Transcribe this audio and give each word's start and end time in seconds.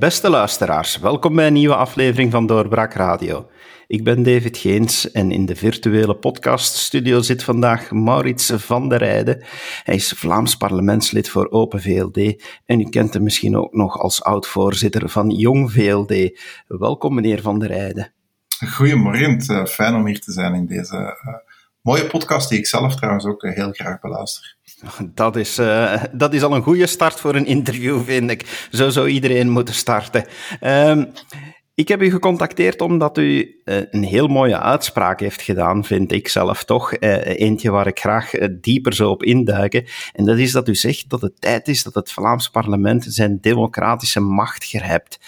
Beste 0.00 0.30
luisteraars, 0.30 0.98
welkom 0.98 1.34
bij 1.34 1.46
een 1.46 1.52
nieuwe 1.52 1.74
aflevering 1.74 2.30
van 2.30 2.46
Doorbraak 2.46 2.94
Radio. 2.94 3.50
Ik 3.86 4.04
ben 4.04 4.22
David 4.22 4.56
Geens 4.56 5.10
en 5.10 5.30
in 5.30 5.46
de 5.46 5.56
virtuele 5.56 6.16
podcaststudio 6.16 7.20
zit 7.20 7.42
vandaag 7.42 7.90
Maurits 7.90 8.52
van 8.54 8.88
der 8.88 8.98
Rijden. 8.98 9.44
Hij 9.84 9.94
is 9.94 10.12
Vlaams 10.12 10.56
parlementslid 10.56 11.28
voor 11.28 11.50
Open 11.50 11.80
VLD 11.80 12.42
en 12.66 12.80
u 12.80 12.88
kent 12.88 13.14
hem 13.14 13.22
misschien 13.22 13.56
ook 13.56 13.72
nog 13.72 13.98
als 13.98 14.22
oud-voorzitter 14.22 15.08
van 15.08 15.30
Jong 15.30 15.72
VLD. 15.72 16.40
Welkom 16.66 17.14
meneer 17.14 17.42
van 17.42 17.58
der 17.58 17.68
Rijden. 17.68 18.12
Goedemorgen, 18.68 19.66
fijn 19.68 19.94
om 19.94 20.06
hier 20.06 20.20
te 20.20 20.32
zijn 20.32 20.54
in 20.54 20.66
deze 20.66 20.96
uh, 20.96 21.34
mooie 21.82 22.06
podcast 22.06 22.48
die 22.48 22.58
ik 22.58 22.66
zelf 22.66 22.96
trouwens 22.96 23.24
ook 23.24 23.42
uh, 23.42 23.54
heel 23.54 23.72
graag 23.72 24.00
beluister. 24.00 24.56
Dat 25.14 25.36
is, 25.36 25.58
uh, 25.58 26.02
dat 26.12 26.34
is 26.34 26.42
al 26.42 26.54
een 26.54 26.62
goede 26.62 26.86
start 26.86 27.20
voor 27.20 27.34
een 27.34 27.46
interview, 27.46 28.02
vind 28.02 28.30
ik. 28.30 28.68
Zo 28.70 28.88
zou 28.88 29.08
iedereen 29.08 29.50
moeten 29.50 29.74
starten. 29.74 30.24
Um, 30.60 31.12
ik 31.74 31.88
heb 31.88 32.02
u 32.02 32.10
gecontacteerd 32.10 32.80
omdat 32.80 33.18
u 33.18 33.60
uh, 33.64 33.80
een 33.90 34.02
heel 34.02 34.26
mooie 34.26 34.58
uitspraak 34.58 35.20
heeft 35.20 35.42
gedaan, 35.42 35.84
vind 35.84 36.12
ik 36.12 36.28
zelf 36.28 36.64
toch. 36.64 36.98
Eentje 37.00 37.70
waar 37.70 37.86
ik 37.86 37.98
graag 37.98 38.30
dieper 38.60 38.94
zou 38.94 39.10
op 39.10 39.22
induiken. 39.22 39.86
En 40.12 40.24
dat 40.24 40.38
is 40.38 40.52
dat 40.52 40.68
u 40.68 40.74
zegt 40.74 41.10
dat 41.10 41.20
het 41.20 41.40
tijd 41.40 41.68
is 41.68 41.82
dat 41.82 41.94
het 41.94 42.12
Vlaams 42.12 42.50
parlement 42.50 43.04
zijn 43.08 43.38
democratische 43.40 44.20
macht 44.20 44.64
grijpt. 44.64 45.18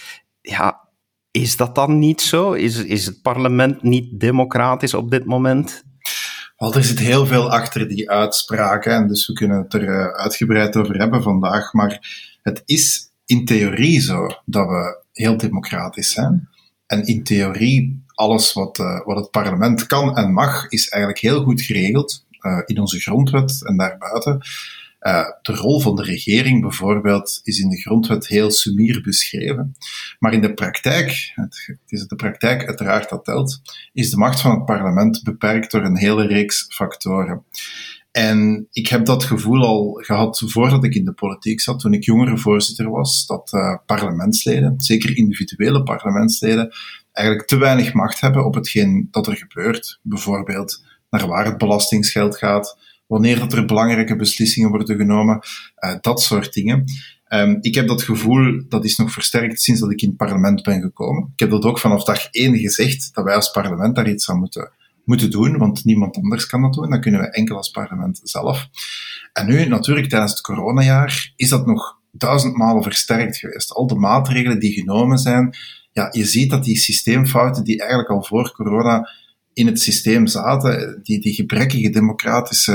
Ja, 0.41 0.89
is 1.31 1.57
dat 1.57 1.75
dan 1.75 1.99
niet 1.99 2.21
zo? 2.21 2.53
Is, 2.53 2.85
is 2.85 3.07
het 3.07 3.23
parlement 3.23 3.83
niet 3.83 4.21
democratisch 4.21 4.95
op 4.95 5.11
dit 5.11 5.25
moment? 5.25 5.85
Wel, 6.63 6.75
er 6.75 6.85
zit 6.85 6.99
heel 6.99 7.27
veel 7.27 7.51
achter 7.51 7.89
die 7.89 8.11
uitspraken, 8.11 8.93
en 8.93 9.07
dus 9.09 9.27
we 9.27 9.33
kunnen 9.33 9.63
het 9.63 9.75
er 9.75 9.83
uh, 9.83 10.07
uitgebreid 10.07 10.77
over 10.77 10.99
hebben 10.99 11.23
vandaag. 11.23 11.73
Maar 11.73 12.01
het 12.43 12.63
is 12.65 13.11
in 13.25 13.45
theorie 13.45 14.01
zo 14.01 14.27
dat 14.45 14.67
we 14.67 15.05
heel 15.13 15.37
democratisch 15.37 16.13
zijn. 16.13 16.49
En 16.87 17.07
in 17.07 17.25
theorie, 17.25 18.05
alles 18.15 18.53
wat, 18.53 18.79
uh, 18.79 19.05
wat 19.05 19.17
het 19.17 19.31
parlement 19.31 19.87
kan 19.87 20.17
en 20.17 20.33
mag, 20.33 20.69
is 20.69 20.89
eigenlijk 20.89 21.23
heel 21.23 21.43
goed 21.43 21.63
geregeld 21.63 22.25
uh, 22.41 22.59
in 22.65 22.81
onze 22.81 23.01
grondwet 23.01 23.67
en 23.67 23.77
daarbuiten. 23.77 24.41
Uh, 25.03 25.25
de 25.43 25.53
rol 25.53 25.81
van 25.81 25.97
de 25.97 26.03
regering 26.03 26.61
bijvoorbeeld 26.61 27.41
is 27.43 27.59
in 27.59 27.69
de 27.69 27.81
grondwet 27.81 28.27
heel 28.27 28.51
sumier 28.51 29.01
beschreven. 29.01 29.77
Maar 30.19 30.33
in 30.33 30.41
de 30.41 30.55
praktijk, 30.55 31.33
het, 31.35 31.63
het 31.67 31.93
is 31.93 32.07
de 32.07 32.17
praktijk 32.17 32.67
uiteraard 32.67 33.09
dat 33.09 33.25
telt, 33.25 33.61
is 33.93 34.11
de 34.11 34.17
macht 34.17 34.41
van 34.41 34.51
het 34.51 34.65
parlement 34.65 35.23
beperkt 35.23 35.71
door 35.71 35.85
een 35.85 35.97
hele 35.97 36.27
reeks 36.27 36.67
factoren. 36.69 37.45
En 38.13 38.69
ik 38.71 38.89
heb 38.89 39.05
dat 39.05 39.25
gevoel 39.25 39.63
al 39.63 39.93
gehad 39.93 40.43
voordat 40.47 40.85
ik 40.85 40.95
in 40.95 41.05
de 41.05 41.13
politiek 41.13 41.61
zat, 41.61 41.81
toen 41.81 41.93
ik 41.93 42.05
jongerenvoorzitter 42.05 42.91
was, 42.91 43.27
dat 43.27 43.53
uh, 43.53 43.77
parlementsleden, 43.87 44.81
zeker 44.81 45.17
individuele 45.17 45.83
parlementsleden, 45.83 46.73
eigenlijk 47.13 47.49
te 47.49 47.57
weinig 47.57 47.93
macht 47.93 48.21
hebben 48.21 48.45
op 48.45 48.55
hetgeen 48.55 49.09
dat 49.11 49.27
er 49.27 49.37
gebeurt. 49.37 49.99
Bijvoorbeeld 50.03 50.85
naar 51.11 51.27
waar 51.27 51.45
het 51.45 51.59
belastingsgeld 51.59 52.37
gaat, 52.37 52.79
wanneer 53.13 53.39
dat 53.39 53.53
er 53.53 53.65
belangrijke 53.65 54.17
beslissingen 54.17 54.71
worden 54.71 54.97
genomen, 54.97 55.41
uh, 55.85 55.95
dat 56.01 56.21
soort 56.21 56.53
dingen. 56.53 56.85
Um, 57.29 57.59
ik 57.61 57.75
heb 57.75 57.89
dat 57.89 58.03
gevoel, 58.03 58.65
dat 58.69 58.85
is 58.85 58.97
nog 58.97 59.13
versterkt 59.13 59.61
sinds 59.61 59.81
dat 59.81 59.91
ik 59.91 60.03
in 60.03 60.09
het 60.09 60.17
parlement 60.17 60.63
ben 60.63 60.81
gekomen. 60.81 61.31
Ik 61.33 61.41
heb 61.41 61.51
dat 61.51 61.65
ook 61.65 61.79
vanaf 61.79 62.05
dag 62.05 62.29
één 62.31 62.59
gezegd, 62.59 63.15
dat 63.15 63.25
wij 63.25 63.35
als 63.35 63.51
parlement 63.51 63.97
daar 63.97 64.09
iets 64.09 64.31
aan 64.31 64.39
moeten, 64.39 64.71
moeten 65.05 65.31
doen, 65.31 65.59
want 65.59 65.85
niemand 65.85 66.17
anders 66.17 66.47
kan 66.47 66.63
dat 66.63 66.73
doen. 66.73 66.91
Dat 66.91 67.01
kunnen 67.01 67.21
we 67.21 67.31
enkel 67.31 67.57
als 67.57 67.71
parlement 67.71 68.21
zelf. 68.23 68.69
En 69.33 69.47
nu, 69.47 69.67
natuurlijk, 69.67 70.09
tijdens 70.09 70.33
het 70.33 70.41
coronajaar 70.41 71.33
is 71.37 71.49
dat 71.49 71.67
nog 71.67 71.99
duizend 72.11 72.57
malen 72.57 72.83
versterkt 72.83 73.37
geweest. 73.37 73.73
Al 73.73 73.87
de 73.87 73.95
maatregelen 73.95 74.61
die 74.61 74.73
genomen 74.73 75.19
zijn, 75.19 75.55
ja, 75.93 76.09
je 76.11 76.25
ziet 76.25 76.51
dat 76.51 76.65
die 76.65 76.77
systeemfouten 76.77 77.65
die 77.65 77.79
eigenlijk 77.79 78.11
al 78.11 78.23
voor 78.23 78.53
corona 78.53 79.09
in 79.55 79.67
het 79.67 79.81
systeem 79.81 80.27
zaten, 80.27 81.01
die, 81.03 81.21
die 81.21 81.35
gebrekkige 81.35 81.91
democratische 81.91 82.73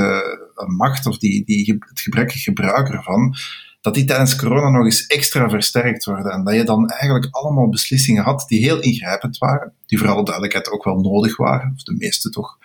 eh, 0.54 0.66
macht 0.66 1.06
of 1.06 1.18
die, 1.18 1.44
die, 1.44 1.76
het 1.88 2.00
gebrekkige 2.00 2.42
gebruik 2.42 2.88
ervan, 2.88 3.36
dat 3.80 3.94
die 3.94 4.04
tijdens 4.04 4.36
corona 4.36 4.70
nog 4.70 4.84
eens 4.84 5.06
extra 5.06 5.48
versterkt 5.48 6.04
worden. 6.04 6.32
En 6.32 6.44
dat 6.44 6.54
je 6.54 6.64
dan 6.64 6.88
eigenlijk 6.88 7.34
allemaal 7.34 7.68
beslissingen 7.68 8.22
had 8.22 8.44
die 8.48 8.58
heel 8.60 8.80
ingrijpend 8.80 9.38
waren, 9.38 9.72
die 9.86 9.98
voor 9.98 10.08
alle 10.08 10.24
duidelijkheid 10.24 10.70
ook 10.70 10.84
wel 10.84 11.00
nodig 11.00 11.36
waren, 11.36 11.72
of 11.76 11.82
de 11.82 11.94
meeste 11.98 12.30
toch. 12.30 12.58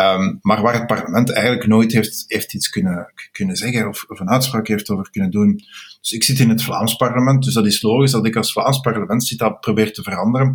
Um, 0.00 0.38
maar 0.42 0.62
waar 0.62 0.74
het 0.74 0.86
parlement 0.86 1.32
eigenlijk 1.32 1.66
nooit 1.66 1.92
heeft, 1.92 2.24
heeft 2.26 2.54
iets 2.54 2.68
kunnen, 2.68 3.12
kunnen 3.32 3.56
zeggen 3.56 3.88
of, 3.88 4.04
of 4.08 4.20
een 4.20 4.30
uitspraak 4.30 4.68
heeft 4.68 4.90
over 4.90 5.10
kunnen 5.10 5.30
doen. 5.30 5.60
Dus 6.00 6.12
ik 6.12 6.24
zit 6.24 6.38
in 6.38 6.48
het 6.48 6.62
Vlaams 6.62 6.96
parlement, 6.96 7.44
dus 7.44 7.54
dat 7.54 7.66
is 7.66 7.82
logisch 7.82 8.10
dat 8.10 8.26
ik 8.26 8.36
als 8.36 8.52
Vlaams 8.52 8.80
parlement 8.80 9.26
zit 9.26 9.38
dat 9.38 9.60
probeer 9.60 9.92
te 9.92 10.02
veranderen. 10.02 10.52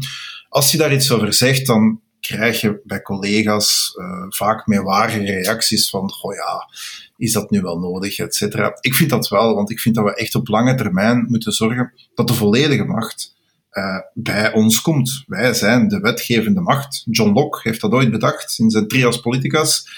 Als 0.50 0.72
je 0.72 0.78
daar 0.78 0.94
iets 0.94 1.12
over 1.12 1.34
zegt, 1.34 1.67
dan 1.67 2.01
krijg 2.28 2.62
je 2.62 2.82
bij 2.84 3.02
collega's 3.02 3.94
uh, 3.96 4.26
vaak 4.30 4.68
meewarige 4.68 5.20
reacties 5.20 5.90
van, 5.90 6.14
oh 6.22 6.36
ja, 6.36 6.70
is 7.18 7.32
dat 7.32 7.50
nu 7.50 7.62
wel 7.62 7.80
nodig, 7.80 8.18
et 8.20 8.36
cetera. 8.36 8.78
Ik 8.80 8.94
vind 8.94 9.10
dat 9.10 9.28
wel, 9.28 9.56
want 9.56 9.70
ik 9.70 9.80
vind 9.80 9.96
dat 9.96 10.04
we 10.04 10.16
echt 10.16 10.36
op 10.36 10.48
lange 10.48 10.76
termijn 10.76 11.26
moeten 11.28 11.52
zorgen 11.52 11.94
dat 12.14 12.28
de 12.28 12.34
volledige 12.34 12.84
macht 12.84 13.36
uh, 13.72 14.00
bij 14.14 14.54
ons 14.54 14.82
komt. 14.82 15.24
Wij 15.28 15.54
zijn 15.54 15.88
de 15.88 16.00
wetgevende 16.00 16.62
macht. 16.62 17.04
John 17.12 17.32
Locke 17.32 17.60
heeft 17.64 17.82
dat 17.82 17.92
ooit 17.92 18.12
bedacht 18.12 18.59
in 18.59 18.70
zijn 18.70 18.88
trias 18.88 19.20
politicas. 19.20 19.90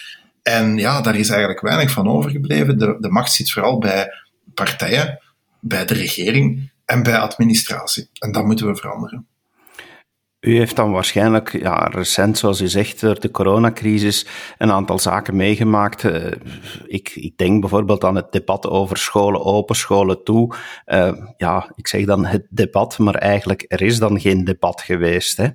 En 0.43 0.77
ja, 0.77 1.01
daar 1.01 1.15
is 1.15 1.29
eigenlijk 1.29 1.61
weinig 1.61 1.91
van 1.91 2.07
overgebleven. 2.07 2.77
De, 2.77 2.97
de 2.99 3.09
macht 3.09 3.31
zit 3.31 3.51
vooral 3.51 3.77
bij 3.77 4.07
partijen, 4.53 5.19
bij 5.59 5.85
de 5.85 5.93
regering 5.93 6.71
en 6.85 7.03
bij 7.03 7.17
administratie. 7.17 8.09
En 8.19 8.31
dat 8.31 8.45
moeten 8.45 8.67
we 8.67 8.75
veranderen. 8.75 9.27
U 10.39 10.57
heeft 10.57 10.75
dan 10.75 10.91
waarschijnlijk 10.91 11.61
ja, 11.61 11.87
recent, 11.91 12.37
zoals 12.37 12.61
u 12.61 12.67
zegt, 12.67 13.01
door 13.01 13.19
de 13.19 13.31
coronacrisis 13.31 14.25
een 14.57 14.71
aantal 14.71 14.99
zaken 14.99 15.35
meegemaakt. 15.35 16.03
Uh, 16.03 16.31
ik, 16.85 17.11
ik 17.15 17.37
denk 17.37 17.61
bijvoorbeeld 17.61 18.03
aan 18.03 18.15
het 18.15 18.31
debat 18.31 18.67
over 18.67 18.97
scholen 18.97 19.45
open, 19.45 19.75
scholen 19.75 20.23
toe. 20.23 20.55
Uh, 20.85 21.11
ja, 21.37 21.71
ik 21.75 21.87
zeg 21.87 22.05
dan 22.05 22.25
het 22.25 22.47
debat, 22.49 22.97
maar 22.97 23.15
eigenlijk 23.15 23.65
er 23.67 23.81
is 23.81 23.99
dan 23.99 24.19
geen 24.19 24.43
debat 24.43 24.81
geweest. 24.81 25.37
Hè? 25.37 25.47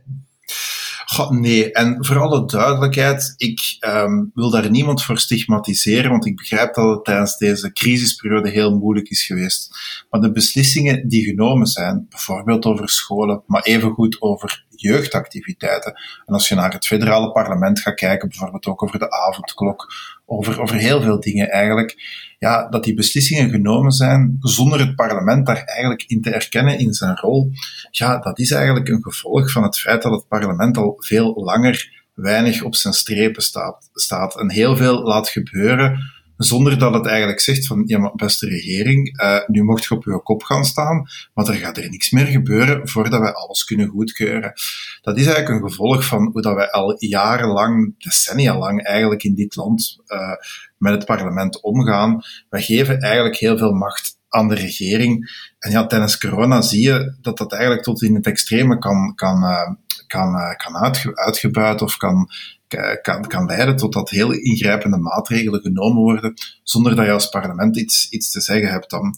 God, 1.06 1.31
nee, 1.31 1.72
en 1.72 2.04
voor 2.04 2.19
alle 2.19 2.47
duidelijkheid, 2.47 3.34
ik 3.37 3.76
um, 3.81 4.31
wil 4.34 4.50
daar 4.50 4.70
niemand 4.70 5.03
voor 5.03 5.19
stigmatiseren, 5.19 6.10
want 6.10 6.26
ik 6.26 6.37
begrijp 6.37 6.75
dat 6.75 6.94
het 6.94 7.04
tijdens 7.04 7.37
deze 7.37 7.72
crisisperiode 7.72 8.50
heel 8.50 8.78
moeilijk 8.78 9.09
is 9.09 9.26
geweest. 9.26 9.76
Maar 10.10 10.20
de 10.20 10.32
beslissingen 10.32 11.09
die 11.09 11.25
genomen 11.25 11.66
zijn, 11.66 12.06
bijvoorbeeld 12.09 12.64
over 12.64 12.88
scholen, 12.88 13.43
maar 13.47 13.62
evengoed 13.62 14.20
over 14.20 14.64
jeugdactiviteiten. 14.76 15.93
En 16.26 16.34
als 16.34 16.48
je 16.48 16.54
naar 16.54 16.72
het 16.72 16.87
federale 16.87 17.32
parlement 17.32 17.81
gaat 17.81 17.94
kijken, 17.94 18.28
bijvoorbeeld 18.28 18.66
ook 18.66 18.82
over 18.82 18.98
de 18.98 19.10
avondklok, 19.10 19.93
over, 20.27 20.61
over 20.61 20.77
heel 20.77 21.03
veel 21.03 21.21
dingen 21.21 21.51
eigenlijk, 21.51 21.95
ja, 22.39 22.69
dat 22.69 22.85
die 22.85 22.95
beslissingen 22.95 23.51
genomen 23.51 23.93
zijn 23.93 24.37
zonder 24.41 24.81
het 24.81 24.95
parlement 24.95 25.47
daar 25.47 25.62
eigenlijk 25.62 26.05
in 26.07 26.23
te 26.23 26.31
erkennen 26.31 26.79
in 26.79 26.93
zijn 26.93 27.17
rol, 27.17 27.51
ja, 27.91 28.19
dat 28.19 28.39
is 28.39 28.51
eigenlijk 28.51 28.89
een 28.89 29.03
gevolg 29.03 29.51
van 29.51 29.62
het 29.62 29.79
feit 29.79 30.03
dat 30.03 30.12
het 30.12 30.29
parlement 30.29 30.77
al 30.77 30.97
veel 30.99 31.35
langer 31.35 32.03
weinig 32.15 32.62
op 32.62 32.75
zijn 32.75 32.95
strepen 32.95 33.43
staat, 33.43 33.91
staat 33.93 34.39
en 34.39 34.51
heel 34.51 34.77
veel 34.77 35.03
laat 35.03 35.29
gebeuren 35.29 36.13
zonder 36.37 36.78
dat 36.78 36.95
het 36.95 37.06
eigenlijk 37.06 37.41
zegt 37.41 37.67
van, 37.67 37.83
ja, 37.87 37.99
maar 37.99 38.15
beste 38.15 38.47
regering, 38.47 39.22
uh, 39.22 39.39
nu 39.47 39.62
mocht 39.62 39.84
je 39.84 39.95
op 39.95 40.05
uw 40.05 40.19
kop 40.19 40.43
gaan 40.43 40.65
staan, 40.65 41.06
maar 41.34 41.49
er 41.49 41.55
gaat 41.55 41.77
er 41.77 41.91
niks 41.91 42.11
meer 42.11 42.27
gebeuren 42.27 42.89
voordat 42.89 43.21
wij 43.21 43.33
alles 43.33 43.64
kunnen 43.64 43.88
goedkeuren. 43.88 44.53
Dat 45.03 45.19
is 45.19 45.26
eigenlijk 45.26 45.49
een 45.49 45.69
gevolg 45.69 46.06
van 46.06 46.31
hoe 46.32 46.43
dat 46.43 46.55
wij 46.55 46.70
al 46.70 46.97
jarenlang, 46.99 47.94
decennia 47.99 48.58
lang 48.58 48.85
eigenlijk 48.85 49.23
in 49.23 49.35
dit 49.35 49.56
land 49.56 49.97
uh, 50.06 50.32
met 50.79 50.93
het 50.93 51.05
parlement 51.05 51.62
omgaan. 51.62 52.23
Wij 52.49 52.62
geven 52.62 53.00
eigenlijk 53.00 53.37
heel 53.37 53.58
veel 53.58 53.73
macht 53.73 54.17
aan 54.29 54.49
de 54.49 54.55
regering. 54.55 55.31
En 55.58 55.70
ja, 55.70 55.87
tijdens 55.87 56.19
corona 56.19 56.61
zie 56.61 56.82
je 56.82 57.17
dat 57.20 57.38
dat 57.38 57.53
eigenlijk 57.53 57.82
tot 57.82 58.03
in 58.03 58.14
het 58.14 58.26
extreme 58.26 58.79
kan, 58.79 59.14
kan, 59.14 59.43
uh, 59.43 59.70
kan, 60.06 60.56
kan 60.56 60.76
uitge 60.76 61.17
uitgebuit 61.17 61.82
of 61.82 61.97
kan, 61.97 62.29
kan, 63.03 63.26
kan 63.26 63.47
leiden 63.47 63.76
tot 63.76 63.93
dat 63.93 64.11
heel 64.11 64.32
ingrijpende 64.32 64.97
maatregelen 64.97 65.61
genomen 65.61 66.03
worden, 66.03 66.35
zonder 66.62 66.97
dat 66.97 67.05
je 67.05 67.12
als 67.12 67.29
parlement 67.29 67.76
iets, 67.76 68.09
iets 68.11 68.31
te 68.31 68.41
zeggen 68.41 68.71
hebt 68.71 68.91
dan. 68.91 69.15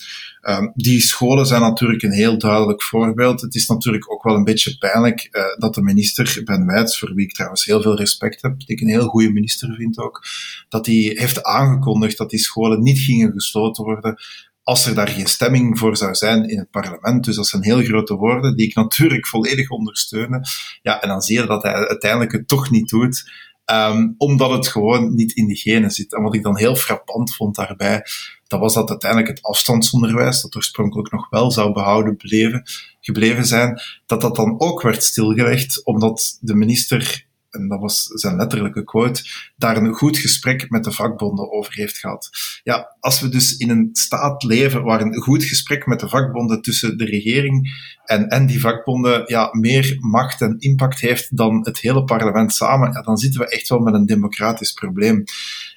Um, 0.48 0.72
die 0.74 1.00
scholen 1.00 1.46
zijn 1.46 1.60
natuurlijk 1.60 2.02
een 2.02 2.12
heel 2.12 2.38
duidelijk 2.38 2.82
voorbeeld. 2.82 3.40
Het 3.40 3.54
is 3.54 3.66
natuurlijk 3.66 4.12
ook 4.12 4.22
wel 4.22 4.34
een 4.34 4.44
beetje 4.44 4.78
pijnlijk 4.78 5.28
uh, 5.30 5.42
dat 5.58 5.74
de 5.74 5.82
minister 5.82 6.40
Ben 6.44 6.66
Wijts, 6.66 6.98
voor 6.98 7.14
wie 7.14 7.24
ik 7.24 7.32
trouwens 7.32 7.64
heel 7.64 7.82
veel 7.82 7.96
respect 7.96 8.42
heb, 8.42 8.58
die 8.58 8.76
ik 8.76 8.80
een 8.80 8.88
heel 8.88 9.08
goede 9.08 9.32
minister 9.32 9.74
vind 9.74 9.98
ook, 9.98 10.24
dat 10.68 10.84
die 10.84 11.20
heeft 11.20 11.42
aangekondigd 11.42 12.18
dat 12.18 12.30
die 12.30 12.38
scholen 12.38 12.82
niet 12.82 12.98
gingen 12.98 13.32
gesloten 13.32 13.84
worden 13.84 14.18
als 14.66 14.86
er 14.86 14.94
daar 14.94 15.08
geen 15.08 15.26
stemming 15.26 15.78
voor 15.78 15.96
zou 15.96 16.14
zijn 16.14 16.48
in 16.48 16.58
het 16.58 16.70
parlement. 16.70 17.24
Dus 17.24 17.36
dat 17.36 17.46
zijn 17.46 17.62
heel 17.62 17.82
grote 17.82 18.14
woorden 18.14 18.56
die 18.56 18.66
ik 18.66 18.74
natuurlijk 18.74 19.26
volledig 19.26 19.70
ondersteun. 19.70 20.44
Ja, 20.82 21.00
en 21.00 21.08
dan 21.08 21.20
zie 21.20 21.40
je 21.40 21.46
dat 21.46 21.62
hij 21.62 21.72
uiteindelijk 21.72 22.32
het 22.32 22.48
toch 22.48 22.70
niet 22.70 22.88
doet. 22.88 23.30
Um, 23.72 24.14
omdat 24.18 24.50
het 24.50 24.68
gewoon 24.68 25.14
niet 25.14 25.32
in 25.32 25.46
de 25.46 25.56
genen 25.56 25.90
zit. 25.90 26.14
En 26.14 26.22
wat 26.22 26.34
ik 26.34 26.42
dan 26.42 26.58
heel 26.58 26.76
frappant 26.76 27.34
vond 27.34 27.54
daarbij, 27.54 28.02
dat 28.46 28.60
was 28.60 28.74
dat 28.74 28.90
uiteindelijk 28.90 29.30
het 29.30 29.42
afstandsonderwijs, 29.42 30.42
dat 30.42 30.56
oorspronkelijk 30.56 31.12
nog 31.12 31.30
wel 31.30 31.50
zou 31.50 31.72
behouden 31.72 32.16
bleven, 32.16 32.62
gebleven 33.00 33.46
zijn, 33.46 33.80
dat 34.06 34.20
dat 34.20 34.36
dan 34.36 34.60
ook 34.60 34.82
werd 34.82 35.04
stilgelegd, 35.04 35.84
omdat 35.84 36.38
de 36.40 36.54
minister 36.54 37.25
en 37.56 37.68
dat 37.68 37.80
was 37.80 38.04
zijn 38.04 38.36
letterlijke 38.36 38.84
quote, 38.84 39.22
daar 39.56 39.76
een 39.76 39.92
goed 39.92 40.18
gesprek 40.18 40.70
met 40.70 40.84
de 40.84 40.92
vakbonden 40.92 41.52
over 41.52 41.74
heeft 41.74 41.98
gehad. 41.98 42.30
Ja, 42.62 42.96
als 43.00 43.20
we 43.20 43.28
dus 43.28 43.56
in 43.56 43.70
een 43.70 43.88
staat 43.92 44.42
leven 44.42 44.82
waar 44.82 45.00
een 45.00 45.14
goed 45.14 45.44
gesprek 45.44 45.86
met 45.86 46.00
de 46.00 46.08
vakbonden 46.08 46.62
tussen 46.62 46.98
de 46.98 47.04
regering 47.04 47.68
en, 48.04 48.28
en 48.28 48.46
die 48.46 48.60
vakbonden 48.60 49.22
ja, 49.26 49.48
meer 49.52 49.96
macht 49.98 50.40
en 50.40 50.58
impact 50.58 51.00
heeft 51.00 51.36
dan 51.36 51.58
het 51.62 51.78
hele 51.78 52.04
parlement 52.04 52.52
samen, 52.52 52.92
ja, 52.92 53.00
dan 53.02 53.16
zitten 53.16 53.40
we 53.40 53.48
echt 53.48 53.68
wel 53.68 53.78
met 53.78 53.94
een 53.94 54.06
democratisch 54.06 54.72
probleem. 54.72 55.24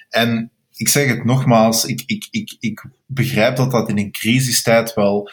En 0.09 0.51
ik 0.79 0.89
zeg 0.89 1.07
het 1.07 1.25
nogmaals, 1.25 1.85
ik, 1.85 2.03
ik, 2.05 2.27
ik, 2.31 2.55
ik 2.59 2.83
begrijp 3.05 3.55
dat 3.55 3.71
dat 3.71 3.89
in 3.89 3.97
een 3.97 4.11
crisistijd 4.11 4.93
wel, 4.93 5.31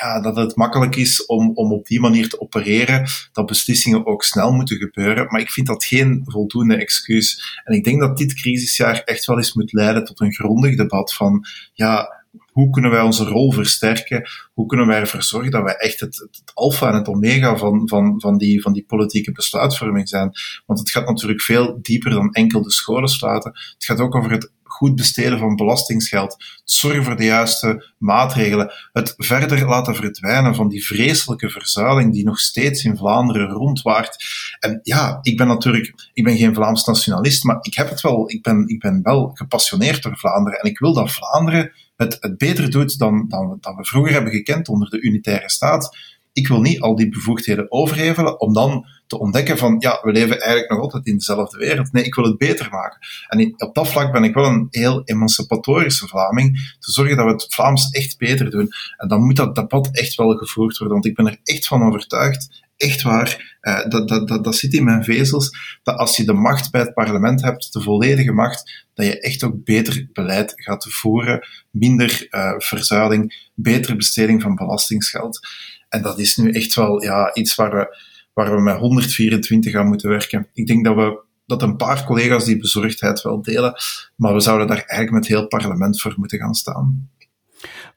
ja, 0.00 0.20
dat 0.20 0.36
het 0.36 0.56
makkelijk 0.56 0.96
is 0.96 1.26
om, 1.26 1.50
om 1.54 1.72
op 1.72 1.86
die 1.86 2.00
manier 2.00 2.28
te 2.28 2.40
opereren, 2.40 3.08
dat 3.32 3.46
beslissingen 3.46 4.06
ook 4.06 4.22
snel 4.22 4.52
moeten 4.52 4.76
gebeuren, 4.76 5.26
maar 5.26 5.40
ik 5.40 5.50
vind 5.50 5.66
dat 5.66 5.84
geen 5.84 6.22
voldoende 6.24 6.76
excuus. 6.76 7.60
En 7.64 7.74
ik 7.74 7.84
denk 7.84 8.00
dat 8.00 8.16
dit 8.16 8.34
crisisjaar 8.34 9.02
echt 9.04 9.24
wel 9.24 9.36
eens 9.36 9.54
moet 9.54 9.72
leiden 9.72 10.04
tot 10.04 10.20
een 10.20 10.34
grondig 10.34 10.76
debat 10.76 11.14
van, 11.14 11.44
ja, 11.72 12.24
hoe 12.52 12.70
kunnen 12.70 12.90
wij 12.90 13.00
onze 13.00 13.24
rol 13.24 13.52
versterken? 13.52 14.28
Hoe 14.54 14.66
kunnen 14.66 14.86
wij 14.86 15.00
ervoor 15.00 15.22
zorgen 15.22 15.50
dat 15.50 15.62
wij 15.62 15.74
echt 15.74 16.00
het, 16.00 16.16
het 16.16 16.50
alfa 16.54 16.88
en 16.88 16.94
het 16.94 17.08
omega 17.08 17.56
van, 17.56 17.88
van, 17.88 18.20
van, 18.20 18.38
die, 18.38 18.62
van 18.62 18.72
die 18.72 18.84
politieke 18.86 19.32
besluitvorming 19.32 20.08
zijn? 20.08 20.32
Want 20.66 20.78
het 20.78 20.90
gaat 20.90 21.06
natuurlijk 21.06 21.42
veel 21.42 21.78
dieper 21.82 22.10
dan 22.10 22.32
enkel 22.32 22.62
de 22.62 22.72
scholen 22.72 23.08
sluiten. 23.08 23.50
Het 23.74 23.84
gaat 23.84 24.00
ook 24.00 24.14
over 24.14 24.30
het 24.30 24.50
goed 24.76 24.94
besteden 24.94 25.38
van 25.38 25.56
belastingsgeld, 25.56 26.36
zorgen 26.64 27.04
voor 27.04 27.16
de 27.16 27.24
juiste 27.24 27.92
maatregelen, 27.98 28.72
het 28.92 29.14
verder 29.16 29.66
laten 29.66 29.94
verdwijnen 29.94 30.54
van 30.54 30.68
die 30.68 30.86
vreselijke 30.86 31.50
verzuiling 31.50 32.12
die 32.12 32.24
nog 32.24 32.38
steeds 32.38 32.84
in 32.84 32.96
Vlaanderen 32.96 33.48
rondwaart. 33.48 34.24
En 34.60 34.80
ja, 34.82 35.18
ik 35.22 35.36
ben 35.36 35.46
natuurlijk, 35.46 36.10
ik 36.12 36.24
ben 36.24 36.36
geen 36.36 36.54
Vlaams 36.54 36.84
nationalist, 36.84 37.44
maar 37.44 37.58
ik 37.60 37.74
heb 37.74 37.88
het 37.88 38.00
wel, 38.00 38.30
ik 38.30 38.42
ben, 38.42 38.68
ik 38.68 38.80
ben 38.80 39.00
wel 39.02 39.30
gepassioneerd 39.34 40.02
door 40.02 40.16
Vlaanderen 40.16 40.60
en 40.60 40.70
ik 40.70 40.78
wil 40.78 40.92
dat 40.92 41.12
Vlaanderen 41.12 41.72
het, 41.96 42.16
het 42.20 42.38
beter 42.38 42.70
doet 42.70 42.98
dan, 42.98 43.24
dan, 43.28 43.58
dan 43.60 43.76
we 43.76 43.84
vroeger 43.84 44.12
hebben 44.12 44.32
gekend 44.32 44.68
onder 44.68 44.90
de 44.90 45.00
unitaire 45.00 45.50
staat. 45.50 45.96
Ik 46.32 46.48
wil 46.48 46.60
niet 46.60 46.80
al 46.80 46.96
die 46.96 47.08
bevoegdheden 47.08 47.72
overhevelen 47.72 48.40
om 48.40 48.52
dan 48.52 48.86
te 49.06 49.18
ontdekken 49.18 49.58
van, 49.58 49.76
ja, 49.78 50.00
we 50.02 50.12
leven 50.12 50.40
eigenlijk 50.40 50.70
nog 50.70 50.80
altijd 50.80 51.06
in 51.06 51.16
dezelfde 51.16 51.58
wereld. 51.58 51.92
Nee, 51.92 52.04
ik 52.04 52.14
wil 52.14 52.24
het 52.24 52.38
beter 52.38 52.68
maken. 52.70 52.98
En 53.28 53.54
op 53.56 53.74
dat 53.74 53.88
vlak 53.88 54.12
ben 54.12 54.24
ik 54.24 54.34
wel 54.34 54.44
een 54.44 54.66
heel 54.70 55.02
emancipatorische 55.04 56.08
Vlaming, 56.08 56.74
te 56.78 56.92
zorgen 56.92 57.16
dat 57.16 57.26
we 57.26 57.32
het 57.32 57.54
Vlaams 57.54 57.90
echt 57.90 58.18
beter 58.18 58.50
doen. 58.50 58.68
En 58.96 59.08
dan 59.08 59.24
moet 59.24 59.36
dat 59.36 59.54
debat 59.54 59.88
echt 59.92 60.14
wel 60.14 60.36
gevoerd 60.36 60.78
worden, 60.78 60.96
want 60.96 61.06
ik 61.06 61.14
ben 61.14 61.26
er 61.26 61.40
echt 61.42 61.66
van 61.66 61.82
overtuigd, 61.82 62.64
echt 62.76 63.02
waar, 63.02 63.58
uh, 63.62 63.88
dat, 63.88 64.08
dat, 64.08 64.28
dat, 64.28 64.44
dat 64.44 64.56
zit 64.56 64.72
in 64.72 64.84
mijn 64.84 65.04
vezels, 65.04 65.78
dat 65.82 65.96
als 65.96 66.16
je 66.16 66.24
de 66.24 66.32
macht 66.32 66.70
bij 66.70 66.80
het 66.80 66.94
parlement 66.94 67.42
hebt, 67.42 67.72
de 67.72 67.80
volledige 67.80 68.32
macht, 68.32 68.86
dat 68.94 69.06
je 69.06 69.20
echt 69.20 69.44
ook 69.44 69.64
beter 69.64 70.08
beleid 70.12 70.52
gaat 70.56 70.86
voeren, 70.88 71.46
minder 71.70 72.26
uh, 72.30 72.52
verzuiling, 72.58 73.50
betere 73.54 73.96
besteding 73.96 74.42
van 74.42 74.54
belastingsgeld. 74.54 75.40
En 75.88 76.02
dat 76.02 76.18
is 76.18 76.36
nu 76.36 76.50
echt 76.50 76.74
wel 76.74 77.02
ja, 77.02 77.34
iets 77.34 77.54
waar 77.54 77.70
we 77.70 78.14
waar 78.36 78.54
we 78.54 78.60
met 78.60 78.76
124 78.76 79.74
aan 79.74 79.86
moeten 79.86 80.08
werken. 80.08 80.48
Ik 80.52 80.66
denk 80.66 80.84
dat 80.84 80.94
we 80.94 81.18
dat 81.46 81.62
een 81.62 81.76
paar 81.76 82.04
collega's 82.04 82.44
die 82.44 82.58
bezorgdheid 82.58 83.22
wel 83.22 83.42
delen, 83.42 83.74
maar 84.16 84.34
we 84.34 84.40
zouden 84.40 84.66
daar 84.66 84.76
eigenlijk 84.76 85.10
met 85.10 85.26
heel 85.26 85.46
parlement 85.46 86.00
voor 86.00 86.14
moeten 86.16 86.38
gaan 86.38 86.54
staan. 86.54 87.10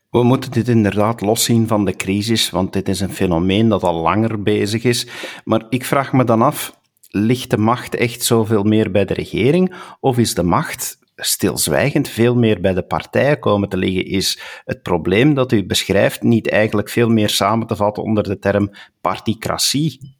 We 0.09 0.23
moeten 0.23 0.51
dit 0.51 0.67
inderdaad 0.67 1.21
loszien 1.21 1.67
van 1.67 1.85
de 1.85 1.95
crisis, 1.95 2.49
want 2.49 2.73
dit 2.73 2.89
is 2.89 2.99
een 2.99 3.13
fenomeen 3.13 3.69
dat 3.69 3.83
al 3.83 4.01
langer 4.01 4.41
bezig 4.41 4.83
is. 4.83 5.07
Maar 5.43 5.65
ik 5.69 5.85
vraag 5.85 6.13
me 6.13 6.23
dan 6.23 6.41
af, 6.41 6.79
ligt 7.09 7.49
de 7.49 7.57
macht 7.57 7.95
echt 7.95 8.23
zoveel 8.23 8.63
meer 8.63 8.91
bij 8.91 9.05
de 9.05 9.13
regering, 9.13 9.73
of 9.99 10.17
is 10.17 10.33
de 10.33 10.43
macht 10.43 10.99
stilzwijgend 11.15 12.07
veel 12.07 12.35
meer 12.35 12.61
bij 12.61 12.73
de 12.73 12.83
partijen 12.83 13.39
komen 13.39 13.69
te 13.69 13.77
liggen? 13.77 14.05
Is 14.05 14.39
het 14.65 14.81
probleem 14.81 15.33
dat 15.33 15.51
u 15.51 15.65
beschrijft 15.65 16.21
niet 16.21 16.49
eigenlijk 16.49 16.89
veel 16.89 17.09
meer 17.09 17.29
samen 17.29 17.67
te 17.67 17.75
vatten 17.75 18.03
onder 18.03 18.23
de 18.23 18.39
term 18.39 18.71
particratie? 19.01 20.18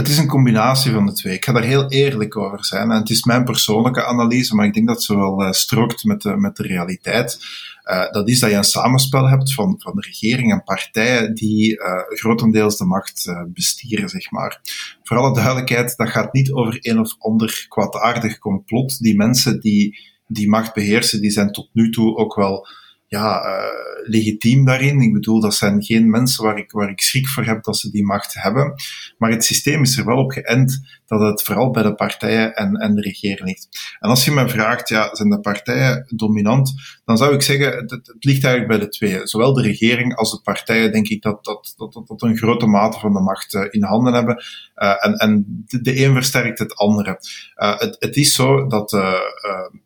Het 0.00 0.08
is 0.08 0.18
een 0.18 0.26
combinatie 0.26 0.92
van 0.92 1.06
de 1.06 1.12
twee. 1.12 1.34
Ik 1.34 1.44
ga 1.44 1.52
daar 1.52 1.62
heel 1.62 1.88
eerlijk 1.88 2.36
over 2.36 2.64
zijn. 2.64 2.90
En 2.90 2.98
het 2.98 3.10
is 3.10 3.24
mijn 3.24 3.44
persoonlijke 3.44 4.04
analyse, 4.04 4.54
maar 4.54 4.66
ik 4.66 4.74
denk 4.74 4.86
dat 4.86 5.02
ze 5.02 5.16
wel 5.16 5.42
uh, 5.42 5.50
strookt 5.50 6.04
met 6.04 6.22
de, 6.22 6.36
met 6.36 6.56
de 6.56 6.62
realiteit. 6.62 7.38
Uh, 7.84 8.10
dat 8.10 8.28
is 8.28 8.40
dat 8.40 8.50
je 8.50 8.56
een 8.56 8.64
samenspel 8.64 9.28
hebt 9.28 9.54
van, 9.54 9.74
van 9.78 9.94
de 9.94 10.00
regering 10.00 10.52
en 10.52 10.62
partijen 10.62 11.34
die 11.34 11.78
uh, 11.78 11.84
grotendeels 12.08 12.78
de 12.78 12.84
macht 12.84 13.34
bestieren, 13.46 14.08
zeg 14.08 14.30
maar. 14.30 14.60
Voor 15.02 15.16
alle 15.16 15.34
duidelijkheid, 15.34 15.96
dat 15.96 16.08
gaat 16.08 16.32
niet 16.32 16.52
over 16.52 16.76
een 16.80 16.98
of 16.98 17.14
ander 17.18 17.66
kwaadaardig 17.68 18.38
complot. 18.38 18.98
Die 18.98 19.16
mensen 19.16 19.60
die 19.60 19.98
die 20.26 20.48
macht 20.48 20.74
beheersen, 20.74 21.20
die 21.20 21.30
zijn 21.30 21.52
tot 21.52 21.68
nu 21.72 21.90
toe 21.90 22.16
ook 22.16 22.34
wel 22.34 22.66
ja, 23.10 23.44
uh, 23.44 24.08
legitiem 24.08 24.64
daarin. 24.64 25.00
Ik 25.00 25.12
bedoel, 25.12 25.40
dat 25.40 25.54
zijn 25.54 25.82
geen 25.82 26.10
mensen 26.10 26.44
waar 26.44 26.58
ik, 26.58 26.70
waar 26.70 26.90
ik 26.90 27.00
schrik 27.00 27.28
voor 27.28 27.44
heb 27.44 27.64
dat 27.64 27.78
ze 27.78 27.90
die 27.90 28.04
macht 28.04 28.34
hebben. 28.34 28.74
Maar 29.18 29.30
het 29.30 29.44
systeem 29.44 29.82
is 29.82 29.98
er 29.98 30.04
wel 30.04 30.16
op 30.16 30.30
geënt 30.30 30.99
dat 31.18 31.20
het 31.30 31.42
vooral 31.42 31.70
bij 31.70 31.82
de 31.82 31.94
partijen 31.94 32.54
en, 32.54 32.74
en 32.74 32.94
de 32.94 33.00
regering 33.00 33.48
ligt. 33.48 33.68
En 34.00 34.10
als 34.10 34.24
je 34.24 34.30
me 34.30 34.48
vraagt, 34.48 34.88
ja, 34.88 35.14
zijn 35.14 35.30
de 35.30 35.40
partijen 35.40 36.06
dominant? 36.08 36.72
Dan 37.04 37.16
zou 37.16 37.34
ik 37.34 37.42
zeggen, 37.42 37.76
het, 37.76 37.90
het 37.90 38.16
ligt 38.20 38.44
eigenlijk 38.44 38.78
bij 38.78 38.88
de 38.88 38.88
twee. 38.88 39.26
Zowel 39.26 39.52
de 39.52 39.62
regering 39.62 40.16
als 40.16 40.30
de 40.30 40.40
partijen, 40.42 40.92
denk 40.92 41.08
ik, 41.08 41.22
dat, 41.22 41.44
dat, 41.44 41.74
dat, 41.76 42.02
dat, 42.06 42.22
een 42.22 42.36
grote 42.36 42.66
mate 42.66 42.98
van 42.98 43.12
de 43.12 43.20
macht 43.20 43.54
uh, 43.54 43.64
in 43.70 43.82
handen 43.82 44.12
hebben. 44.12 44.44
Uh, 44.76 45.04
en 45.04 45.14
en 45.14 45.64
de, 45.68 46.04
een 46.04 46.12
versterkt 46.12 46.58
het 46.58 46.76
andere. 46.76 47.20
Uh, 47.56 47.78
het, 47.78 47.96
het 47.98 48.16
is 48.16 48.34
zo 48.34 48.66
dat 48.66 48.90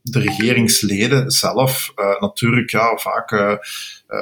de 0.02 0.18
regeringsleden 0.18 1.30
zelf 1.30 1.92
natuurlijk 2.20 2.70
ja, 2.70 2.96
vaak 2.96 3.58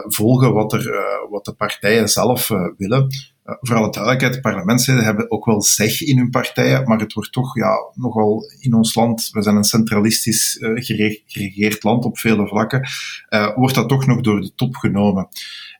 volgen 0.06 0.52
wat, 0.52 0.72
er, 0.72 0.92
wat 1.30 1.44
de 1.44 1.52
partijen 1.52 2.08
zelf 2.08 2.48
willen. 2.76 3.08
Uh, 3.46 3.54
voor 3.60 3.76
alle 3.76 3.90
duidelijkheid, 3.90 4.34
de 4.34 4.40
parlementsleden 4.40 5.04
hebben 5.04 5.30
ook 5.30 5.44
wel 5.44 5.62
zeg 5.62 6.02
in 6.02 6.18
hun 6.18 6.30
partijen, 6.30 6.88
maar 6.88 6.98
het 6.98 7.12
wordt 7.12 7.32
toch 7.32 7.56
ja, 7.56 7.74
nogal 7.94 8.44
in 8.58 8.74
ons 8.74 8.94
land, 8.94 9.28
we 9.32 9.42
zijn 9.42 9.56
een 9.56 9.64
centralistisch 9.64 10.56
uh, 10.56 10.70
geregeerd 10.74 11.82
land 11.82 12.04
op 12.04 12.18
vele 12.18 12.46
vlakken, 12.46 12.88
uh, 13.28 13.56
wordt 13.56 13.74
dat 13.74 13.88
toch 13.88 14.06
nog 14.06 14.20
door 14.20 14.40
de 14.40 14.54
top 14.54 14.76
genomen. 14.76 15.28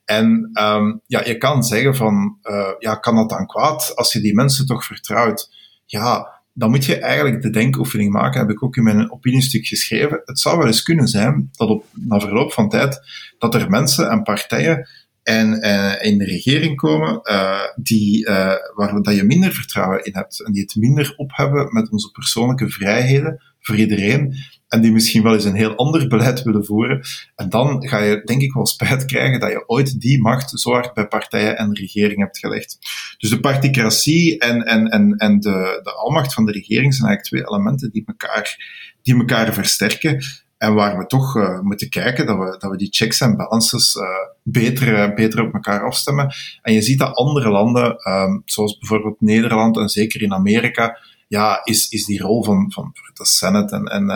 En 0.05 0.51
um, 0.61 1.01
ja, 1.07 1.25
je 1.25 1.39
kan 1.39 1.65
zeggen 1.65 1.97
van, 1.97 2.39
ja, 2.79 2.95
kan 2.95 3.15
dat 3.15 3.29
dan 3.29 3.47
kwaad 3.47 3.93
als 3.95 4.13
je 4.13 4.21
die 4.21 4.35
mensen 4.35 4.67
toch 4.67 4.85
vertrouwt? 4.85 5.51
Ja, 5.87 6.41
dan 6.53 6.71
moet 6.71 6.85
je 6.85 6.99
eigenlijk 6.99 7.43
de 7.43 7.51
denkoefening 7.51 8.13
maken, 8.13 8.41
heb 8.41 8.51
ik 8.51 8.63
ook 8.63 8.77
in 8.77 8.83
mijn 8.83 9.13
opiniestuk 9.13 9.67
geschreven. 9.67 10.21
Het 10.25 10.39
zou 10.39 10.59
wel 10.59 10.67
eens 10.67 10.83
kunnen 10.83 11.09
zijn 11.09 11.49
dat 11.53 11.69
op, 11.69 11.85
na 11.93 12.21
verloop 12.21 12.53
van 12.53 12.69
tijd, 12.69 13.01
dat 13.39 13.55
er 13.55 13.71
mensen 13.71 14.11
en 14.11 14.23
partijen 14.23 14.89
en 15.23 15.65
uh, 15.65 15.95
in 16.01 16.19
de 16.19 16.25
regering 16.25 16.77
komen 16.77 17.21
uh, 17.23 17.61
die, 17.77 18.29
uh, 18.29 18.55
waar 18.75 19.03
dat 19.03 19.17
je 19.17 19.25
minder 19.25 19.53
vertrouwen 19.53 20.05
in 20.05 20.15
hebt 20.15 20.45
en 20.45 20.53
die 20.53 20.63
het 20.63 20.75
minder 20.77 21.13
op 21.17 21.31
hebben 21.35 21.73
met 21.73 21.91
onze 21.91 22.11
persoonlijke 22.11 22.69
vrijheden 22.69 23.43
voor 23.61 23.77
iedereen 23.77 24.35
en 24.69 24.81
die 24.81 24.93
misschien 24.93 25.23
wel 25.23 25.35
eens 25.35 25.45
een 25.45 25.55
heel 25.55 25.77
ander 25.77 26.09
beleid 26.09 26.43
willen 26.43 26.65
voeren. 26.65 27.01
En 27.35 27.49
dan 27.49 27.89
ga 27.89 27.99
je 27.99 28.23
denk 28.25 28.43
ik 28.43 28.53
wel 28.53 28.67
spijt 28.67 29.05
krijgen 29.05 29.41
dat 29.41 29.51
je 29.51 29.69
ooit 29.69 30.01
die 30.01 30.21
macht 30.21 30.61
zo 30.61 30.73
hard 30.73 30.95
bij 30.95 31.07
partijen 31.07 31.57
en 31.57 31.75
regering 31.75 32.21
hebt 32.21 32.39
gelegd. 32.39 32.79
Dus 33.19 33.31
de 33.31 33.41
particratie 33.41 34.39
en, 34.39 34.63
en, 34.63 34.89
en, 34.89 35.17
en 35.17 35.41
de, 35.41 35.81
de 35.83 35.93
almacht 35.93 36.35
van 36.35 36.45
de 36.45 36.53
regering 36.53 36.95
zijn 36.95 37.09
eigenlijk 37.09 37.23
twee 37.23 37.57
elementen 37.57 37.91
die 37.91 38.03
elkaar, 38.07 38.57
die 39.03 39.15
elkaar 39.15 39.53
versterken. 39.53 40.23
En 40.63 40.75
waar 40.75 40.99
we 40.99 41.07
toch 41.07 41.37
uh, 41.37 41.61
moeten 41.61 41.89
kijken 41.89 42.27
dat 42.27 42.39
we, 42.39 42.57
dat 42.59 42.71
we 42.71 42.77
die 42.77 42.89
checks 42.91 43.21
en 43.21 43.37
balances 43.37 43.95
uh, 43.95 44.05
beter, 44.43 44.89
uh, 44.89 45.15
beter 45.15 45.47
op 45.47 45.55
elkaar 45.55 45.85
afstemmen. 45.85 46.35
En 46.63 46.73
je 46.73 46.83
ziet 46.83 46.99
dat 46.99 47.15
andere 47.15 47.51
landen, 47.51 47.97
um, 48.09 48.43
zoals 48.45 48.79
bijvoorbeeld 48.79 49.21
Nederland 49.21 49.77
en 49.77 49.89
zeker 49.89 50.23
in 50.23 50.33
Amerika, 50.33 50.99
ja, 51.29 51.61
is, 51.65 51.89
is 51.89 52.05
die 52.05 52.21
rol 52.21 52.45
van, 52.45 52.73
van 52.73 52.93
de 53.15 53.27
Senate 53.27 53.77
en, 53.77 53.85
en 53.85 54.07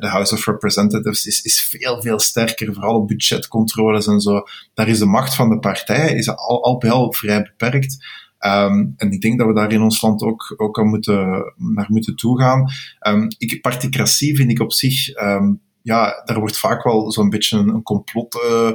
de 0.00 0.08
House 0.08 0.34
of 0.34 0.46
Representatives 0.46 1.26
is, 1.26 1.42
is 1.42 1.60
veel, 1.60 2.02
veel 2.02 2.18
sterker, 2.18 2.74
vooral 2.74 2.94
op 2.94 3.08
budgetcontroles 3.08 4.06
en 4.06 4.20
zo. 4.20 4.42
Daar 4.74 4.88
is 4.88 4.98
de 4.98 5.06
macht 5.06 5.34
van 5.34 5.48
de 5.48 5.58
partijen 5.58 6.16
is 6.16 6.28
al, 6.28 6.64
al 6.64 6.82
al 6.82 7.12
vrij 7.12 7.42
beperkt. 7.42 7.96
Um, 8.46 8.94
en 8.96 9.10
ik 9.10 9.20
denk 9.20 9.38
dat 9.38 9.46
we 9.46 9.54
daar 9.54 9.72
in 9.72 9.82
ons 9.82 10.02
land 10.02 10.22
ook, 10.22 10.54
ook 10.56 10.78
aan 10.78 10.88
moeten, 10.88 11.52
naar 11.56 11.86
moeten 11.88 12.16
toegaan. 12.16 12.70
Um, 13.06 13.28
ik, 13.38 13.60
particratie 13.60 14.36
vind 14.36 14.50
ik 14.50 14.60
op 14.60 14.72
zich 14.72 15.20
um, 15.22 15.60
ja, 15.88 16.22
daar 16.24 16.38
wordt 16.38 16.58
vaak 16.58 16.82
wel 16.82 17.12
zo'n 17.12 17.28
beetje 17.28 17.58
een, 17.58 17.82
complot 17.82 18.34
uh, 18.34 18.70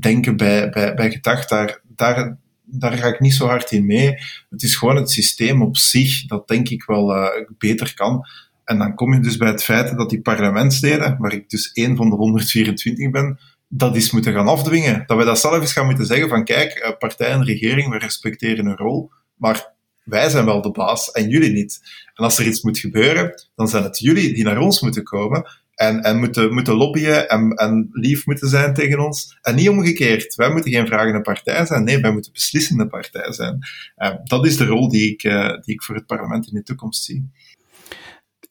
denken 0.00 0.36
bij, 0.36 0.70
bij, 0.70 0.94
bij 0.94 1.10
gedacht. 1.10 1.48
Daar, 1.48 1.80
daar, 1.96 2.36
daar 2.64 2.92
ga 2.92 3.06
ik 3.06 3.20
niet 3.20 3.34
zo 3.34 3.46
hard 3.46 3.70
in 3.70 3.86
mee. 3.86 4.14
Het 4.50 4.62
is 4.62 4.76
gewoon 4.76 4.96
het 4.96 5.10
systeem 5.10 5.62
op 5.62 5.76
zich 5.76 6.26
dat 6.26 6.48
denk 6.48 6.68
ik 6.68 6.84
wel 6.84 7.16
uh, 7.16 7.28
beter 7.58 7.94
kan. 7.94 8.26
En 8.64 8.78
dan 8.78 8.94
kom 8.94 9.14
je 9.14 9.20
dus 9.20 9.36
bij 9.36 9.48
het 9.48 9.64
feit 9.64 9.96
dat 9.96 10.10
die 10.10 10.20
parlementsleden, 10.20 11.16
waar 11.18 11.32
ik 11.32 11.50
dus 11.50 11.72
één 11.72 11.96
van 11.96 12.10
de 12.10 12.16
124 12.16 13.10
ben, 13.10 13.38
dat 13.68 13.96
is 13.96 14.10
moeten 14.10 14.32
gaan 14.32 14.48
afdwingen. 14.48 15.02
Dat 15.06 15.16
wij 15.16 15.26
dat 15.26 15.38
zelf 15.38 15.60
eens 15.60 15.72
gaan 15.72 15.86
moeten 15.86 16.06
zeggen 16.06 16.28
van 16.28 16.44
kijk, 16.44 16.72
eh, 16.72 16.96
partij 16.98 17.30
en 17.30 17.44
regering, 17.44 17.90
we 17.90 17.98
respecteren 17.98 18.66
hun 18.66 18.76
rol, 18.76 19.10
maar 19.34 19.72
wij 20.04 20.28
zijn 20.28 20.44
wel 20.44 20.62
de 20.62 20.70
baas 20.70 21.10
en 21.10 21.28
jullie 21.28 21.52
niet. 21.52 21.80
En 22.14 22.24
als 22.24 22.38
er 22.38 22.46
iets 22.46 22.62
moet 22.62 22.78
gebeuren, 22.78 23.44
dan 23.54 23.68
zijn 23.68 23.82
het 23.82 23.98
jullie 23.98 24.34
die 24.34 24.44
naar 24.44 24.58
ons 24.58 24.80
moeten 24.80 25.02
komen 25.02 25.46
en, 25.80 26.02
en 26.02 26.18
moeten, 26.18 26.54
moeten 26.54 26.74
lobbyen 26.74 27.28
en, 27.28 27.50
en 27.50 27.88
lief 27.92 28.26
moeten 28.26 28.48
zijn 28.48 28.74
tegen 28.74 28.98
ons. 28.98 29.38
En 29.42 29.54
niet 29.54 29.68
omgekeerd. 29.68 30.34
Wij 30.34 30.50
moeten 30.50 30.70
geen 30.70 30.86
vragende 30.86 31.20
partij 31.20 31.66
zijn. 31.66 31.84
Nee, 31.84 32.00
wij 32.00 32.12
moeten 32.12 32.32
beslissende 32.32 32.86
partij 32.86 33.32
zijn. 33.32 33.58
Uh, 33.96 34.10
dat 34.24 34.46
is 34.46 34.56
de 34.56 34.64
rol 34.64 34.88
die 34.88 35.12
ik, 35.12 35.24
uh, 35.24 35.48
die 35.48 35.74
ik 35.74 35.82
voor 35.82 35.94
het 35.94 36.06
parlement 36.06 36.46
in 36.46 36.54
de 36.54 36.62
toekomst 36.62 37.04
zie. 37.04 37.30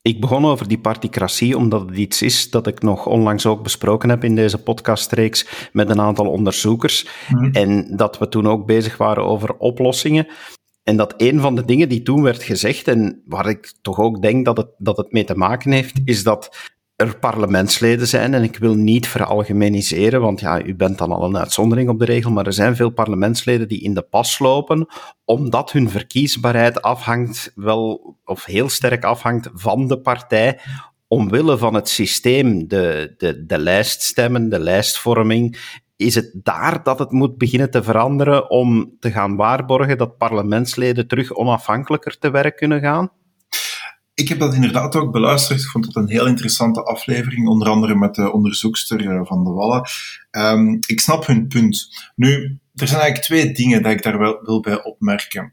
Ik 0.01 0.21
begon 0.21 0.45
over 0.45 0.67
die 0.67 0.79
particratie 0.79 1.57
omdat 1.57 1.89
het 1.89 1.97
iets 1.97 2.21
is 2.21 2.49
dat 2.49 2.67
ik 2.67 2.81
nog 2.81 3.05
onlangs 3.05 3.45
ook 3.45 3.63
besproken 3.63 4.09
heb 4.09 4.23
in 4.23 4.35
deze 4.35 4.57
podcastreeks 4.57 5.69
met 5.71 5.89
een 5.89 6.01
aantal 6.01 6.27
onderzoekers. 6.29 7.07
Mm. 7.29 7.51
En 7.51 7.95
dat 7.95 8.17
we 8.17 8.29
toen 8.29 8.47
ook 8.47 8.65
bezig 8.65 8.97
waren 8.97 9.25
over 9.25 9.57
oplossingen. 9.57 10.27
En 10.83 10.97
dat 10.97 11.13
een 11.17 11.39
van 11.39 11.55
de 11.55 11.65
dingen 11.65 11.89
die 11.89 12.01
toen 12.01 12.21
werd 12.21 12.43
gezegd, 12.43 12.87
en 12.87 13.21
waar 13.25 13.49
ik 13.49 13.73
toch 13.81 13.99
ook 13.99 14.21
denk 14.21 14.45
dat 14.45 14.57
het, 14.57 14.69
dat 14.77 14.97
het 14.97 15.11
mee 15.11 15.23
te 15.23 15.35
maken 15.35 15.71
heeft, 15.71 15.99
is 16.05 16.23
dat 16.23 16.69
er 16.99 17.17
parlementsleden 17.19 18.07
zijn, 18.07 18.33
en 18.33 18.43
ik 18.43 18.57
wil 18.57 18.75
niet 18.75 19.07
veralgemeniseren, 19.07 20.21
want 20.21 20.39
ja, 20.39 20.63
u 20.63 20.75
bent 20.75 20.97
dan 20.97 21.11
al 21.11 21.23
een 21.23 21.37
uitzondering 21.37 21.89
op 21.89 21.99
de 21.99 22.05
regel, 22.05 22.31
maar 22.31 22.45
er 22.45 22.53
zijn 22.53 22.75
veel 22.75 22.89
parlementsleden 22.89 23.67
die 23.67 23.81
in 23.81 23.93
de 23.93 24.01
pas 24.01 24.39
lopen, 24.39 24.87
omdat 25.25 25.71
hun 25.71 25.89
verkiesbaarheid 25.89 26.81
afhangt, 26.81 27.51
wel, 27.55 28.15
of 28.25 28.45
heel 28.45 28.69
sterk 28.69 29.03
afhangt 29.03 29.49
van 29.53 29.87
de 29.87 29.99
partij, 29.99 30.59
omwille 31.07 31.57
van 31.57 31.73
het 31.73 31.89
systeem, 31.89 32.67
de, 32.67 33.13
de, 33.17 33.45
de 33.45 33.57
lijststemmen, 33.57 34.49
de 34.49 34.59
lijstvorming. 34.59 35.57
Is 35.95 36.15
het 36.15 36.31
daar 36.33 36.83
dat 36.83 36.99
het 36.99 37.11
moet 37.11 37.37
beginnen 37.37 37.71
te 37.71 37.83
veranderen 37.83 38.49
om 38.49 38.95
te 38.99 39.11
gaan 39.11 39.35
waarborgen 39.35 39.97
dat 39.97 40.17
parlementsleden 40.17 41.07
terug 41.07 41.33
onafhankelijker 41.33 42.17
te 42.17 42.29
werk 42.29 42.55
kunnen 42.55 42.79
gaan? 42.79 43.11
Ik 44.19 44.29
heb 44.29 44.39
dat 44.39 44.53
inderdaad 44.53 44.95
ook 44.95 45.11
beluisterd. 45.11 45.59
Ik 45.59 45.67
vond 45.67 45.85
het 45.85 45.95
een 45.95 46.09
heel 46.09 46.27
interessante 46.27 46.83
aflevering, 46.83 47.47
onder 47.47 47.69
andere 47.69 47.95
met 47.95 48.15
de 48.15 48.31
onderzoekster 48.31 49.09
eh, 49.09 49.25
van 49.25 49.43
de 49.43 49.49
Wallen. 49.49 49.89
Um, 50.31 50.79
ik 50.87 50.99
snap 50.99 51.27
hun 51.27 51.47
punt. 51.47 51.87
Nu, 52.15 52.59
er 52.75 52.87
zijn 52.87 52.99
eigenlijk 53.01 53.21
twee 53.21 53.51
dingen 53.51 53.83
dat 53.83 53.91
ik 53.91 54.03
daar 54.03 54.19
wel 54.19 54.39
wil 54.43 54.59
bij 54.59 54.83
opmerken. 54.83 55.51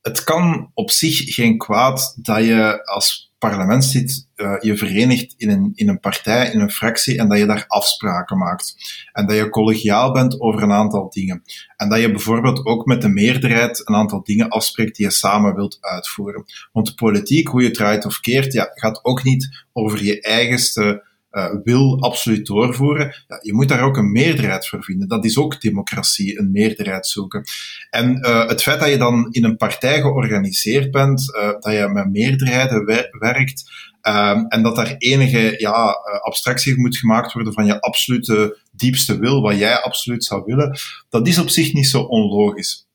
Het 0.00 0.24
kan 0.24 0.70
op 0.74 0.90
zich 0.90 1.34
geen 1.34 1.58
kwaad 1.58 2.18
dat 2.22 2.44
je 2.44 2.84
als 2.84 3.29
parlementslid 3.40 4.28
uh, 4.36 4.56
je 4.60 4.76
verenigt 4.76 5.34
in 5.36 5.50
een, 5.50 5.72
in 5.74 5.88
een 5.88 6.00
partij, 6.00 6.50
in 6.50 6.60
een 6.60 6.70
fractie, 6.70 7.18
en 7.18 7.28
dat 7.28 7.38
je 7.38 7.46
daar 7.46 7.64
afspraken 7.66 8.38
maakt. 8.38 8.74
En 9.12 9.26
dat 9.26 9.36
je 9.36 9.48
collegiaal 9.48 10.12
bent 10.12 10.40
over 10.40 10.62
een 10.62 10.72
aantal 10.72 11.10
dingen. 11.10 11.42
En 11.76 11.88
dat 11.88 12.00
je 12.00 12.10
bijvoorbeeld 12.10 12.66
ook 12.66 12.86
met 12.86 13.02
de 13.02 13.08
meerderheid 13.08 13.88
een 13.88 13.94
aantal 13.94 14.22
dingen 14.22 14.48
afspreekt 14.48 14.96
die 14.96 15.06
je 15.06 15.12
samen 15.12 15.54
wilt 15.54 15.78
uitvoeren. 15.80 16.44
Want 16.72 16.86
de 16.86 16.94
politiek, 16.94 17.48
hoe 17.48 17.62
je 17.62 17.70
draait 17.70 18.06
of 18.06 18.20
keert, 18.20 18.52
ja, 18.52 18.70
gaat 18.74 19.04
ook 19.04 19.22
niet 19.22 19.64
over 19.72 20.04
je 20.04 20.20
eigenste 20.20 21.08
uh, 21.32 21.54
wil 21.62 22.00
absoluut 22.00 22.46
doorvoeren, 22.46 23.14
ja, 23.28 23.38
je 23.42 23.54
moet 23.54 23.68
daar 23.68 23.82
ook 23.82 23.96
een 23.96 24.12
meerderheid 24.12 24.68
voor 24.68 24.82
vinden. 24.82 25.08
Dat 25.08 25.24
is 25.24 25.38
ook 25.38 25.60
democratie, 25.60 26.38
een 26.38 26.50
meerderheid 26.50 27.06
zoeken. 27.06 27.44
En 27.90 28.26
uh, 28.26 28.48
het 28.48 28.62
feit 28.62 28.80
dat 28.80 28.88
je 28.88 28.96
dan 28.96 29.28
in 29.30 29.44
een 29.44 29.56
partij 29.56 30.00
georganiseerd 30.00 30.90
bent, 30.90 31.34
uh, 31.36 31.48
dat 31.48 31.72
je 31.72 31.88
met 31.92 32.10
meerderheden 32.10 32.84
werkt, 33.18 33.70
um, 34.02 34.46
en 34.46 34.62
dat 34.62 34.76
daar 34.76 34.94
enige 34.98 35.54
ja, 35.58 35.96
abstractie 36.20 36.78
moet 36.78 36.96
gemaakt 36.96 37.32
worden 37.32 37.52
van 37.52 37.66
je 37.66 37.80
absolute 37.80 38.58
diepste 38.72 39.18
wil, 39.18 39.42
wat 39.42 39.58
jij 39.58 39.80
absoluut 39.80 40.24
zou 40.24 40.42
willen, 40.44 40.78
dat 41.08 41.26
is 41.26 41.38
op 41.38 41.48
zich 41.48 41.72
niet 41.72 41.88
zo 41.88 42.00
onlogisch. 42.00 42.88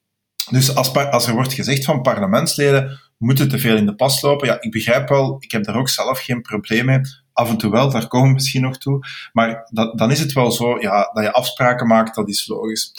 Dus 0.49 0.75
als, 0.75 0.93
als 0.93 1.27
er 1.27 1.33
wordt 1.33 1.53
gezegd 1.53 1.85
van 1.85 2.01
parlementsleden 2.01 2.99
moeten 3.17 3.49
te 3.49 3.59
veel 3.59 3.75
in 3.75 3.85
de 3.85 3.95
pas 3.95 4.21
lopen, 4.21 4.47
ja, 4.47 4.61
ik 4.61 4.71
begrijp 4.71 5.09
wel, 5.09 5.35
ik 5.39 5.51
heb 5.51 5.63
daar 5.63 5.75
ook 5.75 5.89
zelf 5.89 6.19
geen 6.19 6.41
probleem 6.41 6.85
mee 6.85 6.99
af 7.35 7.49
en 7.49 7.57
toe 7.57 7.71
wel, 7.71 7.89
daar 7.89 8.07
komen 8.07 8.27
we 8.27 8.33
misschien 8.33 8.61
nog 8.61 8.77
toe. 8.77 9.07
Maar 9.33 9.69
dat, 9.71 9.97
dan 9.97 10.11
is 10.11 10.19
het 10.19 10.33
wel 10.33 10.51
zo, 10.51 10.79
ja, 10.79 11.09
dat 11.13 11.23
je 11.23 11.31
afspraken 11.31 11.87
maakt, 11.87 12.15
dat 12.15 12.29
is 12.29 12.47
logisch. 12.47 12.93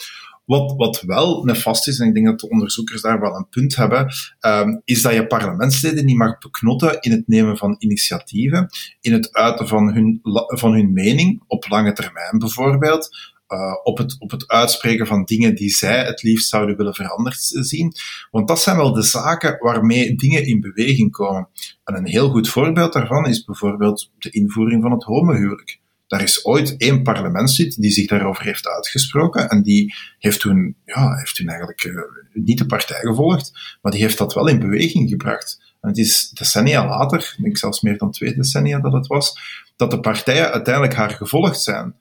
Wat, 0.45 0.73
wat 0.77 1.01
wel 1.01 1.43
nefast 1.43 1.87
is, 1.87 1.99
en 1.99 2.07
ik 2.07 2.13
denk 2.13 2.25
dat 2.25 2.39
de 2.39 2.49
onderzoekers 2.49 3.01
daar 3.01 3.19
wel 3.19 3.35
een 3.35 3.49
punt 3.49 3.75
hebben, 3.75 4.13
um, 4.41 4.81
is 4.85 5.01
dat 5.01 5.13
je 5.13 5.27
parlementsleden 5.27 6.05
niet 6.05 6.17
mag 6.17 6.37
beknotten 6.37 6.99
in 6.99 7.11
het 7.11 7.27
nemen 7.27 7.57
van 7.57 7.75
initiatieven, 7.79 8.69
in 9.01 9.13
het 9.13 9.33
uiten 9.33 9.67
van 9.67 9.93
hun, 9.93 10.19
van 10.47 10.73
hun 10.73 10.93
mening, 10.93 11.43
op 11.47 11.69
lange 11.69 11.93
termijn 11.93 12.37
bijvoorbeeld, 12.37 13.35
uh, 13.47 13.73
op, 13.83 13.97
het, 13.97 14.15
op 14.19 14.31
het 14.31 14.47
uitspreken 14.47 15.07
van 15.07 15.23
dingen 15.23 15.55
die 15.55 15.69
zij 15.69 16.05
het 16.05 16.23
liefst 16.23 16.49
zouden 16.49 16.77
willen 16.77 16.95
veranderd 16.95 17.39
zien. 17.39 17.93
Want 18.31 18.47
dat 18.47 18.61
zijn 18.61 18.77
wel 18.77 18.93
de 18.93 19.01
zaken 19.01 19.57
waarmee 19.59 20.15
dingen 20.15 20.45
in 20.45 20.59
beweging 20.59 21.11
komen. 21.11 21.47
En 21.83 21.95
een 21.95 22.07
heel 22.07 22.29
goed 22.29 22.49
voorbeeld 22.49 22.93
daarvan 22.93 23.27
is 23.27 23.43
bijvoorbeeld 23.43 24.11
de 24.17 24.29
invoering 24.29 24.81
van 24.81 24.91
het 24.91 25.03
homohuwelijk. 25.03 25.79
Daar 26.07 26.21
is 26.21 26.45
ooit 26.45 26.77
één 26.77 27.03
parlementslid 27.03 27.81
die 27.81 27.91
zich 27.91 28.07
daarover 28.07 28.43
heeft 28.43 28.67
uitgesproken 28.67 29.49
en 29.49 29.63
die 29.63 29.93
heeft 30.19 30.39
toen, 30.39 30.75
ja, 30.85 31.15
heeft 31.17 31.35
toen 31.35 31.47
eigenlijk 31.47 31.83
uh, 31.83 32.01
niet 32.33 32.57
de 32.57 32.65
partij 32.65 32.99
gevolgd, 32.99 33.77
maar 33.81 33.91
die 33.91 34.01
heeft 34.01 34.17
dat 34.17 34.33
wel 34.33 34.47
in 34.47 34.59
beweging 34.59 35.09
gebracht. 35.09 35.75
En 35.81 35.89
het 35.89 35.97
is 35.97 36.29
decennia 36.29 36.87
later, 36.87 37.33
ik 37.37 37.43
denk 37.43 37.57
zelfs 37.57 37.81
meer 37.81 37.97
dan 37.97 38.11
twee 38.11 38.35
decennia 38.35 38.79
dat 38.79 38.93
het 38.93 39.07
was, 39.07 39.39
dat 39.75 39.91
de 39.91 39.99
partijen 39.99 40.51
uiteindelijk 40.51 40.95
haar 40.95 41.09
gevolgd 41.09 41.61
zijn. 41.61 41.95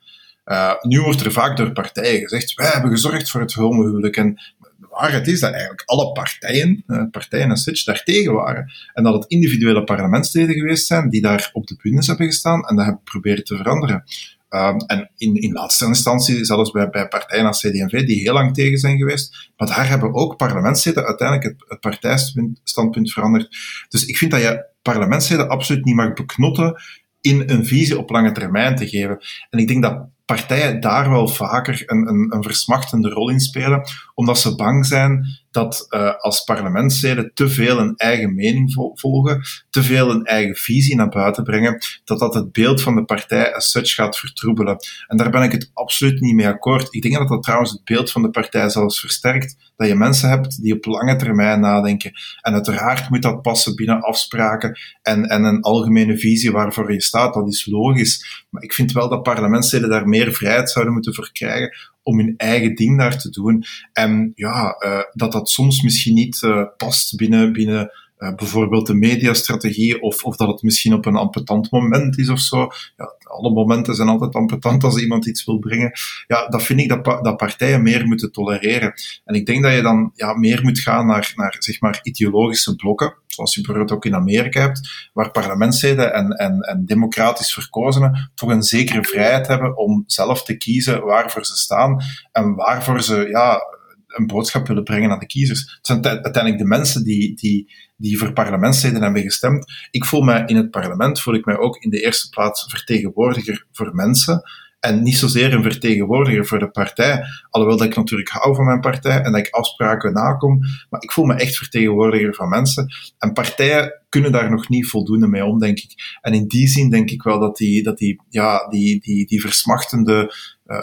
Uh, 0.47 0.73
nu 0.81 1.01
wordt 1.01 1.21
er 1.21 1.33
vaak 1.33 1.57
door 1.57 1.73
partijen 1.73 2.21
gezegd, 2.21 2.55
wij 2.55 2.71
hebben 2.71 2.91
gezorgd 2.91 3.31
voor 3.31 3.41
het 3.41 3.53
homohuwelijk. 3.53 4.17
En 4.17 4.35
de 4.59 4.87
waarheid 4.91 5.27
is 5.27 5.41
dat 5.41 5.51
eigenlijk 5.51 5.83
alle 5.85 6.13
partijen, 6.13 6.85
uh, 6.87 7.03
partijen 7.11 7.51
en 7.51 7.57
such, 7.57 7.85
daartegen 7.85 8.33
waren. 8.33 8.73
En 8.93 9.03
dat 9.03 9.15
het 9.15 9.25
individuele 9.27 9.85
parlementsleden 9.85 10.55
geweest 10.55 10.87
zijn 10.87 11.09
die 11.09 11.21
daar 11.21 11.51
op 11.53 11.67
de 11.67 11.77
bühnes 11.83 12.07
hebben 12.07 12.27
gestaan 12.27 12.63
en 12.63 12.77
dat 12.77 12.85
hebben 12.85 13.03
proberen 13.05 13.45
te 13.45 13.57
veranderen. 13.57 14.05
Um, 14.51 14.81
en 14.87 15.11
in, 15.17 15.35
in 15.35 15.53
laatste 15.53 15.87
instantie, 15.87 16.45
zelfs 16.45 16.71
bij, 16.71 16.91
bij 16.91 17.09
partijen 17.09 17.47
als 17.47 17.61
CD&V, 17.61 18.07
die 18.07 18.21
heel 18.21 18.33
lang 18.33 18.55
tegen 18.55 18.79
zijn 18.79 18.99
geweest, 18.99 19.51
maar 19.57 19.69
daar 19.69 19.89
hebben 19.89 20.15
ook 20.15 20.37
parlementsleden 20.37 21.07
uiteindelijk 21.07 21.49
het, 21.49 21.69
het 21.69 21.81
partijstandpunt 21.81 23.13
veranderd. 23.13 23.57
Dus 23.89 24.07
ik 24.07 24.17
vind 24.17 24.31
dat 24.31 24.41
je 24.41 24.65
parlementsleden 24.83 25.49
absoluut 25.49 25.85
niet 25.85 25.95
mag 25.95 26.13
beknotten 26.13 26.83
in 27.21 27.43
een 27.47 27.67
visie 27.67 27.99
op 27.99 28.11
lange 28.11 28.33
termijn 28.33 28.77
te 28.77 28.89
geven. 28.89 29.19
En 29.51 29.59
ik 29.59 29.69
denk 29.69 29.83
dat 29.83 30.09
partijen 30.27 30.81
daar 30.81 31.11
wel 31.11 31.29
vaker 31.29 31.83
een, 31.87 32.09
een, 32.09 32.35
een 32.35 32.43
versmachtende 32.43 33.09
rol 33.09 33.31
in 33.31 33.41
spelen, 33.41 33.89
omdat 34.17 34.39
ze 34.39 34.55
bang 34.55 34.87
zijn 34.87 35.25
dat 35.51 35.87
uh, 35.91 36.15
als 36.19 36.45
parlementsleden 36.45 37.31
te 37.35 37.49
veel 37.49 37.79
een 37.79 37.97
eigen 37.97 38.35
mening 38.35 38.73
volgen, 38.95 39.43
te 39.71 39.83
veel 39.83 40.11
een 40.11 40.25
eigen 40.25 40.55
visie 40.55 40.97
naar 40.97 41.09
buiten 41.09 41.45
brengen, 41.45 41.79
dat 42.05 42.19
dat 42.19 42.35
het 42.35 42.53
beeld 42.53 42.83
van 42.83 42.95
de 42.95 43.05
partij 43.05 43.55
as 43.55 43.71
such 43.71 43.95
gaat 43.95 44.19
vertroebelen. 44.19 44.77
En 45.07 45.17
daar 45.17 45.31
ben 45.31 45.43
ik 45.43 45.53
het 45.53 45.71
absoluut 45.75 46.21
niet 46.21 46.35
mee 46.35 46.47
akkoord. 46.47 46.95
Ik 46.95 47.03
denk 47.03 47.15
dat 47.15 47.29
dat 47.29 47.43
trouwens 47.43 47.71
het 47.71 47.85
beeld 47.85 48.11
van 48.11 48.23
de 48.23 48.31
partij 48.31 48.69
zelfs 48.69 49.01
versterkt, 49.01 49.73
dat 49.77 49.89
je 49.89 49.95
mensen 49.95 50.29
hebt 50.29 50.63
die 50.63 50.75
op 50.75 50.85
lange 50.85 51.17
termijn 51.17 51.61
nadenken. 51.61 52.13
En 52.41 52.53
uiteraard 52.53 53.11
moet 53.11 53.23
dat 53.23 53.43
passen 53.43 53.75
binnen 53.75 54.01
afspraken 54.01 54.79
en, 55.03 55.25
en 55.25 55.45
een 55.45 55.63
algemene 55.63 56.19
visie 56.19 56.53
waarvoor 56.53 56.93
je 56.93 57.03
staat, 57.03 57.35
dat 57.35 57.49
is 57.49 57.67
logisch. 57.67 58.45
Maar 58.51 58.63
ik 58.63 58.73
vind 58.73 58.93
wel 58.93 59.09
dat 59.09 59.23
parlementsleden 59.23 59.89
daar 59.89 60.09
meer 60.09 60.33
vrijheid 60.33 60.71
zouden 60.71 60.95
moeten 60.95 61.15
verkrijgen 61.15 61.95
om 62.07 62.19
hun 62.19 62.35
eigen 62.37 62.75
ding 62.75 62.99
daar 62.99 63.19
te 63.19 63.31
doen. 63.31 63.65
En 63.93 64.33
ja, 64.35 64.77
uh, 64.85 65.01
dat 65.13 65.33
dat 65.33 65.51
soms 65.51 65.83
misschien 65.83 66.15
niet 66.15 66.43
uh, 66.45 66.63
past 66.77 67.17
binnen, 67.17 67.53
binnen 67.53 67.91
uh, 68.19 68.35
bijvoorbeeld 68.35 68.87
de 68.87 68.95
mediastrategie, 68.95 70.03
of, 70.03 70.25
of 70.25 70.37
dat 70.37 70.49
het 70.49 70.63
misschien 70.63 70.95
op 70.95 71.07
een 71.07 71.17
ampetant 71.17 71.71
moment 71.71 72.19
is 72.19 72.29
of 72.29 72.39
zo. 72.39 72.69
Ja, 72.97 73.15
alle 73.23 73.51
momenten 73.51 73.95
zijn 73.95 74.09
altijd 74.09 74.35
ampetant 74.35 74.85
als 74.85 75.01
iemand 75.01 75.27
iets 75.27 75.45
wil 75.45 75.59
brengen. 75.59 75.93
Ja, 76.27 76.49
dat 76.49 76.63
vind 76.63 76.81
ik 76.81 76.89
dat, 76.89 77.05
dat 77.05 77.37
partijen 77.37 77.83
meer 77.83 78.07
moeten 78.07 78.33
tolereren. 78.33 78.95
En 79.25 79.35
ik 79.35 79.47
denk 79.47 79.63
dat 79.63 79.75
je 79.75 79.83
dan 79.83 80.13
ja, 80.15 80.35
meer 80.35 80.63
moet 80.63 80.79
gaan 80.79 81.07
naar, 81.07 81.33
naar 81.37 81.57
zeg 81.59 81.81
maar 81.81 82.01
ideologische 82.03 82.77
blokken, 82.77 83.15
zoals 83.37 83.55
je 83.55 83.61
bijvoorbeeld 83.61 83.93
ook 83.93 84.05
in 84.05 84.15
Amerika 84.15 84.61
hebt, 84.61 85.11
waar 85.13 85.31
parlementsleden 85.31 86.15
en, 86.15 86.31
en, 86.31 86.61
en 86.61 86.85
democratisch 86.85 87.53
verkozenen 87.53 88.31
toch 88.35 88.51
een 88.51 88.63
zekere 88.63 89.05
vrijheid 89.05 89.47
hebben 89.47 89.77
om 89.77 90.05
zelf 90.07 90.43
te 90.43 90.57
kiezen 90.57 91.05
waarvoor 91.05 91.45
ze 91.45 91.57
staan 91.57 92.01
en 92.33 92.55
waarvoor 92.55 93.03
ze 93.03 93.29
ja, 93.29 93.61
een 94.07 94.27
boodschap 94.27 94.67
willen 94.67 94.85
brengen 94.85 95.11
aan 95.11 95.19
de 95.19 95.27
kiezers. 95.27 95.61
Het 95.61 95.87
zijn 95.87 96.07
uiteindelijk 96.07 96.59
de 96.59 96.69
mensen 96.69 97.05
die, 97.05 97.35
die, 97.35 97.73
die 97.97 98.19
voor 98.19 98.33
parlementsleden 98.33 99.03
hebben 99.03 99.23
gestemd. 99.23 99.73
Ik 99.91 100.05
voel 100.05 100.23
mij 100.23 100.43
in 100.47 100.57
het 100.57 100.71
parlement, 100.71 101.21
voel 101.21 101.35
ik 101.35 101.45
mij 101.45 101.59
ook 101.59 101.77
in 101.77 101.91
de 101.91 102.01
eerste 102.01 102.29
plaats 102.29 102.65
vertegenwoordiger 102.69 103.67
voor 103.73 103.95
mensen. 103.95 104.43
En 104.87 105.03
niet 105.03 105.17
zozeer 105.17 105.53
een 105.53 105.63
vertegenwoordiger 105.63 106.47
voor 106.47 106.59
de 106.59 106.71
partij. 106.71 107.23
Alhoewel 107.51 107.79
dat 107.79 107.87
ik 107.87 107.97
natuurlijk 107.97 108.29
hou 108.29 108.55
van 108.55 108.65
mijn 108.65 108.81
partij 108.81 109.23
en 109.23 109.33
dat 109.33 109.47
ik 109.47 109.55
afspraken 109.55 110.13
nakom. 110.13 110.61
Maar 110.91 111.03
ik 111.03 111.13
voel 111.13 111.25
me 111.25 111.35
echt 111.35 111.57
vertegenwoordiger 111.57 112.35
van 112.35 112.49
mensen. 112.49 112.93
En 113.19 113.33
partijen 113.33 114.01
kunnen 114.09 114.33
daar 114.33 114.51
nog 114.51 114.69
niet 114.69 114.89
voldoende 114.89 115.27
mee 115.27 115.45
om, 115.45 115.59
denk 115.59 115.79
ik. 115.79 116.19
En 116.21 116.33
in 116.33 116.47
die 116.47 116.69
zin 116.69 116.91
denk 116.91 117.11
ik 117.11 117.23
wel 117.23 117.39
dat 117.39 117.57
die, 117.57 117.83
dat 117.83 117.99
die, 117.99 118.21
ja, 118.29 118.69
die, 118.69 119.01
die, 119.01 119.27
die 119.27 119.41
versmachtende, 119.41 120.35
uh, 120.67 120.79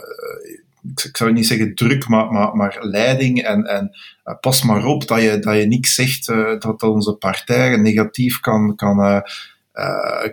ik 1.03 1.17
zou 1.17 1.33
niet 1.33 1.47
zeggen 1.47 1.75
druk, 1.75 2.07
maar, 2.07 2.31
maar, 2.31 2.55
maar 2.55 2.77
leiding 2.79 3.41
en, 3.41 3.63
en 3.63 3.89
uh, 4.25 4.35
pas 4.39 4.63
maar 4.63 4.85
op 4.85 5.07
dat 5.07 5.21
je, 5.21 5.39
dat 5.39 5.57
je 5.57 5.65
niks 5.65 5.93
zegt 5.93 6.29
uh, 6.29 6.59
dat 6.59 6.83
onze 6.83 7.13
partij 7.13 7.77
negatief 7.77 8.39
kan, 8.39 8.75
kan, 8.75 9.23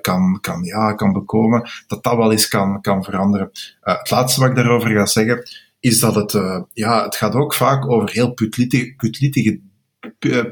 kan, 0.01 0.39
kan, 0.41 0.63
ja, 0.63 0.93
kan 0.93 1.13
bekomen, 1.13 1.69
dat 1.87 2.03
dat 2.03 2.17
wel 2.17 2.31
eens 2.31 2.49
kan, 2.49 2.81
kan 2.81 3.05
veranderen. 3.05 3.51
het 3.81 4.11
laatste 4.11 4.41
wat 4.41 4.51
ik 4.51 4.57
daarover 4.57 4.91
ga 4.91 5.07
zeggen, 5.07 5.49
is 5.81 6.01
dat 6.01 6.15
het, 6.15 6.33
ja, 6.73 7.05
het 7.05 7.17
gaat 7.17 7.35
ook 7.35 7.55
vaak 7.55 7.91
over 7.91 8.11
heel 8.11 8.33
putlittige, 8.33 8.95
putlittige 8.97 9.61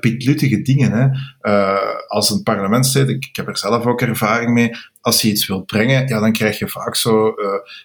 pitluttige 0.00 0.62
dingen. 0.62 0.92
Hè. 0.92 1.09
Uh, 1.50 1.95
als 2.07 2.30
een 2.30 2.42
parlementslid, 2.42 3.09
ik, 3.09 3.25
ik, 3.25 3.37
heb 3.37 3.49
er 3.49 3.59
zelf 3.59 3.87
ook 3.87 4.00
ervaring 4.00 4.52
mee, 4.52 4.71
als 5.00 5.23
je 5.23 5.28
iets 5.28 5.47
wilt 5.47 5.66
brengen, 5.66 6.09
ja, 6.09 6.21
dan 6.21 6.33
krijg 6.33 6.59
je 6.59 6.68
vaak 6.68 6.97
zo, 6.97 7.26
uh, 7.26 7.35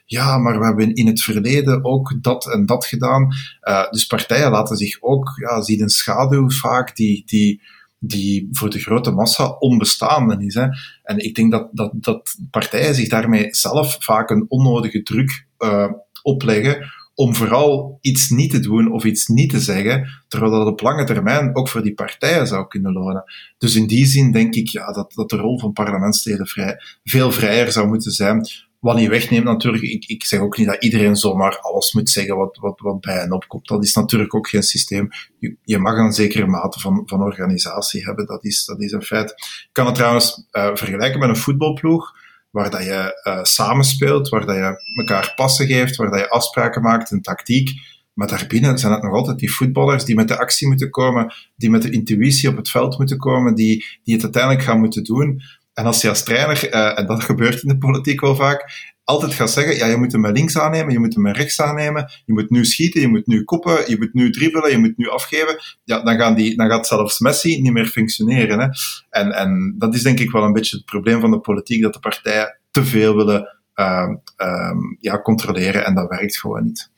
ja, 0.06 0.38
maar 0.38 0.60
we 0.60 0.66
hebben 0.66 0.94
in 0.94 1.08
het 1.08 1.22
verleden 1.22 1.84
ook 1.86 2.18
dat 2.22 2.52
en 2.52 2.66
dat 2.66 2.86
gedaan. 2.86 3.28
Uh, 3.62 3.90
dus 3.90 4.06
partijen 4.06 4.52
laten 4.52 4.78
zich 4.78 5.02
ook, 5.02 5.32
ja, 5.36 5.62
zien 5.62 5.82
een 5.82 5.90
schaduw 5.90 6.50
vaak 6.50 6.96
die, 6.96 7.24
die, 7.26 7.62
die 8.06 8.48
voor 8.52 8.70
de 8.70 8.80
grote 8.80 9.12
massa 9.12 9.50
onbestaande 9.50 10.46
is. 10.46 10.54
Hè. 10.54 10.68
En 11.04 11.18
ik 11.18 11.36
denk 11.36 11.52
dat, 11.52 11.70
dat, 11.72 11.92
dat 11.96 12.36
partijen 12.52 12.96
zich 12.96 13.10
daarmee 13.10 13.48
zelf 13.56 13.98
vaak 14.00 14.30
een 14.30 14.46
onnodige 14.48 15.04
druk 15.04 15.48
opleggen 16.22 16.92
om 17.16 17.36
vooral 17.36 17.98
iets 18.02 18.30
niet 18.30 18.52
te 18.52 18.60
doen 18.60 18.92
of 18.92 19.04
iets 19.04 19.28
niet 19.28 19.50
te 19.50 19.60
zeggen, 19.60 20.08
terwijl 20.28 20.52
dat 20.52 20.68
op 20.68 20.82
lange 20.82 21.04
termijn 21.04 21.56
ook 21.56 21.70
voor 21.70 21.84
die 21.84 21.94
partijen 21.94 22.48
zou 22.48 22.68
kunnen 22.68 22.94
lonen. 22.94 23.24
Dus 23.58 23.76
in 23.76 23.88
die 23.88 24.06
zin 24.06 24.32
denk 24.32 24.56
ik 24.56 24.68
ja, 24.68 24.92
dat, 24.92 25.14
dat 25.14 25.30
de 25.30 25.36
rol 25.36 25.60
van 25.60 25.74
parlementsleden 25.74 26.48
vrij, 26.48 26.78
veel 27.04 27.32
vrijer 27.32 27.72
zou 27.72 27.88
moeten 27.88 28.12
zijn. 28.12 28.48
Wat 28.84 28.96
niet 28.96 29.10
wegneemt 29.10 29.44
natuurlijk, 29.44 29.84
ik, 29.84 30.06
ik 30.06 30.24
zeg 30.24 30.40
ook 30.40 30.58
niet 30.58 30.68
dat 30.68 30.84
iedereen 30.84 31.16
zomaar 31.16 31.60
alles 31.60 31.94
moet 31.94 32.10
zeggen 32.10 32.36
wat, 32.36 32.58
wat, 32.58 32.80
wat 32.80 33.02
bij 33.02 33.16
hen 33.16 33.32
opkomt. 33.32 33.68
Dat 33.68 33.84
is 33.84 33.94
natuurlijk 33.94 34.36
ook 34.36 34.48
geen 34.48 34.64
systeem. 34.64 35.10
Je, 35.40 35.56
je 35.64 35.78
mag 35.78 35.98
een 35.98 36.14
zekere 36.14 36.46
mate 36.46 36.80
van, 36.80 37.04
van 37.06 37.22
organisatie 37.22 38.04
hebben, 38.04 38.26
dat 38.26 38.46
is, 38.46 38.66
dat 38.66 38.82
is 38.82 38.92
een 38.92 39.04
feit. 39.04 39.30
Ik 39.30 39.70
kan 39.72 39.86
het 39.86 39.96
trouwens 39.96 40.48
uh, 40.52 40.70
vergelijken 40.74 41.20
met 41.20 41.30
een 41.30 41.36
voetbalploeg 41.36 42.12
waar 42.50 42.70
dat 42.70 42.84
je 42.84 43.22
uh, 43.28 43.44
samenspeelt, 43.44 44.30
waar 44.30 44.46
dat 44.46 44.56
je 44.56 44.94
elkaar 44.96 45.34
passen 45.36 45.68
geeft, 45.68 45.96
waar 45.96 46.10
dat 46.10 46.20
je 46.20 46.30
afspraken 46.30 46.82
maakt, 46.82 47.12
een 47.12 47.22
tactiek. 47.22 47.72
Maar 48.14 48.28
daarbinnen 48.28 48.78
zijn 48.78 48.94
het 48.94 49.04
nog 49.04 49.14
altijd 49.14 49.40
die 49.40 49.54
voetballers 49.54 50.06
die 50.06 50.16
met 50.16 50.28
de 50.28 50.38
actie 50.38 50.68
moeten 50.68 50.90
komen, 50.90 51.34
die 51.56 51.70
met 51.70 51.82
de 51.82 51.90
intuïtie 51.90 52.50
op 52.50 52.56
het 52.56 52.70
veld 52.70 52.98
moeten 52.98 53.18
komen, 53.18 53.56
die, 53.56 53.86
die 54.04 54.14
het 54.14 54.24
uiteindelijk 54.24 54.64
gaan 54.64 54.80
moeten 54.80 55.04
doen. 55.04 55.42
En 55.74 55.86
als 55.86 56.02
je 56.02 56.10
als 56.10 56.24
trainer, 56.24 56.74
uh, 56.74 57.00
en 57.00 57.06
dat 57.06 57.24
gebeurt 57.24 57.64
in 57.64 57.70
de 57.70 57.78
politiek 57.78 58.22
wel 58.22 58.36
vaak, 58.36 58.92
altijd 59.04 59.34
gaat 59.34 59.52
zeggen, 59.52 59.76
ja, 59.76 59.86
je 59.86 59.98
moet 59.98 60.12
hem 60.12 60.22
met 60.22 60.38
links 60.38 60.58
aannemen, 60.58 60.94
je 60.94 61.00
moet 61.00 61.14
hem 61.14 61.24
met 61.24 61.38
rechts 61.38 61.62
aannemen, 61.62 62.12
je 62.26 62.34
moet 62.34 62.50
nu 62.50 62.66
schieten, 62.66 63.02
je 63.02 63.08
moet 63.08 63.28
nu 63.28 63.44
koppen, 63.44 63.90
je 63.90 63.98
moet 63.98 64.14
nu 64.14 64.30
dribbelen, 64.32 64.72
je 64.72 64.78
moet 64.78 64.98
nu 64.98 65.10
afgeven, 65.10 65.62
ja, 65.84 66.04
dan, 66.04 66.18
gaan 66.18 66.36
die, 66.36 66.56
dan 66.56 66.70
gaat 66.70 66.88
zelfs 66.88 67.20
Messi 67.20 67.62
niet 67.62 67.74
meer 67.74 67.86
functioneren. 67.86 68.60
Hè. 68.60 68.68
En, 69.10 69.32
en 69.32 69.76
dat 69.78 69.96
is 69.96 70.04
denk 70.04 70.20
ik 70.20 70.32
wel 70.32 70.44
een 70.44 70.54
beetje 70.54 70.76
het 70.76 70.86
probleem 70.86 71.20
van 71.20 71.32
de 71.32 71.40
politiek, 71.40 71.82
dat 71.82 71.94
de 71.94 72.00
partijen 72.00 72.60
te 72.72 72.86
veel 72.86 73.16
willen 73.16 73.58
uh, 73.76 74.10
uh, 74.38 74.72
ja, 75.00 75.22
controleren 75.22 75.86
en 75.86 75.96
dat 75.96 76.10
werkt 76.10 76.40
gewoon 76.40 76.64
niet. 76.64 76.92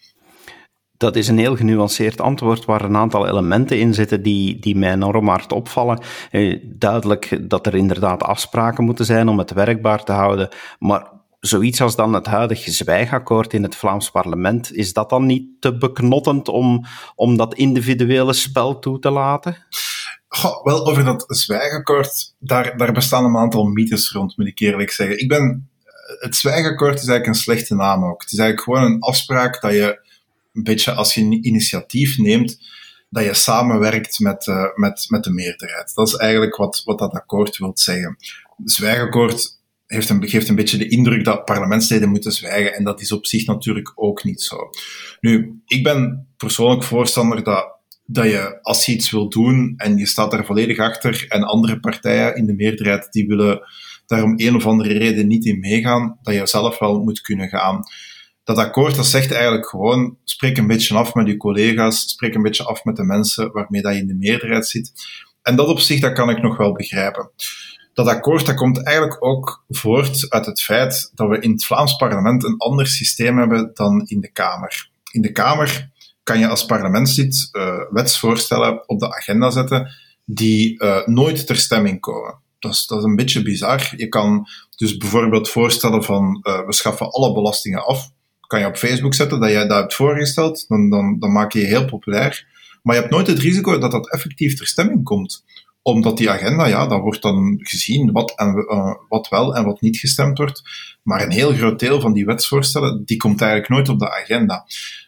Dat 1.06 1.16
is 1.16 1.28
een 1.28 1.38
heel 1.38 1.56
genuanceerd 1.56 2.22
antwoord 2.22 2.66
waar 2.66 2.84
een 2.84 2.96
aantal 2.96 3.28
elementen 3.28 3.80
in 3.80 3.94
zitten 3.94 4.24
die, 4.24 4.60
die 4.60 4.76
mij 4.76 4.92
enorm 4.92 5.28
hard 5.28 5.52
opvallen. 5.52 6.00
Eh, 6.32 6.60
duidelijk 6.64 7.50
dat 7.50 7.66
er 7.66 7.76
inderdaad 7.76 8.24
afspraken 8.24 8.84
moeten 8.84 9.06
zijn 9.06 9.28
om 9.28 9.38
het 9.38 9.52
werkbaar 9.54 10.04
te 10.04 10.12
houden, 10.12 10.50
maar 10.80 11.12
zoiets 11.40 11.82
als 11.82 11.96
dan 11.96 12.14
het 12.14 12.26
huidige 12.26 12.72
zwijgakkoord 12.72 13.54
in 13.54 13.64
het 13.64 13.76
Vlaams 13.76 14.12
parlement, 14.12 14.74
is 14.74 14.94
dat 14.94 15.10
dan 15.10 15.26
niet 15.26 15.48
te 15.60 15.78
beknottend 15.78 16.48
om, 16.48 16.86
om 17.16 17.38
dat 17.38 17.54
individuele 17.54 18.34
spel 18.34 18.80
toe 18.80 19.00
te 19.00 19.12
laten? 19.12 19.58
Goh, 20.28 20.64
wel, 20.64 20.88
over 20.88 21.04
dat 21.04 21.24
zwijgakkoord, 21.28 22.36
daar, 22.40 22.78
daar 22.78 22.92
bestaan 22.92 23.26
een 23.26 23.38
aantal 23.38 23.64
mythes 23.66 24.12
rond, 24.12 24.38
moet 24.38 24.48
ik 24.48 24.60
eerlijk 24.60 24.92
zeggen. 24.92 25.20
Ik 25.20 25.28
ben, 25.28 25.70
het 26.20 26.36
zwijgakkoord 26.36 26.94
is 26.94 27.08
eigenlijk 27.08 27.28
een 27.28 27.44
slechte 27.44 27.76
naam 27.76 28.06
ook. 28.06 28.22
Het 28.22 28.32
is 28.32 28.40
eigenlijk 28.40 28.70
gewoon 28.70 28.92
een 28.92 29.02
afspraak 29.02 29.62
dat 29.62 29.72
je 29.72 30.05
een 30.56 30.64
beetje, 30.64 30.92
als 30.94 31.14
je 31.14 31.22
een 31.22 31.46
initiatief 31.46 32.18
neemt, 32.18 32.58
dat 33.10 33.24
je 33.24 33.34
samenwerkt 33.34 34.20
met, 34.20 34.48
uh, 34.48 34.64
met, 34.76 35.06
met 35.10 35.24
de 35.24 35.32
meerderheid. 35.32 35.92
Dat 35.96 36.08
is 36.08 36.16
eigenlijk 36.16 36.56
wat, 36.56 36.82
wat 36.86 37.00
dat 37.00 37.14
akkoord 37.14 37.58
wil 37.58 37.72
zeggen. 37.74 38.16
Het 38.58 38.72
zwijgakkoord 38.72 39.60
heeft 39.86 40.10
een, 40.10 40.28
geeft 40.28 40.50
een 40.50 40.56
beetje 40.56 40.78
de 40.78 40.88
indruk 40.88 41.26
dat 41.26 41.46
parlementsleden 41.46 42.10
moeten 42.10 42.32
zwijgen. 42.32 42.74
En 42.74 42.84
dat 42.84 43.02
is 43.02 43.12
op 43.12 43.26
zich 43.26 43.46
natuurlijk 43.46 43.92
ook 43.96 44.24
niet 44.24 44.42
zo. 44.42 44.58
Nu, 45.20 45.62
ik 45.66 45.84
ben 45.84 46.28
persoonlijk 46.38 46.84
voorstander 46.84 47.44
dat, 47.44 47.78
dat 48.06 48.26
je, 48.26 48.60
als 48.62 48.86
je 48.86 48.92
iets 48.92 49.12
wil 49.12 49.30
doen 49.30 49.74
en 49.78 49.98
je 49.98 50.06
staat 50.06 50.32
daar 50.32 50.46
volledig 50.46 50.78
achter 50.78 51.26
en 51.28 51.44
andere 51.44 51.80
partijen 51.80 52.36
in 52.36 52.46
de 52.46 52.54
meerderheid 52.54 53.12
die 53.12 53.28
willen 53.28 53.62
daar 54.06 54.24
om 54.24 54.34
een 54.36 54.56
of 54.56 54.66
andere 54.66 54.94
reden 54.94 55.28
niet 55.28 55.46
in 55.46 55.60
meegaan, 55.60 56.20
dat 56.22 56.34
je 56.34 56.48
zelf 56.48 56.80
wel 56.80 57.04
moet 57.04 57.22
kunnen 57.22 57.50
gaan. 57.50 57.84
Dat 58.46 58.58
akkoord, 58.58 58.96
dat 58.96 59.06
zegt 59.06 59.32
eigenlijk 59.32 59.68
gewoon, 59.68 60.18
spreek 60.24 60.58
een 60.58 60.68
beetje 60.68 60.96
af 60.96 61.14
met 61.14 61.28
je 61.28 61.38
collega's, 61.38 62.10
spreek 62.10 62.36
een 62.36 62.42
beetje 62.42 62.64
af 62.64 62.84
met 62.84 62.96
de 62.96 63.04
mensen 63.04 63.52
waarmee 63.52 63.82
dat 63.82 63.94
je 63.94 64.00
in 64.00 64.08
de 64.08 64.16
meerderheid 64.16 64.68
zit. 64.68 64.92
En 65.42 65.56
dat 65.56 65.68
op 65.68 65.80
zich, 65.80 66.00
dat 66.00 66.14
kan 66.14 66.30
ik 66.30 66.42
nog 66.42 66.58
wel 66.58 66.72
begrijpen 66.72 67.32
dat 67.96 68.08
akkoord 68.08 68.46
dat 68.46 68.56
komt 68.56 68.84
eigenlijk 68.84 69.24
ook 69.26 69.64
voort 69.70 70.30
uit 70.30 70.46
het 70.46 70.62
feit 70.62 71.12
dat 71.14 71.30
we 71.30 71.40
in 71.40 71.52
het 71.52 71.66
Vlaams 71.66 71.96
parlement 71.96 72.44
een 72.44 72.58
ander 72.58 72.88
systeem 72.88 73.38
hebben 73.38 73.72
dan 73.74 74.04
in 74.06 74.20
de 74.20 74.32
Kamer. 74.32 74.90
In 75.12 75.22
de 75.22 75.32
Kamer 75.32 75.90
kan 76.24 76.40
je 76.40 76.48
als 76.48 76.66
parlementslid 76.66 77.50
uh, 77.52 77.78
wetsvoorstellen 77.90 78.90
op 78.90 79.00
de 79.00 79.16
agenda 79.16 79.50
zetten 79.50 79.92
die 80.26 80.84
uh, 80.84 81.06
nooit 81.06 81.48
ter 81.48 81.58
stemming 81.58 82.00
komen. 82.00 82.40
Dat 82.60 82.74
is, 82.74 82.86
dat 82.86 82.98
is 82.98 83.04
een 83.04 83.16
beetje 83.16 83.42
bizar. 83.42 83.94
Je 83.96 84.08
kan 84.08 84.48
dus 84.76 84.98
bijvoorbeeld 84.98 85.50
voorstellen 85.50 86.04
van 86.04 86.44
uh, 86.48 86.66
we 86.66 86.74
schaffen 86.74 87.10
alle 87.10 87.34
belastingen 87.34 87.86
af. 87.86 88.12
Kan 88.48 88.60
je 88.60 88.66
op 88.66 88.78
Facebook 88.78 89.14
zetten 89.14 89.40
dat 89.40 89.50
jij 89.50 89.68
dat 89.68 89.80
hebt 89.80 89.94
voorgesteld, 89.94 90.66
dan, 90.68 90.90
dan, 90.90 91.20
dan 91.20 91.32
maak 91.32 91.52
je 91.52 91.60
je 91.60 91.66
heel 91.66 91.86
populair. 91.86 92.48
Maar 92.84 92.96
je 92.96 93.02
hebt 93.02 93.14
nooit 93.14 93.28
het 93.28 93.40
risico 93.40 93.78
dat 93.78 93.92
dat 93.92 94.12
effectief 94.12 94.56
ter 94.56 94.68
stemming 94.68 95.04
komt 95.04 95.44
omdat 95.82 96.18
die 96.18 96.30
agenda, 96.30 96.66
ja, 96.66 96.88
dat 96.88 97.02
wordt 97.02 97.22
dan 97.22 97.60
gezien 97.62 98.12
wat, 98.12 98.34
en, 98.36 98.66
uh, 98.70 98.94
wat 99.10 99.28
wel 99.30 99.56
en 99.56 99.66
wat 99.66 99.82
niet 99.82 99.98
gestemd 99.98 100.38
wordt. 100.38 100.62
Maar 101.04 101.22
een 101.22 101.32
heel 101.32 101.54
groot 101.54 101.80
deel 101.80 102.02
van 102.02 102.14
die 102.14 102.26
wetsvoorstellen, 102.26 103.06
die 103.06 103.18
komt 103.18 103.42
eigenlijk 103.42 103.72
nooit 103.72 103.90
op 103.90 104.00
de 104.00 104.12
agenda. 104.12 104.66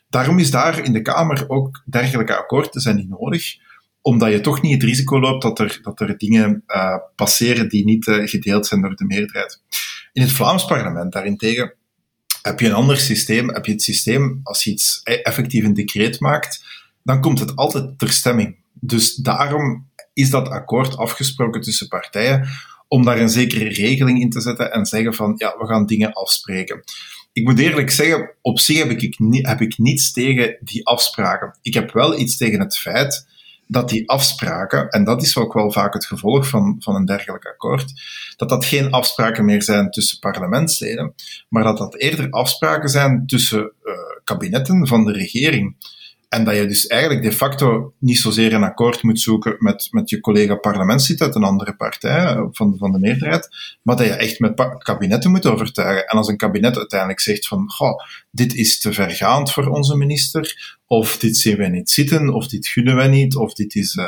Daarom 0.10 0.40
is 0.40 0.52
daar 0.52 0.84
in 0.84 0.94
de 0.94 1.02
Kamer 1.02 1.46
ook 1.48 1.84
dergelijke 1.86 2.38
akkoorden 2.38 2.82
zijn 2.82 2.96
niet 2.96 3.10
nodig 3.10 3.56
omdat 4.02 4.32
je 4.32 4.42
toch 4.42 4.62
niet 4.62 4.74
het 4.74 4.84
risico 4.84 5.20
loopt 5.20 5.42
dat 5.42 5.60
er, 5.60 5.80
dat 5.82 6.00
er 6.00 6.18
dingen 6.18 6.64
uh, 6.68 6.96
passeren 7.16 7.70
die 7.70 7.86
niet 7.86 8.08
uh, 8.08 8.28
gedeeld 8.28 8.66
zijn 8.68 8.82
door 8.82 8.96
de 8.96 9.06
meerderheid. 9.06 9.62
In 10.14 10.22
het 10.22 10.32
Vlaams 10.32 10.66
parlement 10.66 11.12
daarentegen 11.12 11.74
heb 12.48 12.60
je 12.60 12.68
een 12.68 12.74
ander 12.74 12.98
systeem. 12.98 13.50
Heb 13.50 13.66
je 13.66 13.72
het 13.72 13.82
systeem, 13.82 14.40
als 14.44 14.64
je 14.64 14.72
iets 14.72 15.02
effectief 15.04 15.64
een 15.64 15.74
decreet 15.74 16.20
maakt, 16.20 16.66
dan 17.04 17.22
komt 17.22 17.40
het 17.40 17.56
altijd 17.56 18.00
ter 18.00 18.12
stemming. 18.12 18.56
Dus 18.74 19.16
daarom 19.16 19.88
is 20.14 20.30
dat 20.30 20.50
akkoord 20.50 20.98
afgesproken 20.98 21.62
tussen 21.62 21.88
partijen 21.88 22.48
om 22.88 23.06
daar 23.06 23.20
een 23.20 23.30
zekere 23.30 23.70
regeling 23.70 24.22
in 24.22 24.30
te 24.30 24.42
zetten 24.42 24.72
en 24.72 24.86
zeggen 24.86 25.14
van 25.14 25.34
ja, 25.38 25.56
we 25.58 25.68
gaan 25.68 25.86
dingen 25.86 26.14
afspreken. 26.14 26.84
Ik 27.34 27.44
moet 27.44 27.60
eerlijk 27.60 27.90
zeggen, 27.90 28.32
op 28.42 28.60
zich 28.60 28.78
heb 28.78 28.90
ik, 28.90 29.18
heb 29.42 29.62
ik 29.62 29.78
niets 29.78 30.12
tegen 30.12 30.58
die 30.60 30.88
afspraken. 30.88 31.58
Ik 31.62 31.74
heb 31.74 31.92
wel 31.92 32.20
iets 32.20 32.38
tegen 32.38 32.60
het 32.60 32.78
feit 32.78 33.28
dat 33.68 33.90
die 33.90 34.10
afspraken, 34.10 34.90
en 34.90 35.04
dat 35.04 35.22
is 35.22 35.38
ook 35.38 35.54
wel 35.54 35.72
vaak 35.72 35.94
het 35.94 36.06
gevolg 36.06 36.48
van, 36.48 36.76
van 36.80 36.96
een 36.96 37.06
dergelijk 37.06 37.46
akkoord, 37.46 37.94
dat 38.36 38.50
dat 38.50 38.66
geen 38.66 38.92
afspraken 38.92 39.46
meer 39.46 39.64
zijn 39.64 39.90
tussen 39.90 40.20
parlementsleden, 40.20 41.14
maar 41.50 41.64
dat 41.64 41.78
dat 41.78 41.96
eerder 41.96 42.30
afspraken 42.30 42.90
zijn 42.90 43.26
tussen 43.26 43.72
uh, 43.84 43.94
kabinetten 44.24 44.88
van 44.88 45.06
de 45.06 45.12
regering. 45.12 45.76
En 46.30 46.44
dat 46.44 46.56
je 46.56 46.66
dus 46.66 46.88
eigenlijk 46.88 47.24
de 47.24 47.32
facto 47.32 47.94
niet 48.00 48.18
zozeer 48.18 48.54
een 48.54 48.64
akkoord 48.64 49.04
moet 49.04 49.20
zoeken 49.20 49.56
met, 49.60 49.88
met 49.92 50.10
je 50.10 50.20
collega 50.20 50.56
parlementslid 50.56 51.22
uit 51.22 51.36
een 51.36 51.44
andere 51.44 51.76
partij, 51.76 52.48
van, 52.52 52.76
van 52.78 52.92
de 52.92 53.00
meerderheid, 53.00 53.50
maar 53.82 53.96
dat 53.96 54.06
je 54.06 54.14
echt 54.14 54.40
met 54.40 54.78
kabinetten 54.78 55.32
moet 55.32 55.46
overtuigen. 55.46 56.06
En 56.06 56.18
als 56.18 56.28
een 56.28 56.38
kabinet 56.38 56.78
uiteindelijk 56.78 57.20
zegt 57.20 57.48
van, 57.48 57.70
goh, 57.72 58.00
dit 58.32 58.54
is 58.54 58.80
te 58.80 58.94
vergaand 58.94 59.52
voor 59.52 59.68
onze 59.68 59.96
minister, 59.96 60.78
of 60.86 61.18
dit 61.18 61.38
zien 61.38 61.58
wij 61.58 61.70
niet 61.70 61.90
zitten, 61.90 62.34
of 62.34 62.48
dit 62.48 62.68
gunnen 62.68 62.96
wij 62.96 63.08
niet, 63.08 63.36
of 63.36 63.54
dit 63.54 63.76
is 63.76 63.96
uh, 63.96 64.06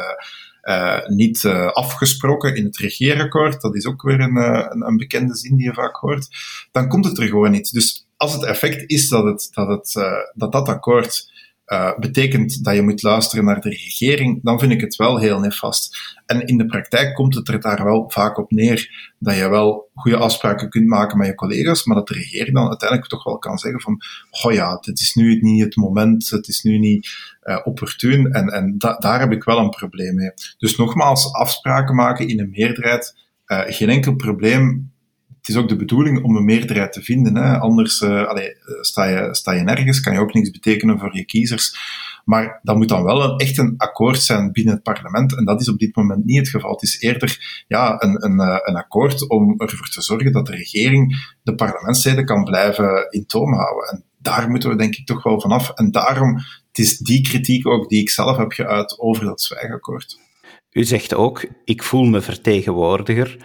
uh, 0.63 1.07
niet 1.07 1.43
uh, 1.43 1.67
afgesproken 1.67 2.55
in 2.55 2.65
het 2.65 2.77
regeerakkoord, 2.77 3.61
dat 3.61 3.75
is 3.75 3.85
ook 3.85 4.01
weer 4.01 4.19
een, 4.19 4.35
een, 4.35 4.87
een 4.87 4.97
bekende 4.97 5.35
zin 5.35 5.55
die 5.55 5.65
je 5.65 5.73
vaak 5.73 5.95
hoort, 5.95 6.27
dan 6.71 6.87
komt 6.87 7.05
het 7.05 7.17
er 7.17 7.27
gewoon 7.27 7.51
niet. 7.51 7.71
Dus 7.71 8.07
als 8.17 8.33
het 8.33 8.43
effect 8.43 8.89
is 8.89 9.09
dat 9.09 9.23
het, 9.23 9.49
dat, 9.51 9.67
het, 9.67 9.93
dat, 10.33 10.51
dat 10.51 10.67
akkoord 10.67 11.37
uh, 11.73 11.97
betekent 11.99 12.63
dat 12.63 12.75
je 12.75 12.81
moet 12.81 13.03
luisteren 13.03 13.45
naar 13.45 13.61
de 13.61 13.69
regering, 13.69 14.39
dan 14.43 14.59
vind 14.59 14.71
ik 14.71 14.81
het 14.81 14.95
wel 14.95 15.19
heel 15.19 15.39
nefast. 15.39 15.97
En 16.25 16.45
in 16.45 16.57
de 16.57 16.65
praktijk 16.65 17.15
komt 17.15 17.35
het 17.35 17.47
er 17.47 17.59
daar 17.59 17.83
wel 17.83 18.09
vaak 18.09 18.37
op 18.37 18.51
neer 18.51 19.11
dat 19.19 19.35
je 19.35 19.49
wel 19.49 19.89
goede 19.93 20.17
afspraken 20.17 20.69
kunt 20.69 20.87
maken 20.87 21.17
met 21.17 21.27
je 21.27 21.35
collega's, 21.35 21.85
maar 21.85 21.95
dat 21.95 22.07
de 22.07 22.13
regering 22.13 22.55
dan 22.55 22.67
uiteindelijk 22.67 23.09
toch 23.09 23.23
wel 23.23 23.37
kan 23.37 23.57
zeggen 23.57 23.81
van, 23.81 24.01
oh 24.43 24.53
ja, 24.53 24.77
het 24.81 24.99
is 24.99 25.13
nu 25.13 25.39
niet 25.41 25.63
het 25.63 25.75
moment, 25.75 26.29
het 26.29 26.47
is 26.47 26.61
nu 26.61 26.77
niet 26.77 27.09
uh, 27.43 27.59
opportun, 27.63 28.31
en, 28.31 28.47
en 28.47 28.77
da 28.77 28.97
daar 28.97 29.19
heb 29.19 29.31
ik 29.31 29.43
wel 29.43 29.57
een 29.57 29.69
probleem 29.69 30.15
mee. 30.15 30.31
Dus 30.57 30.75
nogmaals, 30.75 31.33
afspraken 31.33 31.95
maken 31.95 32.27
in 32.27 32.39
een 32.39 32.49
meerderheid, 32.49 33.15
uh, 33.47 33.61
geen 33.65 33.89
enkel 33.89 34.15
probleem, 34.15 34.91
het 35.39 35.49
is 35.49 35.55
ook 35.55 35.69
de 35.69 35.75
bedoeling 35.75 36.23
om 36.23 36.35
een 36.35 36.45
meerderheid 36.45 36.93
te 36.93 37.01
vinden. 37.01 37.35
Hè. 37.35 37.57
Anders 37.57 38.01
uh, 38.01 38.27
allee, 38.27 38.55
sta, 38.81 39.03
je, 39.03 39.27
sta 39.31 39.51
je 39.51 39.63
nergens, 39.63 39.99
kan 39.99 40.13
je 40.13 40.19
ook 40.19 40.33
niks 40.33 40.51
betekenen 40.51 40.99
voor 40.99 41.15
je 41.15 41.25
kiezers. 41.25 41.77
Maar 42.25 42.59
dat 42.63 42.75
moet 42.75 42.89
dan 42.89 43.03
wel 43.03 43.23
een, 43.23 43.37
echt 43.37 43.57
een 43.57 43.73
akkoord 43.77 44.21
zijn 44.21 44.51
binnen 44.51 44.73
het 44.73 44.83
parlement. 44.83 45.37
En 45.37 45.45
dat 45.45 45.61
is 45.61 45.69
op 45.69 45.79
dit 45.79 45.95
moment 45.95 46.25
niet 46.25 46.37
het 46.37 46.49
geval. 46.49 46.71
Het 46.71 46.81
is 46.81 47.01
eerder 47.01 47.63
ja, 47.67 47.95
een, 48.03 48.23
een, 48.25 48.39
eh, 48.39 48.57
een 48.63 48.75
akkoord 48.75 49.29
om 49.29 49.53
ervoor 49.57 49.89
te 49.89 50.01
zorgen 50.01 50.31
dat 50.31 50.45
de 50.45 50.55
regering 50.55 51.33
de 51.43 51.55
parlementsleden 51.55 52.25
kan 52.25 52.43
blijven 52.43 53.07
in 53.09 53.25
toom 53.25 53.53
houden. 53.53 53.89
En 53.89 54.03
daar 54.17 54.49
moeten 54.49 54.69
we 54.69 54.75
denk 54.75 54.95
ik 54.95 55.05
toch 55.05 55.23
wel 55.23 55.41
vanaf. 55.41 55.69
En 55.69 55.91
daarom, 55.91 56.35
het 56.67 56.77
is 56.77 56.97
die 56.97 57.21
kritiek 57.21 57.67
ook 57.67 57.89
die 57.89 58.01
ik 58.01 58.09
zelf 58.09 58.37
heb 58.37 58.51
geuit 58.51 58.99
over 58.99 59.25
dat 59.25 59.41
zwijgakkoord. 59.41 60.19
U 60.71 60.83
zegt 60.83 61.13
ook, 61.13 61.45
ik 61.65 61.83
voel 61.83 62.05
me 62.05 62.21
vertegenwoordiger. 62.21 63.37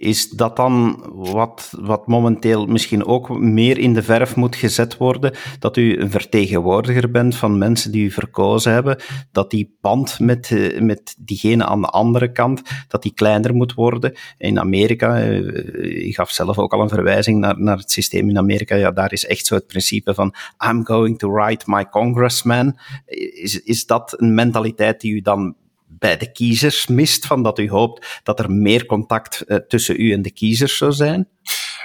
Is 0.00 0.28
dat 0.30 0.56
dan 0.56 1.02
wat, 1.14 1.72
wat 1.80 2.06
momenteel 2.06 2.66
misschien 2.66 3.06
ook 3.06 3.38
meer 3.38 3.78
in 3.78 3.94
de 3.94 4.02
verf 4.02 4.36
moet 4.36 4.56
gezet 4.56 4.96
worden? 4.96 5.32
Dat 5.58 5.76
u 5.76 5.98
een 5.98 6.10
vertegenwoordiger 6.10 7.10
bent 7.10 7.36
van 7.36 7.58
mensen 7.58 7.92
die 7.92 8.04
u 8.04 8.10
verkozen 8.10 8.72
hebben, 8.72 8.96
dat 9.32 9.50
die 9.50 9.76
band 9.80 10.18
met, 10.20 10.50
eh, 10.50 10.80
met 10.80 11.16
diegene 11.18 11.64
aan 11.64 11.80
de 11.80 11.86
andere 11.86 12.32
kant, 12.32 12.62
dat 12.88 13.02
die 13.02 13.14
kleiner 13.14 13.54
moet 13.54 13.74
worden. 13.74 14.12
In 14.38 14.60
Amerika, 14.60 15.16
je 15.16 16.04
eh, 16.04 16.14
gaf 16.14 16.30
zelf 16.30 16.58
ook 16.58 16.72
al 16.72 16.80
een 16.80 16.88
verwijzing 16.88 17.38
naar, 17.38 17.60
naar 17.60 17.76
het 17.76 17.90
systeem 17.90 18.28
in 18.28 18.38
Amerika, 18.38 18.74
ja, 18.74 18.90
daar 18.90 19.12
is 19.12 19.26
echt 19.26 19.46
zo 19.46 19.54
het 19.54 19.66
principe 19.66 20.14
van 20.14 20.34
I'm 20.68 20.86
going 20.86 21.18
to 21.18 21.32
write 21.32 21.64
my 21.66 21.88
congressman. 21.88 22.78
Is, 23.06 23.62
is 23.62 23.86
dat 23.86 24.14
een 24.16 24.34
mentaliteit 24.34 25.00
die 25.00 25.12
u 25.12 25.20
dan 25.20 25.54
bij 26.00 26.16
de 26.16 26.32
kiezers 26.32 26.86
mist, 26.86 27.26
van 27.26 27.42
dat 27.42 27.58
u 27.58 27.70
hoopt 27.70 28.20
dat 28.22 28.38
er 28.38 28.50
meer 28.50 28.86
contact 28.86 29.42
uh, 29.46 29.56
tussen 29.56 30.00
u 30.00 30.12
en 30.12 30.22
de 30.22 30.32
kiezers 30.32 30.76
zou 30.76 30.92
zijn? 30.92 31.28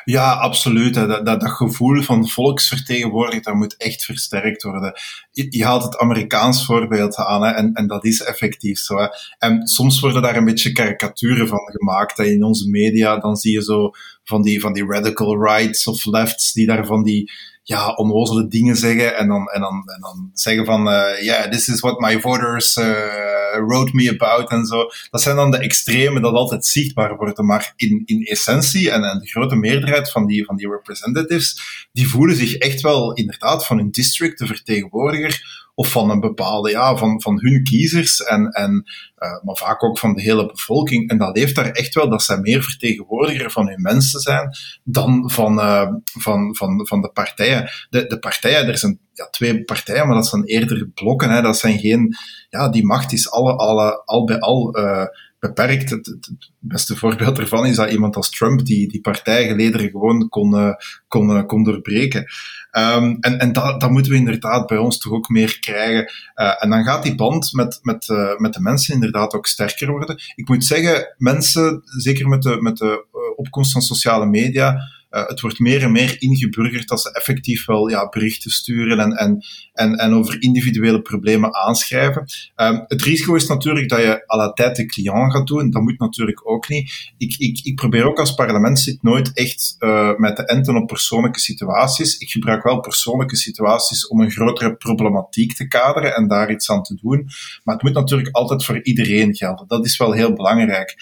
Ja, 0.05 0.31
absoluut. 0.31 0.93
Dat, 0.93 1.25
dat, 1.25 1.51
gevoel 1.51 2.01
van 2.01 2.27
volksvertegenwoordiging, 2.27 3.43
dat 3.43 3.53
moet 3.53 3.77
echt 3.77 4.03
versterkt 4.03 4.63
worden. 4.63 4.93
Je, 5.31 5.65
haalt 5.65 5.83
het 5.83 5.97
Amerikaans 5.97 6.65
voorbeeld 6.65 7.15
aan, 7.15 7.45
en, 7.45 7.73
en 7.73 7.87
dat 7.87 8.05
is 8.05 8.21
effectief 8.21 8.79
zo. 8.79 8.97
En 9.37 9.67
soms 9.67 9.99
worden 9.99 10.21
daar 10.21 10.35
een 10.35 10.45
beetje 10.45 10.71
karikaturen 10.71 11.47
van 11.47 11.59
gemaakt. 11.71 12.19
In 12.19 12.43
onze 12.43 12.69
media, 12.69 13.17
dan 13.17 13.35
zie 13.35 13.53
je 13.53 13.63
zo 13.63 13.91
van 14.23 14.41
die, 14.41 14.59
van 14.59 14.73
die 14.73 14.85
radical 14.85 15.43
rights 15.43 15.87
of 15.87 16.05
lefts, 16.05 16.53
die 16.53 16.67
daar 16.67 16.85
van 16.85 17.03
die 17.03 17.31
ja, 17.67 17.93
onnozele 17.93 18.47
dingen 18.47 18.75
zeggen 18.75 19.17
en 19.17 19.27
dan, 19.27 19.47
en 19.47 19.61
dan, 19.61 19.83
en 19.85 20.01
dan 20.01 20.29
zeggen 20.33 20.65
van, 20.65 20.83
ja, 20.83 21.17
uh, 21.17 21.23
yeah, 21.23 21.51
this 21.51 21.67
is 21.67 21.79
what 21.79 21.99
my 21.99 22.21
voters 22.21 22.77
uh, 22.77 23.67
wrote 23.67 23.91
me 23.93 24.09
about 24.09 24.49
en 24.49 24.65
zo. 24.65 24.89
Dat 25.09 25.21
zijn 25.21 25.35
dan 25.35 25.51
de 25.51 25.57
extremen 25.57 26.21
dat 26.21 26.33
altijd 26.33 26.65
zichtbaar 26.65 27.15
worden, 27.15 27.45
maar 27.45 27.73
in, 27.75 28.01
in 28.05 28.23
essentie 28.23 28.91
en, 28.91 29.03
en 29.03 29.19
de 29.19 29.27
grote 29.27 29.55
meerderheid 29.55 30.11
van 30.11 30.25
die, 30.25 30.45
van 30.45 30.55
die 30.55 30.69
representatives, 30.69 31.59
die 31.91 32.07
voelen 32.07 32.35
zich 32.35 32.55
echt 32.55 32.81
wel 32.81 33.13
inderdaad 33.13 33.65
van 33.65 33.77
hun 33.77 33.91
district 33.91 34.39
de 34.39 34.45
vertegenwoordiger 34.45 35.64
of 35.75 35.91
van 35.91 36.09
een 36.09 36.19
bepaalde, 36.19 36.69
ja, 36.69 36.95
van, 36.95 37.21
van 37.21 37.39
hun 37.41 37.63
kiezers 37.63 38.23
en, 38.23 38.49
en 38.49 38.83
uh, 39.17 39.43
maar 39.43 39.55
vaak 39.55 39.83
ook 39.83 39.99
van 39.99 40.13
de 40.13 40.21
hele 40.21 40.45
bevolking. 40.45 41.09
En 41.09 41.17
dat 41.17 41.37
leeft 41.37 41.55
daar 41.55 41.69
echt 41.69 41.93
wel 41.93 42.09
dat 42.09 42.23
zij 42.23 42.37
meer 42.37 42.63
vertegenwoordiger 42.63 43.51
van 43.51 43.67
hun 43.67 43.81
mensen 43.81 44.19
zijn 44.19 44.49
dan 44.83 45.31
van, 45.31 45.59
uh, 45.59 45.87
van, 46.03 46.55
van, 46.55 46.87
van 46.87 47.01
de 47.01 47.09
partijen. 47.09 47.69
De, 47.89 48.05
de 48.05 48.19
partijen, 48.19 48.67
er 48.67 48.77
zijn 48.77 48.99
ja, 49.13 49.27
twee 49.29 49.63
partijen, 49.63 50.07
maar 50.07 50.15
dat 50.15 50.27
zijn 50.27 50.43
eerder 50.43 50.87
blokken. 50.87 51.29
Hè. 51.29 51.41
Dat 51.41 51.57
zijn 51.57 51.79
geen, 51.79 52.15
ja, 52.49 52.69
die 52.69 52.85
macht 52.85 53.13
is 53.13 53.31
alle, 53.31 53.55
alle, 53.55 54.03
al 54.05 54.25
bij 54.25 54.39
al 54.39 54.77
uh, 54.79 55.05
beperkt. 55.47 55.89
Het, 55.89 56.31
beste 56.59 56.95
voorbeeld 56.95 57.39
ervan 57.39 57.65
is 57.65 57.75
dat 57.75 57.91
iemand 57.91 58.15
als 58.15 58.29
Trump 58.29 58.65
die, 58.65 58.87
die 58.87 59.01
partijgelederen 59.01 59.89
gewoon 59.89 60.29
kon, 60.29 60.75
kon, 61.07 61.45
kon 61.45 61.63
doorbreken. 61.63 62.25
Um, 62.71 63.17
en 63.19 63.39
en 63.39 63.53
dat, 63.53 63.81
dat 63.81 63.89
moeten 63.89 64.11
we 64.11 64.17
inderdaad 64.17 64.67
bij 64.67 64.77
ons 64.77 64.97
toch 64.97 65.13
ook 65.13 65.29
meer 65.29 65.59
krijgen. 65.59 66.11
Uh, 66.35 66.63
en 66.63 66.69
dan 66.69 66.83
gaat 66.83 67.03
die 67.03 67.15
band 67.15 67.53
met, 67.53 67.79
met, 67.81 68.07
met 68.37 68.53
de 68.53 68.61
mensen 68.61 68.93
inderdaad 68.93 69.33
ook 69.33 69.45
sterker 69.45 69.91
worden. 69.91 70.19
Ik 70.35 70.49
moet 70.49 70.65
zeggen, 70.65 71.13
mensen, 71.17 71.81
zeker 71.85 72.27
met 72.27 72.41
de, 72.41 72.61
met 72.61 72.77
de 72.77 73.05
opkomst 73.35 73.71
van 73.71 73.81
sociale 73.81 74.25
media, 74.25 74.81
uh, 75.15 75.27
het 75.27 75.41
wordt 75.41 75.59
meer 75.59 75.81
en 75.81 75.91
meer 75.91 76.15
ingeburgerd 76.21 76.87
dat 76.87 77.01
ze 77.01 77.11
effectief 77.11 77.65
wel 77.65 77.89
ja, 77.89 78.09
berichten 78.09 78.51
sturen 78.51 78.99
en, 78.99 79.11
en, 79.11 79.45
en, 79.73 79.95
en 79.95 80.13
over 80.13 80.41
individuele 80.41 81.01
problemen 81.01 81.55
aanschrijven. 81.55 82.25
Um, 82.55 82.83
het 82.87 83.01
risico 83.01 83.35
is 83.35 83.47
natuurlijk 83.47 83.89
dat 83.89 83.99
je 83.99 84.23
à 84.33 84.37
la 84.37 84.51
tijd 84.51 84.75
de 84.75 84.85
client 84.85 85.33
gaat 85.33 85.47
doen. 85.47 85.71
Dat 85.71 85.81
moet 85.81 85.99
natuurlijk 85.99 86.49
ook 86.49 86.69
niet. 86.69 87.13
Ik, 87.17 87.35
ik, 87.37 87.59
ik 87.63 87.75
probeer 87.75 88.05
ook 88.05 88.19
als 88.19 88.33
parlementslid 88.33 89.03
nooit 89.03 89.33
echt 89.33 89.75
uh, 89.79 90.15
met 90.15 90.35
te 90.35 90.45
enten 90.45 90.75
op 90.75 90.87
persoonlijke 90.87 91.39
situaties. 91.39 92.17
Ik 92.17 92.29
gebruik 92.29 92.63
wel 92.63 92.79
persoonlijke 92.79 93.35
situaties 93.35 94.07
om 94.07 94.21
een 94.21 94.31
grotere 94.31 94.75
problematiek 94.75 95.53
te 95.53 95.67
kaderen 95.67 96.15
en 96.15 96.27
daar 96.27 96.51
iets 96.51 96.71
aan 96.71 96.83
te 96.83 96.97
doen. 97.01 97.29
Maar 97.63 97.75
het 97.75 97.83
moet 97.83 97.93
natuurlijk 97.93 98.35
altijd 98.35 98.65
voor 98.65 98.83
iedereen 98.83 99.35
gelden. 99.35 99.67
Dat 99.67 99.85
is 99.85 99.97
wel 99.97 100.11
heel 100.11 100.33
belangrijk. 100.33 100.95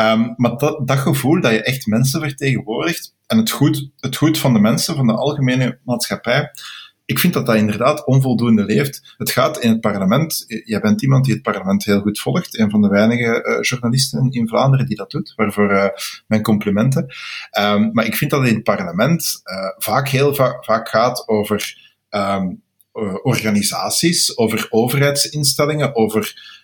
Um, 0.00 0.34
maar 0.36 0.56
dat 0.84 0.98
gevoel 0.98 1.40
dat 1.40 1.52
je 1.52 1.62
echt 1.62 1.86
mensen 1.86 2.20
vertegenwoordigt 2.20 3.15
en 3.26 3.36
het 3.36 3.50
goed, 3.50 3.90
het 3.96 4.16
goed 4.16 4.38
van 4.38 4.52
de 4.52 4.60
mensen, 4.60 4.96
van 4.96 5.06
de 5.06 5.16
algemene 5.16 5.78
maatschappij, 5.84 6.50
ik 7.04 7.18
vind 7.18 7.32
dat 7.32 7.46
dat 7.46 7.56
inderdaad 7.56 8.06
onvoldoende 8.06 8.64
leeft. 8.64 9.14
Het 9.16 9.30
gaat 9.30 9.58
in 9.58 9.70
het 9.70 9.80
parlement, 9.80 10.44
jij 10.64 10.80
bent 10.80 11.02
iemand 11.02 11.24
die 11.24 11.34
het 11.34 11.42
parlement 11.42 11.84
heel 11.84 12.00
goed 12.00 12.20
volgt, 12.20 12.58
een 12.58 12.70
van 12.70 12.82
de 12.82 12.88
weinige 12.88 13.44
uh, 13.44 13.60
journalisten 13.60 14.30
in 14.30 14.48
Vlaanderen 14.48 14.86
die 14.86 14.96
dat 14.96 15.10
doet, 15.10 15.32
waarvoor 15.36 15.72
uh, 15.72 15.86
mijn 16.26 16.42
complimenten. 16.42 17.06
Um, 17.58 17.90
maar 17.92 18.04
ik 18.04 18.16
vind 18.16 18.30
dat 18.30 18.46
in 18.46 18.54
het 18.54 18.62
parlement 18.62 19.40
vaak 19.76 20.08
heel 20.08 20.34
va 20.34 20.56
vaak 20.60 20.88
gaat 20.88 21.28
over 21.28 21.78
um, 22.10 22.62
organisaties, 23.22 24.36
over 24.36 24.66
overheidsinstellingen, 24.70 25.96
over 25.96 26.54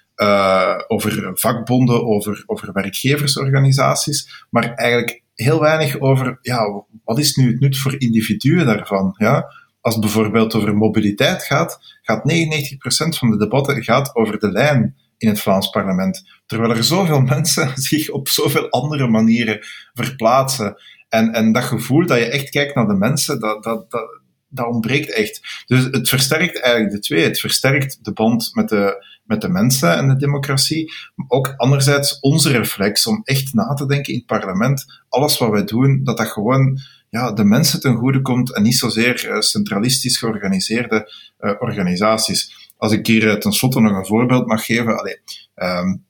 over 0.87 1.31
vakbonden, 1.35 2.07
over, 2.07 2.43
over 2.47 2.73
werkgeversorganisaties, 2.73 4.47
maar 4.51 4.75
eigenlijk 4.75 5.22
heel 5.43 5.61
weinig 5.61 6.01
over, 6.01 6.39
ja, 6.41 6.85
wat 7.05 7.19
is 7.19 7.37
nu 7.37 7.51
het 7.51 7.61
nut 7.61 7.79
voor 7.79 8.01
individuen 8.01 8.67
daarvan? 8.67 9.15
Ja? 9.17 9.53
Als 9.81 9.95
het 9.95 10.03
bijvoorbeeld 10.03 10.55
over 10.55 10.77
mobiliteit 10.77 11.43
gaat, 11.43 11.79
gaat 12.03 12.33
99% 12.33 13.19
van 13.19 13.31
de 13.31 13.37
debatten 13.39 13.83
gaat 13.83 14.15
over 14.15 14.39
de 14.39 14.53
lijn 14.53 14.97
in 15.19 15.29
het 15.29 15.41
Vlaams 15.41 15.71
parlement. 15.71 16.25
Terwijl 16.47 16.71
er 16.71 16.85
zoveel 16.85 17.21
mensen 17.37 17.73
zich 17.75 18.11
op 18.11 18.29
zoveel 18.29 18.71
andere 18.71 19.09
manieren 19.09 19.59
verplaatsen. 19.95 20.77
En, 21.09 21.33
en 21.33 21.53
dat 21.53 21.65
gevoel 21.65 22.07
dat 22.07 22.19
je 22.19 22.25
echt 22.25 22.51
kijkt 22.51 22.75
naar 22.75 22.87
de 22.87 22.95
mensen, 22.95 23.41
dat, 23.41 23.63
dat, 23.63 23.91
dat, 23.91 24.21
dat 24.49 24.67
ontbreekt 24.67 25.13
echt. 25.13 25.65
Dus 25.67 25.85
het 25.85 26.09
versterkt 26.09 26.61
eigenlijk 26.61 26.95
de 26.95 27.01
twee. 27.01 27.25
Het 27.25 27.41
versterkt 27.41 28.05
de 28.05 28.13
band 28.13 28.51
met 28.55 28.69
de, 28.69 29.05
met 29.33 29.41
de 29.41 29.49
mensen 29.49 29.97
en 29.97 30.09
de 30.09 30.17
democratie. 30.17 30.93
Maar 31.15 31.27
ook 31.29 31.55
anderzijds 31.57 32.21
onze 32.21 32.51
reflex 32.51 33.07
om 33.07 33.21
echt 33.25 33.55
na 33.55 33.75
te 33.75 33.87
denken 33.87 34.13
in 34.13 34.19
het 34.19 34.27
parlement. 34.27 35.03
Alles 35.09 35.39
wat 35.39 35.51
wij 35.51 35.65
doen, 35.65 36.01
dat 36.05 36.17
dat 36.17 36.29
gewoon 36.29 36.79
ja, 37.11 37.33
de 37.33 37.45
mensen 37.45 37.81
ten 37.81 37.97
goede 37.97 38.21
komt 38.21 38.55
en 38.55 38.63
niet 38.63 38.77
zozeer 38.77 39.29
uh, 39.29 39.41
centralistisch 39.41 40.19
georganiseerde 40.19 41.13
uh, 41.41 41.53
organisaties. 41.59 42.71
Als 42.77 42.93
ik 42.93 43.07
hier 43.07 43.25
uh, 43.25 43.35
tenslotte 43.35 43.81
nog 43.81 43.97
een 43.97 44.07
voorbeeld 44.07 44.47
mag 44.47 44.65
geven. 44.65 44.99
Allee, 44.99 45.19
um, 45.55 46.05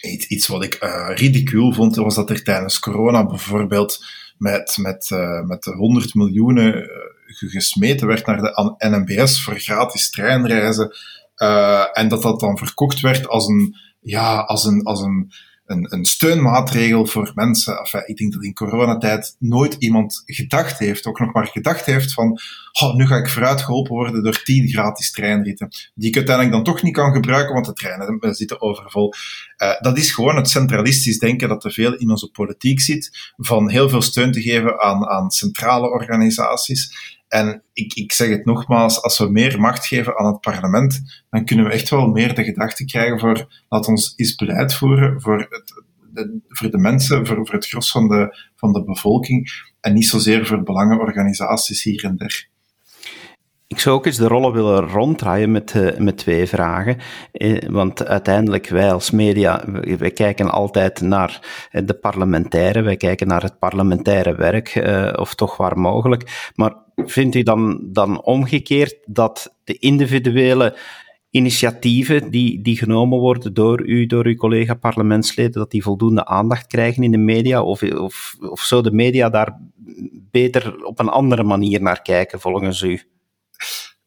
iets, 0.00 0.26
iets 0.26 0.46
wat 0.46 0.64
ik 0.64 0.82
uh, 0.82 1.10
ridicuul 1.14 1.72
vond, 1.72 1.96
was 1.96 2.14
dat 2.14 2.30
er 2.30 2.42
tijdens 2.42 2.78
corona 2.78 3.26
bijvoorbeeld 3.26 4.04
met, 4.38 4.76
met, 4.80 5.10
met 5.46 5.62
de 5.62 5.74
100 5.74 6.14
miljoenen 6.14 6.90
gesmeten 7.26 8.06
werd 8.06 8.26
naar 8.26 8.42
de 8.42 8.74
NMBS 8.78 9.42
voor 9.42 9.58
gratis 9.58 10.10
treinreizen. 10.10 10.96
Uh, 11.42 11.84
en 11.92 12.08
dat 12.08 12.22
dat 12.22 12.40
dan 12.40 12.58
verkocht 12.58 13.00
werd 13.00 13.28
als 13.28 13.46
een, 13.46 13.76
ja, 14.00 14.38
als 14.38 14.64
een, 14.64 14.82
als 14.82 15.00
een, 15.00 15.32
een, 15.66 15.86
een 15.92 16.04
steunmaatregel 16.04 17.06
voor 17.06 17.32
mensen. 17.34 17.78
Enfin, 17.78 18.02
ik 18.06 18.16
denk 18.16 18.32
dat 18.32 18.44
in 18.44 18.54
coronatijd 18.54 19.36
nooit 19.38 19.74
iemand 19.74 20.22
gedacht 20.24 20.78
heeft, 20.78 21.06
ook 21.06 21.18
nog 21.18 21.32
maar 21.32 21.46
gedacht 21.46 21.84
heeft 21.84 22.12
van, 22.12 22.38
oh, 22.82 22.94
nu 22.94 23.06
ga 23.06 23.16
ik 23.16 23.28
vooruit 23.28 23.62
geholpen 23.62 23.94
worden 23.94 24.22
door 24.22 24.42
tien 24.42 24.68
gratis 24.68 25.10
treinritten, 25.10 25.68
die 25.94 26.08
ik 26.08 26.16
uiteindelijk 26.16 26.54
dan 26.54 26.64
toch 26.64 26.82
niet 26.82 26.94
kan 26.94 27.12
gebruiken, 27.12 27.54
want 27.54 27.66
de 27.66 27.72
treinen 27.72 28.34
zitten 28.34 28.60
overvol. 28.60 29.12
Uh, 29.62 29.80
dat 29.80 29.98
is 29.98 30.10
gewoon 30.10 30.36
het 30.36 30.50
centralistisch 30.50 31.18
denken 31.18 31.48
dat 31.48 31.60
te 31.60 31.70
veel 31.70 31.94
in 31.94 32.10
onze 32.10 32.30
politiek 32.30 32.80
zit, 32.80 33.32
van 33.36 33.70
heel 33.70 33.88
veel 33.88 34.02
steun 34.02 34.32
te 34.32 34.42
geven 34.42 34.80
aan, 34.80 35.06
aan 35.06 35.30
centrale 35.30 35.90
organisaties 35.90 37.14
En 37.28 37.62
ik, 37.72 37.94
ik 37.94 38.12
zeg 38.12 38.28
het 38.28 38.44
nogmaals, 38.44 39.02
als 39.02 39.18
we 39.18 39.30
meer 39.30 39.60
macht 39.60 39.86
geven 39.86 40.18
aan 40.18 40.26
het 40.26 40.40
parlement, 40.40 41.24
dan 41.30 41.44
kunnen 41.44 41.64
we 41.64 41.72
echt 41.72 41.88
wel 41.88 42.06
meer 42.06 42.34
de 42.34 42.44
gedachte 42.44 42.84
krijgen 42.84 43.18
voor, 43.18 43.64
laat 43.68 43.88
ons 43.88 44.12
eens 44.16 44.34
beleid 44.34 44.74
voeren 44.74 45.20
voor, 45.20 45.38
het, 45.38 45.82
de, 46.12 46.40
voor 46.48 46.70
de 46.70 46.78
mensen, 46.78 47.26
voor, 47.26 47.36
voor 47.36 47.54
het 47.54 47.66
gros 47.66 47.90
van 47.90 48.08
de, 48.08 48.38
van 48.56 48.72
de 48.72 48.84
bevolking, 48.84 49.64
en 49.80 49.94
niet 49.94 50.06
zozeer 50.06 50.46
voor 50.46 50.62
belangenorganisaties 50.62 51.82
hier 51.82 52.04
en 52.04 52.16
daar. 52.16 52.54
Ik 53.68 53.78
zou 53.78 53.96
ook 53.96 54.06
eens 54.06 54.16
de 54.16 54.26
rollen 54.26 54.52
willen 54.52 54.88
ronddraaien 54.88 55.50
met, 55.50 55.74
uh, 55.74 55.96
met 55.96 56.16
twee 56.16 56.46
vragen. 56.46 56.96
Eh, 57.32 57.68
want 57.68 58.06
uiteindelijk, 58.06 58.68
wij 58.68 58.92
als 58.92 59.10
media, 59.10 59.64
wij 59.98 60.10
kijken 60.10 60.50
altijd 60.50 61.00
naar 61.00 61.40
de 61.70 61.94
parlementaire, 61.94 62.82
wij 62.82 62.96
kijken 62.96 63.26
naar 63.26 63.42
het 63.42 63.58
parlementaire 63.58 64.34
werk, 64.34 64.74
uh, 64.74 65.12
of 65.16 65.34
toch 65.34 65.56
waar 65.56 65.78
mogelijk. 65.78 66.50
Maar 66.54 66.74
vindt 66.94 67.34
u 67.34 67.42
dan, 67.42 67.80
dan 67.82 68.22
omgekeerd 68.22 68.96
dat 69.04 69.54
de 69.64 69.78
individuele 69.78 70.76
initiatieven 71.30 72.30
die, 72.30 72.62
die 72.62 72.76
genomen 72.76 73.18
worden 73.18 73.54
door 73.54 73.86
u, 73.86 74.06
door 74.06 74.26
uw 74.26 74.36
collega-parlementsleden, 74.36 75.52
dat 75.52 75.70
die 75.70 75.82
voldoende 75.82 76.24
aandacht 76.24 76.66
krijgen 76.66 77.02
in 77.02 77.10
de 77.10 77.18
media? 77.18 77.62
Of, 77.62 77.82
of, 77.82 78.36
of 78.40 78.60
zou 78.60 78.82
de 78.82 78.92
media 78.92 79.30
daar 79.30 79.60
beter 80.30 80.84
op 80.84 80.98
een 80.98 81.08
andere 81.08 81.42
manier 81.42 81.82
naar 81.82 82.02
kijken, 82.02 82.40
volgens 82.40 82.82
u? 82.82 83.00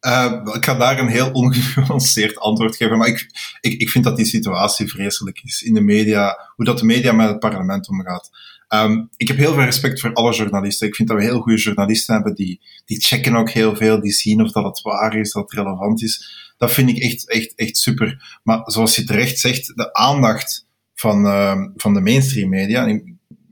Uh, 0.06 0.42
ik 0.54 0.66
ga 0.66 0.76
daar 0.76 1.00
een 1.00 1.08
heel 1.08 1.32
ongenuanceerd 1.32 2.38
antwoord 2.38 2.76
geven, 2.76 2.98
maar 2.98 3.08
ik, 3.08 3.30
ik, 3.62 3.82
ik 3.82 3.90
vind 3.90 4.04
dat 4.04 4.18
die 4.18 4.26
situatie 4.26 4.88
vreselijk 4.88 5.40
is 5.44 5.62
in 5.62 5.74
de 5.74 5.82
media, 5.82 6.52
hoe 6.56 6.66
dat 6.66 6.80
de 6.80 6.86
media 6.86 7.12
met 7.12 7.30
het 7.30 7.40
parlement 7.40 7.90
omgaat. 7.90 8.30
Um, 8.74 9.10
ik 9.18 9.28
heb 9.28 9.38
heel 9.38 9.54
veel 9.54 9.64
respect 9.64 10.00
voor 10.00 10.14
alle 10.14 10.34
journalisten. 10.34 10.88
Ik 10.88 10.96
vind 10.96 11.08
dat 11.08 11.18
we 11.18 11.24
heel 11.24 11.40
goede 11.40 11.62
journalisten 11.62 12.14
hebben, 12.16 12.36
die, 12.36 12.62
die 12.86 13.02
checken 13.02 13.36
ook 13.36 13.50
heel 13.50 13.76
veel, 13.76 14.02
die 14.02 14.12
zien 14.12 14.42
of 14.42 14.52
dat 14.52 14.64
het 14.64 14.82
waar 14.82 15.16
is, 15.16 15.32
dat 15.32 15.44
het 15.44 15.60
relevant 15.60 16.04
is. 16.04 16.38
Dat 16.58 16.72
vind 16.72 16.90
ik 16.90 16.98
echt, 16.98 17.30
echt, 17.30 17.56
echt 17.56 17.78
super. 17.78 18.40
Maar 18.44 18.62
zoals 18.64 18.96
je 18.96 19.04
terecht 19.04 19.40
zegt, 19.40 19.72
de 19.76 19.94
aandacht 19.94 20.68
van, 20.94 21.26
uh, 21.26 21.56
van 21.76 21.94
de 21.94 22.02
mainstream 22.02 22.50
media, 22.50 22.86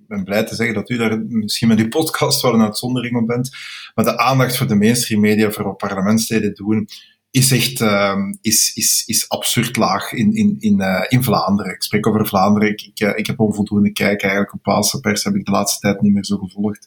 ben 0.08 0.24
blij 0.24 0.44
te 0.44 0.56
zeggen 0.56 0.76
dat 0.76 0.90
u 0.90 0.98
daar 0.98 1.20
misschien 1.28 1.68
met 1.68 1.80
uw 1.80 1.88
podcast 1.88 2.42
wel 2.42 2.54
een 2.54 2.62
uitzondering 2.62 3.16
op 3.16 3.28
bent. 3.28 3.50
Maar 3.96 4.06
de 4.06 4.18
aandacht 4.18 4.58
voor 4.58 4.68
de 4.68 4.76
mainstream 4.76 5.22
media, 5.22 5.52
voor 5.52 5.64
wat 5.64 5.78
parlementsleden 5.78 6.54
doen, 6.54 6.88
is 7.32 7.52
echt 7.52 7.80
uh, 7.80 8.16
is, 8.42 8.72
is, 8.74 9.04
is 9.06 9.30
absurd 9.30 9.78
laag 9.78 10.12
in, 10.12 10.34
in, 10.34 10.56
in, 10.60 10.80
uh, 10.80 11.04
in 11.08 11.24
Vlaanderen. 11.24 11.74
Ik 11.74 11.84
spreek 11.84 12.08
over 12.08 12.28
Vlaanderen. 12.28 12.70
Ik, 12.70 12.82
ik, 12.82 13.16
ik 13.16 13.28
heb 13.28 13.40
onvoldoende 13.40 13.92
kijk 13.92 14.22
eigenlijk 14.22 14.54
op 14.54 14.66
Waalse 14.66 15.00
pers, 15.00 15.24
heb 15.24 15.36
ik 15.36 15.46
de 15.46 15.52
laatste 15.52 15.80
tijd 15.80 16.02
niet 16.02 16.14
meer 16.14 16.26
zo 16.26 16.38
gevolgd. 16.38 16.86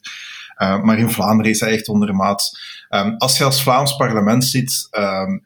Uh, 0.57 0.83
maar 0.83 0.97
in 0.97 1.09
Vlaanderen 1.09 1.51
is 1.51 1.59
hij 1.59 1.71
echt 1.71 1.87
ondermaats. 1.87 2.59
Um, 2.89 3.15
als 3.17 3.37
je 3.37 3.43
als 3.43 3.63
Vlaams 3.63 3.95
parlement 3.95 4.45
zit 4.45 4.87
um, 4.91 5.45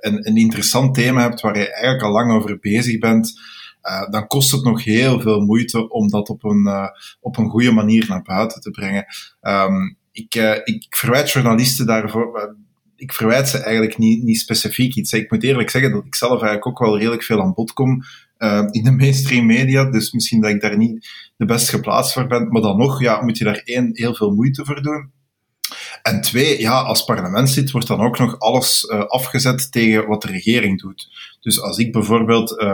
en 0.00 0.26
een 0.28 0.36
interessant 0.36 0.94
thema 0.94 1.20
hebt 1.20 1.40
waar 1.40 1.58
je 1.58 1.72
eigenlijk 1.72 2.04
al 2.04 2.12
lang 2.12 2.32
over 2.32 2.58
bezig 2.58 2.98
bent, 2.98 3.40
uh, 3.82 4.10
dan 4.10 4.26
kost 4.26 4.50
het 4.50 4.64
nog 4.64 4.84
heel 4.84 5.20
veel 5.20 5.40
moeite 5.40 5.88
om 5.88 6.08
dat 6.08 6.28
op 6.28 6.44
een, 6.44 6.64
uh, 6.66 6.86
op 7.20 7.36
een 7.36 7.48
goede 7.48 7.72
manier 7.72 8.04
naar 8.08 8.22
buiten 8.22 8.60
te 8.60 8.70
brengen. 8.70 9.06
Um, 9.40 9.96
ik, 10.12 10.34
uh, 10.34 10.56
ik 10.64 10.86
verwijt 10.88 11.30
journalisten 11.30 11.86
daarvoor. 11.86 12.56
Ik 12.96 13.12
verwijt 13.12 13.48
ze 13.48 13.58
eigenlijk 13.58 13.98
niet, 13.98 14.22
niet 14.22 14.38
specifiek 14.38 14.94
iets. 14.94 15.12
Ik 15.12 15.30
moet 15.30 15.42
eerlijk 15.42 15.70
zeggen 15.70 15.92
dat 15.92 16.04
ik 16.04 16.14
zelf 16.14 16.32
eigenlijk 16.32 16.66
ook 16.66 16.78
wel 16.78 16.98
redelijk 16.98 17.22
veel 17.22 17.42
aan 17.42 17.54
bod 17.54 17.72
kom 17.72 18.02
in 18.70 18.84
de 18.84 18.94
mainstream 18.96 19.46
media. 19.46 19.90
Dus 19.90 20.12
misschien 20.12 20.40
dat 20.40 20.50
ik 20.50 20.60
daar 20.60 20.76
niet 20.76 21.08
de 21.36 21.44
best 21.44 21.68
geplaatst 21.68 22.12
voor 22.12 22.26
ben. 22.26 22.48
Maar 22.48 22.62
dan 22.62 22.76
nog 22.76 23.00
ja, 23.00 23.22
moet 23.22 23.38
je 23.38 23.44
daar 23.44 23.62
één, 23.64 23.90
heel 23.92 24.14
veel 24.14 24.30
moeite 24.30 24.64
voor 24.64 24.82
doen. 24.82 25.10
En 26.02 26.20
twee, 26.20 26.60
ja, 26.60 26.80
als 26.80 27.04
parlementslid 27.04 27.70
wordt 27.70 27.86
dan 27.86 28.00
ook 28.00 28.18
nog 28.18 28.38
alles 28.38 28.88
afgezet 28.88 29.72
tegen 29.72 30.06
wat 30.06 30.22
de 30.22 30.28
regering 30.28 30.80
doet. 30.80 31.08
Dus 31.40 31.60
als 31.60 31.78
ik 31.78 31.92
bijvoorbeeld 31.92 32.64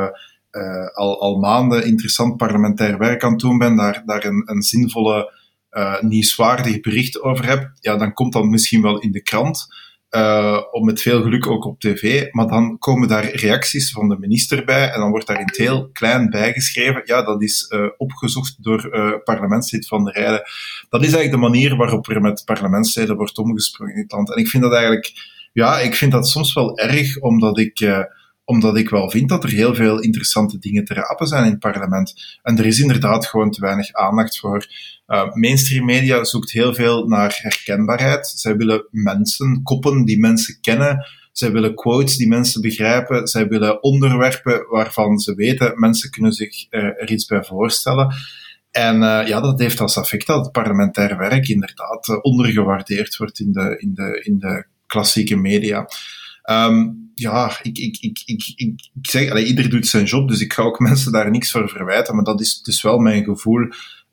uh, 0.52 0.86
al, 0.94 1.20
al 1.20 1.38
maanden 1.38 1.86
interessant 1.86 2.36
parlementair 2.36 2.98
werk 2.98 3.24
aan 3.24 3.30
het 3.30 3.40
doen 3.40 3.58
ben, 3.58 3.76
daar, 3.76 4.02
daar 4.06 4.24
een, 4.24 4.42
een 4.44 4.62
zinvolle, 4.62 5.32
uh, 5.70 6.00
nieuwswaardig 6.00 6.80
bericht 6.80 7.22
over 7.22 7.46
heb, 7.46 7.70
ja, 7.80 7.96
dan 7.96 8.12
komt 8.12 8.32
dat 8.32 8.44
misschien 8.44 8.82
wel 8.82 8.98
in 8.98 9.12
de 9.12 9.22
krant. 9.22 9.66
Uh, 10.10 10.60
om 10.70 10.84
met 10.84 11.02
veel 11.02 11.22
geluk 11.22 11.46
ook 11.46 11.64
op 11.64 11.80
tv, 11.80 12.32
maar 12.32 12.46
dan 12.46 12.78
komen 12.78 13.08
daar 13.08 13.30
reacties 13.30 13.92
van 13.92 14.08
de 14.08 14.18
minister 14.18 14.64
bij 14.64 14.90
en 14.90 15.00
dan 15.00 15.10
wordt 15.10 15.26
daar 15.26 15.40
in 15.40 15.46
het 15.46 15.56
heel 15.56 15.90
klein 15.92 16.30
bijgeschreven, 16.30 17.02
ja, 17.04 17.22
dat 17.22 17.42
is 17.42 17.72
uh, 17.74 17.86
opgezocht 17.96 18.62
door 18.62 18.88
uh, 18.94 19.12
parlementslid 19.24 19.86
Van 19.86 20.04
de 20.04 20.10
Rijden. 20.10 20.42
Dat 20.88 21.00
is 21.04 21.12
eigenlijk 21.12 21.30
de 21.30 21.48
manier 21.50 21.76
waarop 21.76 22.08
er 22.08 22.20
met 22.20 22.42
parlementsleden 22.44 23.16
wordt 23.16 23.38
omgesprongen 23.38 23.94
in 23.94 24.00
het 24.00 24.12
land. 24.12 24.34
En 24.34 24.36
ik 24.36 24.48
vind 24.48 24.62
dat 24.62 24.72
eigenlijk, 24.72 25.12
ja, 25.52 25.78
ik 25.78 25.94
vind 25.94 26.12
dat 26.12 26.28
soms 26.28 26.52
wel 26.52 26.78
erg, 26.78 27.20
omdat 27.20 27.58
ik 27.58 27.78
omdat 28.48 28.76
ik 28.76 28.90
wel 28.90 29.10
vind 29.10 29.28
dat 29.28 29.44
er 29.44 29.50
heel 29.50 29.74
veel 29.74 30.00
interessante 30.00 30.58
dingen 30.58 30.84
te 30.84 30.94
rapen 30.94 31.26
zijn 31.26 31.44
in 31.44 31.50
het 31.50 31.58
parlement. 31.58 32.38
En 32.42 32.58
er 32.58 32.66
is 32.66 32.80
inderdaad 32.80 33.26
gewoon 33.26 33.50
te 33.50 33.60
weinig 33.60 33.92
aandacht 33.92 34.38
voor. 34.38 34.66
Uh, 35.06 35.34
mainstream 35.34 35.84
media 35.84 36.24
zoekt 36.24 36.50
heel 36.50 36.74
veel 36.74 37.06
naar 37.06 37.38
herkenbaarheid. 37.42 38.26
Zij 38.26 38.56
willen 38.56 38.86
mensen, 38.90 39.62
koppen 39.62 40.04
die 40.04 40.18
mensen 40.18 40.60
kennen. 40.60 41.06
Zij 41.32 41.52
willen 41.52 41.74
quotes 41.74 42.16
die 42.16 42.28
mensen 42.28 42.60
begrijpen. 42.60 43.26
Zij 43.26 43.48
willen 43.48 43.82
onderwerpen 43.82 44.66
waarvan 44.68 45.18
ze 45.18 45.34
weten 45.34 45.72
mensen 45.80 46.10
kunnen 46.10 46.32
zich 46.32 46.66
er 46.70 47.10
iets 47.10 47.26
bij 47.26 47.44
voorstellen. 47.44 48.14
En 48.70 48.94
uh, 48.94 49.26
ja, 49.26 49.40
dat 49.40 49.58
heeft 49.58 49.80
als 49.80 49.96
effect 49.96 50.26
dat 50.26 50.44
het 50.44 50.52
parlementair 50.52 51.16
werk 51.16 51.48
inderdaad 51.48 52.22
ondergewaardeerd 52.22 53.16
wordt 53.16 53.40
in 53.40 53.52
de, 53.52 53.76
in 53.78 53.94
de, 53.94 54.20
in 54.24 54.38
de 54.38 54.66
klassieke 54.86 55.36
media. 55.36 55.88
Um, 56.50 57.10
ja, 57.14 57.58
ik, 57.62 57.78
ik, 57.78 57.96
ik, 58.00 58.22
ik, 58.24 58.52
ik, 58.56 58.80
zeg, 59.02 59.30
allee, 59.30 59.44
ieder 59.44 59.70
doet 59.70 59.86
zijn 59.86 60.04
job, 60.04 60.28
dus 60.28 60.40
ik 60.40 60.52
ga 60.52 60.62
ook 60.62 60.78
mensen 60.88 61.12
daar 61.12 61.30
niks 61.30 61.50
voor 61.50 61.68
verwijten, 61.68 62.14
maar 62.14 62.24
dat 62.24 62.40
is 62.40 62.62
dus 62.62 62.82
wel 62.82 62.98
mijn 62.98 63.24
gevoel. 63.24 63.68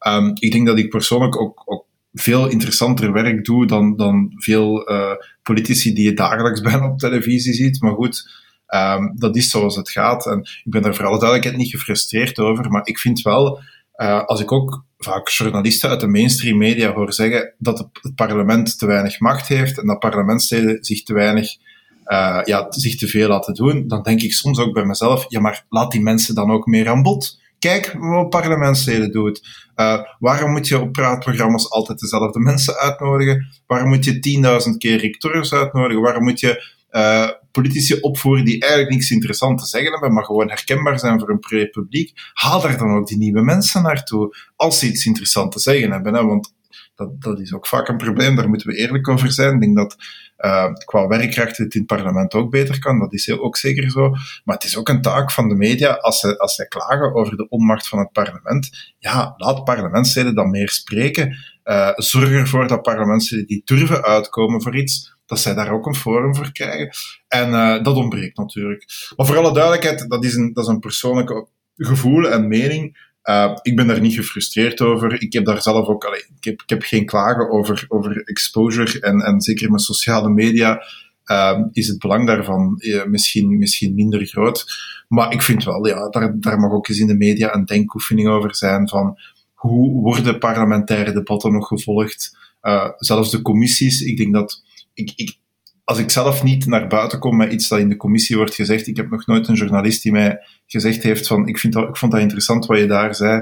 Um, 0.08 0.32
ik 0.40 0.52
denk 0.52 0.66
dat 0.68 0.78
ik 0.78 0.90
persoonlijk 0.90 1.42
ook, 1.42 1.62
ook 1.66 1.86
veel 2.14 2.48
interessanter 2.48 3.12
werk 3.12 3.46
doe 3.46 3.68
dan, 3.68 3.96
dan 3.96 4.32
veel 4.36 4.92
uh, 4.92 5.12
politici 5.44 5.94
die 5.94 6.06
je 6.06 6.14
dagelijks 6.14 6.62
bijna 6.70 6.90
op 6.90 7.00
televisie 7.00 7.54
ziet. 7.54 7.82
Maar 7.82 7.94
goed, 7.94 8.30
um, 8.68 9.14
dat 9.16 9.36
is 9.36 9.50
zoals 9.50 9.76
het 9.76 9.90
gaat. 9.90 10.26
En 10.26 10.40
ik 10.40 10.72
ben 10.72 10.82
daar 10.82 10.96
voor 10.96 11.06
alle 11.06 11.20
duidelijkheid 11.20 11.58
niet 11.58 11.72
gefrustreerd 11.72 12.40
over, 12.40 12.70
maar 12.70 12.88
ik 12.88 13.00
vind 13.00 13.22
wel, 13.22 13.60
uh, 13.98 14.24
als 14.24 14.42
ik 14.42 14.52
ook 14.52 14.86
vaak 14.98 15.30
journalisten 15.30 15.90
uit 15.90 16.00
de 16.00 16.08
mainstream 16.08 16.58
media 16.58 16.94
hoor 16.94 17.14
zeggen 17.14 17.54
dat 17.58 17.78
het 17.78 18.16
parlement 18.16 18.78
te 18.78 18.86
weinig 18.86 19.20
macht 19.20 19.48
heeft 19.48 19.80
en 19.80 19.88
dat 19.88 20.00
parlementsleden 20.00 20.84
zich 20.84 21.04
te 21.04 21.14
weinig 21.14 21.58
uh, 22.06 22.42
ja, 22.44 22.66
zich 22.70 22.96
te 22.96 23.08
veel 23.08 23.28
laten 23.28 23.54
doen, 23.54 23.88
dan 23.88 24.04
denk 24.04 24.22
ik 24.22 24.34
soms 24.34 24.60
ook 24.60 24.74
bij 24.74 24.86
mezelf, 24.86 25.26
ja, 25.28 25.40
maar 25.40 25.66
laat 25.70 25.92
die 25.92 26.02
mensen 26.02 26.36
dan 26.36 26.52
ook 26.52 26.66
meer 26.66 26.90
aan 26.90 27.04
bod. 27.04 27.44
Kijk 27.60 27.96
wat 28.00 28.30
parlementsleden 28.30 29.12
doet. 29.12 29.48
Uh, 29.76 30.00
waarom 30.20 30.52
moet 30.52 30.68
je 30.68 30.80
op 30.80 30.92
praatprogramma's 30.92 31.70
altijd 31.70 32.00
dezelfde 32.00 32.40
mensen 32.40 32.76
uitnodigen? 32.76 33.48
Waarom 33.68 33.90
moet 33.90 34.06
je 34.06 34.68
10.000 34.72 34.78
keer 34.78 34.98
rectors 34.98 35.54
uitnodigen? 35.54 36.02
Waarom 36.02 36.24
moet 36.24 36.40
je 36.40 36.74
uh, 36.92 37.30
politici 37.52 38.00
opvoeren 38.00 38.46
die 38.46 38.62
eigenlijk 38.62 38.92
niks 38.92 39.12
interessant 39.12 39.60
te 39.60 39.66
zeggen 39.66 39.92
hebben, 39.92 40.14
maar 40.14 40.24
gewoon 40.26 40.50
herkenbaar 40.50 41.00
zijn 41.00 41.20
voor 41.20 41.30
een 41.30 41.40
breed 41.40 41.72
publiek? 41.72 42.12
Haal 42.34 42.62
daar 42.62 42.78
dan 42.78 42.96
ook 42.96 43.08
die 43.08 43.18
nieuwe 43.18 43.42
mensen 43.42 43.82
naartoe, 43.82 44.36
als 44.56 44.80
ze 44.80 44.88
iets 44.88 45.06
interessants 45.06 45.56
te 45.56 45.62
zeggen 45.62 45.92
hebben. 45.92 46.14
Hè? 46.14 46.26
Want 46.26 46.55
dat, 46.96 47.22
dat 47.22 47.40
is 47.40 47.54
ook 47.54 47.68
vaak 47.68 47.88
een 47.88 47.98
probleem, 47.98 48.36
daar 48.36 48.50
moeten 48.50 48.68
we 48.68 48.76
eerlijk 48.76 49.08
over 49.10 49.32
zijn. 49.32 49.54
Ik 49.54 49.62
denk 49.62 49.76
dat 49.76 49.96
uh, 50.38 50.74
qua 50.86 51.08
werkkracht 51.08 51.58
het 51.58 51.74
in 51.74 51.80
het 51.80 51.88
parlement 51.88 52.34
ook 52.34 52.52
beter 52.52 52.80
kan, 52.80 53.00
dat 53.00 53.14
is 53.14 53.32
ook 53.32 53.58
zeker 53.58 53.92
zo. 53.92 54.10
Maar 54.44 54.56
het 54.56 54.64
is 54.64 54.78
ook 54.78 54.90
een 54.90 55.02
taak 55.02 55.32
van 55.32 55.50
de 55.50 55.56
media, 55.56 55.94
als 55.94 56.20
ze, 56.20 56.38
als 56.38 56.56
zij 56.56 56.66
klagen 56.66 57.14
over 57.14 57.38
de 57.38 57.50
onmacht 57.50 57.88
van 57.88 58.00
het 58.00 58.12
parlement, 58.12 58.94
ja, 58.98 59.34
laat 59.38 59.64
parlementsleden 59.64 60.36
dan 60.36 60.50
meer 60.50 60.70
spreken. 60.70 61.38
Uh, 61.66 61.92
zorg 61.96 62.30
ervoor 62.30 62.68
dat 62.68 62.82
parlementsleden 62.82 63.48
die 63.48 63.62
durven 63.66 64.04
uitkomen 64.04 64.62
voor 64.62 64.76
iets, 64.76 65.16
dat 65.26 65.40
zij 65.40 65.54
daar 65.54 65.72
ook 65.72 65.86
een 65.86 65.96
forum 65.96 66.36
voor 66.36 66.52
krijgen. 66.52 66.90
En 67.28 67.50
uh, 67.50 67.84
dat 67.84 67.96
ontbreekt 67.96 68.38
natuurlijk. 68.38 68.86
Maar 69.16 69.26
voor 69.26 69.38
alle 69.38 69.54
duidelijkheid, 69.54 70.10
dat 70.10 70.24
is 70.24 70.36
een, 70.36 70.54
dat 70.54 70.64
is 70.64 70.70
een 70.70 70.80
persoonlijk 70.80 71.46
gevoel 71.76 72.30
en 72.30 72.48
mening. 72.48 73.14
Uh, 73.30 73.52
ik 73.62 73.76
ben 73.76 73.88
daar 73.88 74.02
niet 74.02 74.14
gefrustreerd 74.14 74.82
over. 74.82 75.22
Ik 75.22 75.34
heb 75.34 75.46
daar 75.46 75.62
zelf 75.62 75.88
ook, 75.88 76.04
allee, 76.04 76.26
ik, 76.38 76.44
heb, 76.44 76.62
ik 76.62 76.70
heb 76.70 76.82
geen 76.84 77.06
klagen 77.06 77.50
over, 77.50 77.86
over 77.88 78.24
exposure 78.24 79.00
en, 79.00 79.20
en 79.20 79.42
zeker 79.42 79.72
met 79.72 79.82
sociale 79.82 80.30
media 80.30 80.84
uh, 81.26 81.60
is 81.72 81.88
het 81.88 82.00
belang 82.00 82.28
daarvan 82.28 82.76
uh, 82.78 83.06
misschien, 83.06 83.58
misschien 83.58 83.96
minder 83.96 84.26
groot. 84.26 84.66
Maar 85.08 85.34
ik 85.34 85.42
vind 85.42 85.64
wel, 85.64 85.88
ja, 85.88 86.10
daar, 86.10 86.40
daar 86.40 86.60
mag 86.60 86.72
ook 86.72 86.88
eens 86.88 87.00
in 87.00 87.08
de 87.08 87.16
media 87.16 87.56
een 87.56 87.66
denkoefening 87.66 88.28
over 88.28 88.56
zijn 88.56 88.90
van 88.90 89.18
hoe 89.54 90.02
worden 90.02 90.40
parlementaire 90.40 91.12
debatten 91.12 91.52
nog 91.52 91.68
gevolgd? 91.68 92.38
Uh, 92.62 92.90
zelfs 92.98 93.32
de 93.32 93.42
commissies, 93.42 94.02
ik 94.02 94.18
denk 94.18 94.34
dat 94.34 94.64
ik, 94.94 95.14
ik, 95.16 95.38
als 95.86 96.00
ik 96.00 96.12
zelf 96.12 96.44
niet 96.44 96.66
naar 96.66 96.88
buiten 96.88 97.20
kom 97.20 97.38
met 97.38 97.52
iets 97.52 97.68
dat 97.68 97.80
in 97.80 97.90
de 97.90 97.98
commissie 97.98 98.36
wordt 98.36 98.54
gezegd, 98.54 98.88
ik 98.88 98.98
heb 98.98 99.10
nog 99.10 99.26
nooit 99.26 99.48
een 99.48 99.56
journalist 99.56 100.04
die 100.04 100.12
mij 100.12 100.40
gezegd 100.66 101.04
heeft 101.04 101.28
van, 101.28 101.48
ik, 101.48 101.60
vind 101.60 101.74
dat, 101.74 101.90
ik 101.90 101.98
vond 101.98 102.12
dat 102.12 102.22
interessant 102.22 102.66
wat 102.66 102.78
je 102.78 102.86
daar 102.88 103.16
zei, 103.16 103.42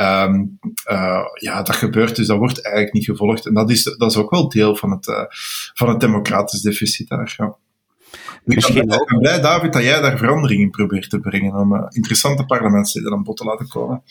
Um, 0.00 0.58
uh, 0.90 1.24
ja, 1.40 1.62
dat 1.62 1.76
gebeurt, 1.76 2.16
dus 2.16 2.26
dat 2.26 2.38
wordt 2.38 2.64
eigenlijk 2.64 2.94
niet 2.94 3.04
gevolgd. 3.04 3.46
En 3.46 3.54
dat 3.54 3.70
is, 3.70 3.82
dat 3.82 4.10
is 4.10 4.16
ook 4.16 4.30
wel 4.30 4.48
deel 4.48 4.76
van 4.76 4.90
het, 4.90 5.06
uh, 5.06 5.24
van 5.74 5.88
het 5.88 6.00
democratisch 6.00 6.60
deficit 6.60 7.08
daar. 7.08 7.34
Ja. 7.36 7.56
Misschien 8.44 8.76
ik 8.76 8.88
ben 8.88 9.18
blij, 9.18 9.40
David, 9.40 9.72
dat 9.72 9.82
jij 9.82 10.00
daar 10.00 10.18
verandering 10.18 10.60
in 10.60 10.70
probeert 10.70 11.10
te 11.10 11.20
brengen 11.20 11.54
om 11.54 11.74
uh, 11.74 11.86
interessante 11.88 12.44
parlementsleden 12.44 13.12
aan 13.12 13.22
bod 13.22 13.36
te 13.36 13.44
laten 13.44 13.68
komen 13.68 14.02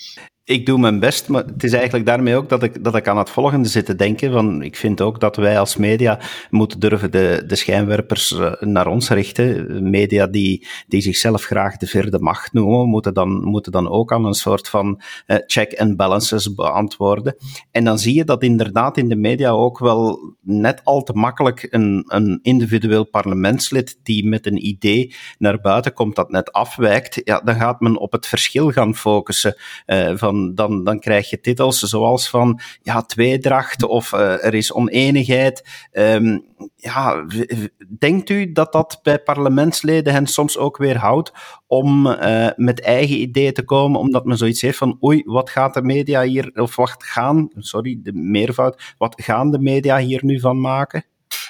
ik 0.46 0.66
doe 0.66 0.80
mijn 0.80 1.00
best, 1.00 1.28
maar 1.28 1.46
het 1.46 1.64
is 1.64 1.74
eigenlijk 1.74 2.06
daarmee 2.06 2.36
ook 2.36 2.50
dat 2.50 2.64
ik, 2.64 2.84
dat 2.84 2.96
ik 2.96 3.08
aan 3.08 3.18
het 3.18 3.30
volgende 3.30 3.70
zit 3.70 3.86
te 3.86 3.96
denken. 3.96 4.32
Van, 4.32 4.62
ik 4.62 4.76
vind 4.76 5.02
ook 5.02 5.20
dat 5.20 5.36
wij 5.36 5.60
als 5.60 5.76
media 5.76 6.20
moeten 6.50 6.80
durven 6.80 7.12
de, 7.12 7.44
de 7.48 7.56
schijnwerpers 7.56 8.32
eh, 8.32 8.52
naar 8.60 8.88
ons 8.88 9.10
richten. 9.10 9.90
Media 9.90 10.28
die, 10.28 10.68
die 10.88 11.02
zichzelf 11.02 11.44
graag 11.44 11.78
de 11.78 11.88
vierde 11.88 12.20
macht 12.20 12.54
noemen, 12.54 12.88
moeten 12.88 13.14
dan, 13.14 13.44
moeten 13.44 13.72
dan 13.72 13.90
ook 13.90 14.12
aan 14.12 14.26
een 14.26 14.34
soort 14.34 14.70
van 14.70 15.02
uh, 15.28 15.38
check 15.46 15.80
and 15.80 15.98
balances 15.98 16.54
beantwoorden. 16.54 17.36
En 17.72 17.84
dan 17.84 18.00
zie 18.00 18.16
je 18.16 18.24
dat 18.24 18.44
inderdaad 18.44 18.98
in 18.98 19.10
de 19.10 19.16
media 19.16 19.50
ook 19.50 19.80
wel 19.80 20.34
net 20.42 20.82
al 20.84 21.04
te 21.04 21.14
makkelijk 21.14 21.68
een, 21.70 22.04
een 22.08 22.40
individueel 22.42 23.04
parlementslid 23.04 24.00
die 24.04 24.28
met 24.28 24.46
een 24.46 24.66
idee 24.66 25.16
naar 25.38 25.62
buiten 25.62 25.94
komt 25.94 26.16
dat 26.16 26.32
net 26.32 26.52
afwijkt, 26.52 27.22
ja, 27.24 27.40
dan 27.40 27.56
gaat 27.56 27.80
men 27.80 27.98
op 27.98 28.12
het 28.12 28.28
verschil 28.28 28.72
gaan 28.72 28.96
focussen 28.96 29.56
uh, 29.86 30.12
van 30.16 30.33
dan, 30.56 30.84
dan 30.84 31.00
krijg 31.00 31.30
je 31.30 31.40
titels 31.40 31.80
zoals 31.80 32.30
van 32.30 32.60
ja, 32.82 33.02
tweedracht 33.02 33.84
of 33.84 34.12
uh, 34.12 34.46
er 34.46 34.54
is 34.54 34.74
oneenigheid. 34.74 35.88
Um, 35.92 36.46
ja, 36.76 37.26
denkt 38.00 38.30
u 38.30 38.52
dat 38.52 38.72
dat 38.72 39.00
bij 39.04 39.20
parlementsleden 39.20 40.14
hen 40.14 40.28
soms 40.28 40.58
ook 40.58 40.78
weer 40.78 40.98
houdt 40.98 41.32
om 41.68 42.08
uh, 42.08 42.50
met 42.56 42.82
eigen 42.82 43.16
ideeën 43.16 43.54
te 43.54 43.64
komen, 43.64 44.00
omdat 44.00 44.26
men 44.26 44.38
zoiets 44.38 44.62
heeft 44.62 44.78
van 44.78 44.98
oei, 45.04 45.22
wat 45.26 45.50
gaat 45.50 45.74
de 45.74 45.82
media 45.82 46.22
hier, 46.22 46.52
of 46.54 46.76
wat 46.76 46.96
gaan, 46.98 47.50
sorry, 47.56 48.00
de 48.04 48.14
meervoud, 48.14 48.94
wat 48.98 49.22
gaan 49.22 49.52
de 49.52 49.60
media 49.60 49.98
hier 49.98 50.26
nu 50.26 50.40
van 50.40 50.62
maken? 50.62 51.06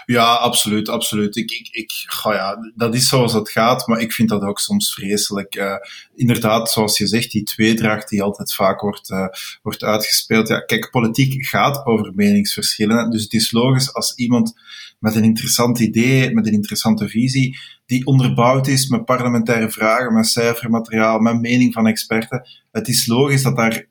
Ja, 0.05 0.33
absoluut, 0.33 0.89
absoluut. 0.89 1.35
Ik, 1.35 1.51
ik, 1.51 1.67
ik, 1.71 1.91
oh 2.23 2.33
ja, 2.33 2.57
dat 2.75 2.95
is 2.95 3.07
zoals 3.07 3.33
het 3.33 3.49
gaat, 3.49 3.87
maar 3.87 3.99
ik 3.99 4.13
vind 4.13 4.29
dat 4.29 4.41
ook 4.41 4.59
soms 4.59 4.93
vreselijk. 4.93 5.55
Uh, 5.55 5.75
inderdaad, 6.15 6.71
zoals 6.71 6.97
je 6.97 7.07
zegt, 7.07 7.31
die 7.31 7.43
tweedracht 7.43 8.09
die 8.09 8.23
altijd 8.23 8.53
vaak 8.53 8.81
wordt, 8.81 9.09
uh, 9.09 9.27
wordt 9.61 9.83
uitgespeeld. 9.83 10.47
Ja, 10.47 10.59
kijk, 10.59 10.89
politiek 10.91 11.45
gaat 11.45 11.85
over 11.85 12.11
meningsverschillen. 12.15 13.09
Dus 13.09 13.23
het 13.23 13.33
is 13.33 13.51
logisch 13.51 13.93
als 13.93 14.15
iemand 14.15 14.53
met 14.99 15.15
een 15.15 15.23
interessant 15.23 15.79
idee, 15.79 16.33
met 16.33 16.47
een 16.47 16.53
interessante 16.53 17.09
visie, 17.09 17.57
die 17.85 18.05
onderbouwd 18.05 18.67
is 18.67 18.87
met 18.87 19.05
parlementaire 19.05 19.71
vragen, 19.71 20.13
met 20.13 20.27
cijfermateriaal, 20.27 21.19
met 21.19 21.41
mening 21.41 21.73
van 21.73 21.87
experten. 21.87 22.47
Het 22.71 22.87
is 22.87 23.07
logisch 23.07 23.43
dat 23.43 23.55
daar 23.55 23.85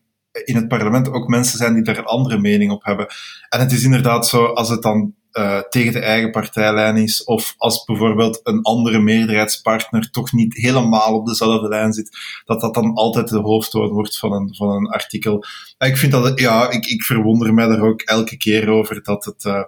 in 0.44 0.56
het 0.56 0.68
parlement 0.68 1.10
ook 1.10 1.28
mensen 1.28 1.58
zijn 1.58 1.74
die 1.74 1.82
daar 1.82 1.98
een 1.98 2.04
andere 2.04 2.38
mening 2.38 2.70
op 2.70 2.84
hebben. 2.84 3.06
En 3.48 3.60
het 3.60 3.72
is 3.72 3.82
inderdaad 3.82 4.28
zo, 4.28 4.44
als 4.44 4.68
het 4.68 4.82
dan 4.82 5.14
uh, 5.38 5.58
tegen 5.58 5.92
de 5.92 5.98
eigen 5.98 6.30
partijlijn 6.30 6.96
is, 6.96 7.24
of 7.24 7.54
als 7.56 7.84
bijvoorbeeld 7.84 8.40
een 8.42 8.62
andere 8.62 8.98
meerderheidspartner 8.98 10.10
toch 10.10 10.32
niet 10.32 10.56
helemaal 10.56 11.14
op 11.14 11.26
dezelfde 11.26 11.68
lijn 11.68 11.92
zit, 11.92 12.18
dat 12.44 12.60
dat 12.60 12.74
dan 12.74 12.94
altijd 12.94 13.28
de 13.28 13.38
hoofdtoon 13.38 13.88
wordt 13.88 14.18
van 14.18 14.32
een, 14.32 14.54
van 14.54 14.70
een 14.70 14.86
artikel. 14.86 15.44
En 15.78 15.88
ik 15.88 15.96
vind 15.96 16.12
dat, 16.12 16.40
ja, 16.40 16.70
ik, 16.70 16.86
ik 16.86 17.02
verwonder 17.02 17.54
mij 17.54 17.66
daar 17.66 17.82
ook 17.82 18.00
elke 18.00 18.36
keer 18.36 18.68
over 18.68 19.02
dat 19.02 19.24
het, 19.24 19.44
uh, 19.44 19.62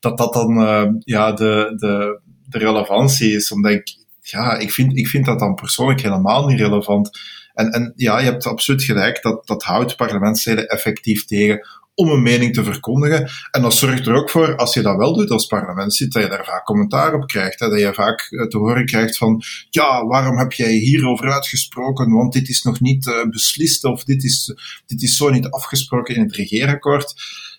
dat, 0.00 0.18
dat 0.18 0.32
dan 0.32 0.62
uh, 0.62 0.86
ja, 0.98 1.32
de, 1.32 1.72
de, 1.76 2.20
de 2.48 2.58
relevantie 2.58 3.34
is. 3.34 3.52
Omdat 3.52 3.72
ik, 3.72 3.96
ja, 4.20 4.58
ik 4.58 4.72
vind, 4.72 4.96
ik 4.96 5.08
vind 5.08 5.24
dat 5.24 5.38
dan 5.38 5.54
persoonlijk 5.54 6.00
helemaal 6.00 6.46
niet 6.46 6.58
relevant. 6.58 7.10
En, 7.54 7.70
en 7.70 7.92
ja, 7.96 8.18
je 8.18 8.24
hebt 8.24 8.46
absoluut 8.46 8.82
gelijk, 8.82 9.22
dat, 9.22 9.46
dat 9.46 9.62
houdt 9.62 9.96
parlementsleden 9.96 10.68
effectief 10.68 11.24
tegen 11.24 11.66
om 12.00 12.08
een 12.08 12.22
mening 12.22 12.54
te 12.54 12.64
verkondigen. 12.64 13.30
En 13.50 13.62
dat 13.62 13.74
zorgt 13.74 14.06
er 14.06 14.14
ook 14.14 14.30
voor, 14.30 14.56
als 14.56 14.74
je 14.74 14.82
dat 14.82 14.96
wel 14.96 15.14
doet 15.14 15.30
als 15.30 15.46
parlementslid, 15.46 16.12
dat 16.12 16.22
je 16.22 16.28
daar 16.28 16.44
vaak 16.44 16.64
commentaar 16.64 17.14
op 17.14 17.26
krijgt. 17.26 17.60
Hè? 17.60 17.68
Dat 17.68 17.80
je 17.80 17.94
vaak 17.94 18.20
eh, 18.20 18.46
te 18.46 18.58
horen 18.58 18.86
krijgt 18.86 19.16
van, 19.16 19.42
ja, 19.70 20.04
waarom 20.04 20.38
heb 20.38 20.52
jij 20.52 20.72
hierover 20.72 21.32
uitgesproken? 21.32 22.12
Want 22.12 22.32
dit 22.32 22.48
is 22.48 22.62
nog 22.62 22.80
niet 22.80 23.06
uh, 23.06 23.24
beslist 23.30 23.84
of 23.84 24.04
dit 24.04 24.24
is, 24.24 24.54
dit 24.86 25.02
is 25.02 25.16
zo 25.16 25.30
niet 25.30 25.50
afgesproken 25.50 26.14
in 26.14 26.22
het 26.22 26.34
regeerakkoord. 26.34 27.14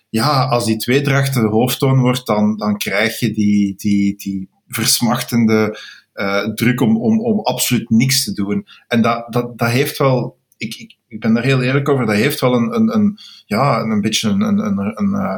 Ja, 0.08 0.44
als 0.44 0.64
die 0.64 0.76
tweedracht 0.76 1.34
de 1.34 1.40
hoofdtoon 1.40 2.00
wordt, 2.00 2.26
dan, 2.26 2.56
dan 2.56 2.78
krijg 2.78 3.18
je 3.18 3.32
die, 3.32 3.74
die, 3.76 4.16
die 4.16 4.48
versmachtende 4.68 5.78
uh, 6.14 6.44
druk 6.54 6.80
om, 6.80 6.96
om, 6.96 7.20
om 7.20 7.40
absoluut 7.40 7.90
niks 7.90 8.24
te 8.24 8.32
doen. 8.32 8.66
En 8.88 9.02
dat, 9.02 9.32
dat, 9.32 9.58
dat 9.58 9.70
heeft 9.70 9.98
wel 9.98 10.40
ik, 10.62 10.74
ik, 10.74 10.96
ik 11.12 11.20
ben 11.20 11.34
daar 11.34 11.44
heel 11.44 11.62
eerlijk 11.62 11.88
over, 11.88 12.06
dat 12.06 12.14
heeft 12.14 12.40
wel 12.40 12.54
een, 12.54 12.74
een, 12.74 12.94
een 12.94 13.18
ja, 13.46 13.80
een 13.80 14.00
beetje 14.00 14.28
een, 14.28 14.40
een, 14.40 14.58
een, 14.58 14.78
een 14.78 15.12
uh, 15.12 15.36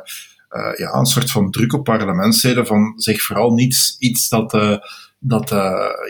uh, 0.51 0.77
ja, 0.77 0.93
een 0.93 1.07
soort 1.07 1.31
van 1.31 1.51
druk 1.51 1.73
op 1.73 1.85
parlementsleden 1.85 2.67
van 2.67 2.93
zeg 2.97 3.23
vooral 3.23 3.51
niets, 3.51 3.97
iets 3.99 4.29
dat, 4.29 4.55
uh, 4.55 4.77
dat, 5.19 5.49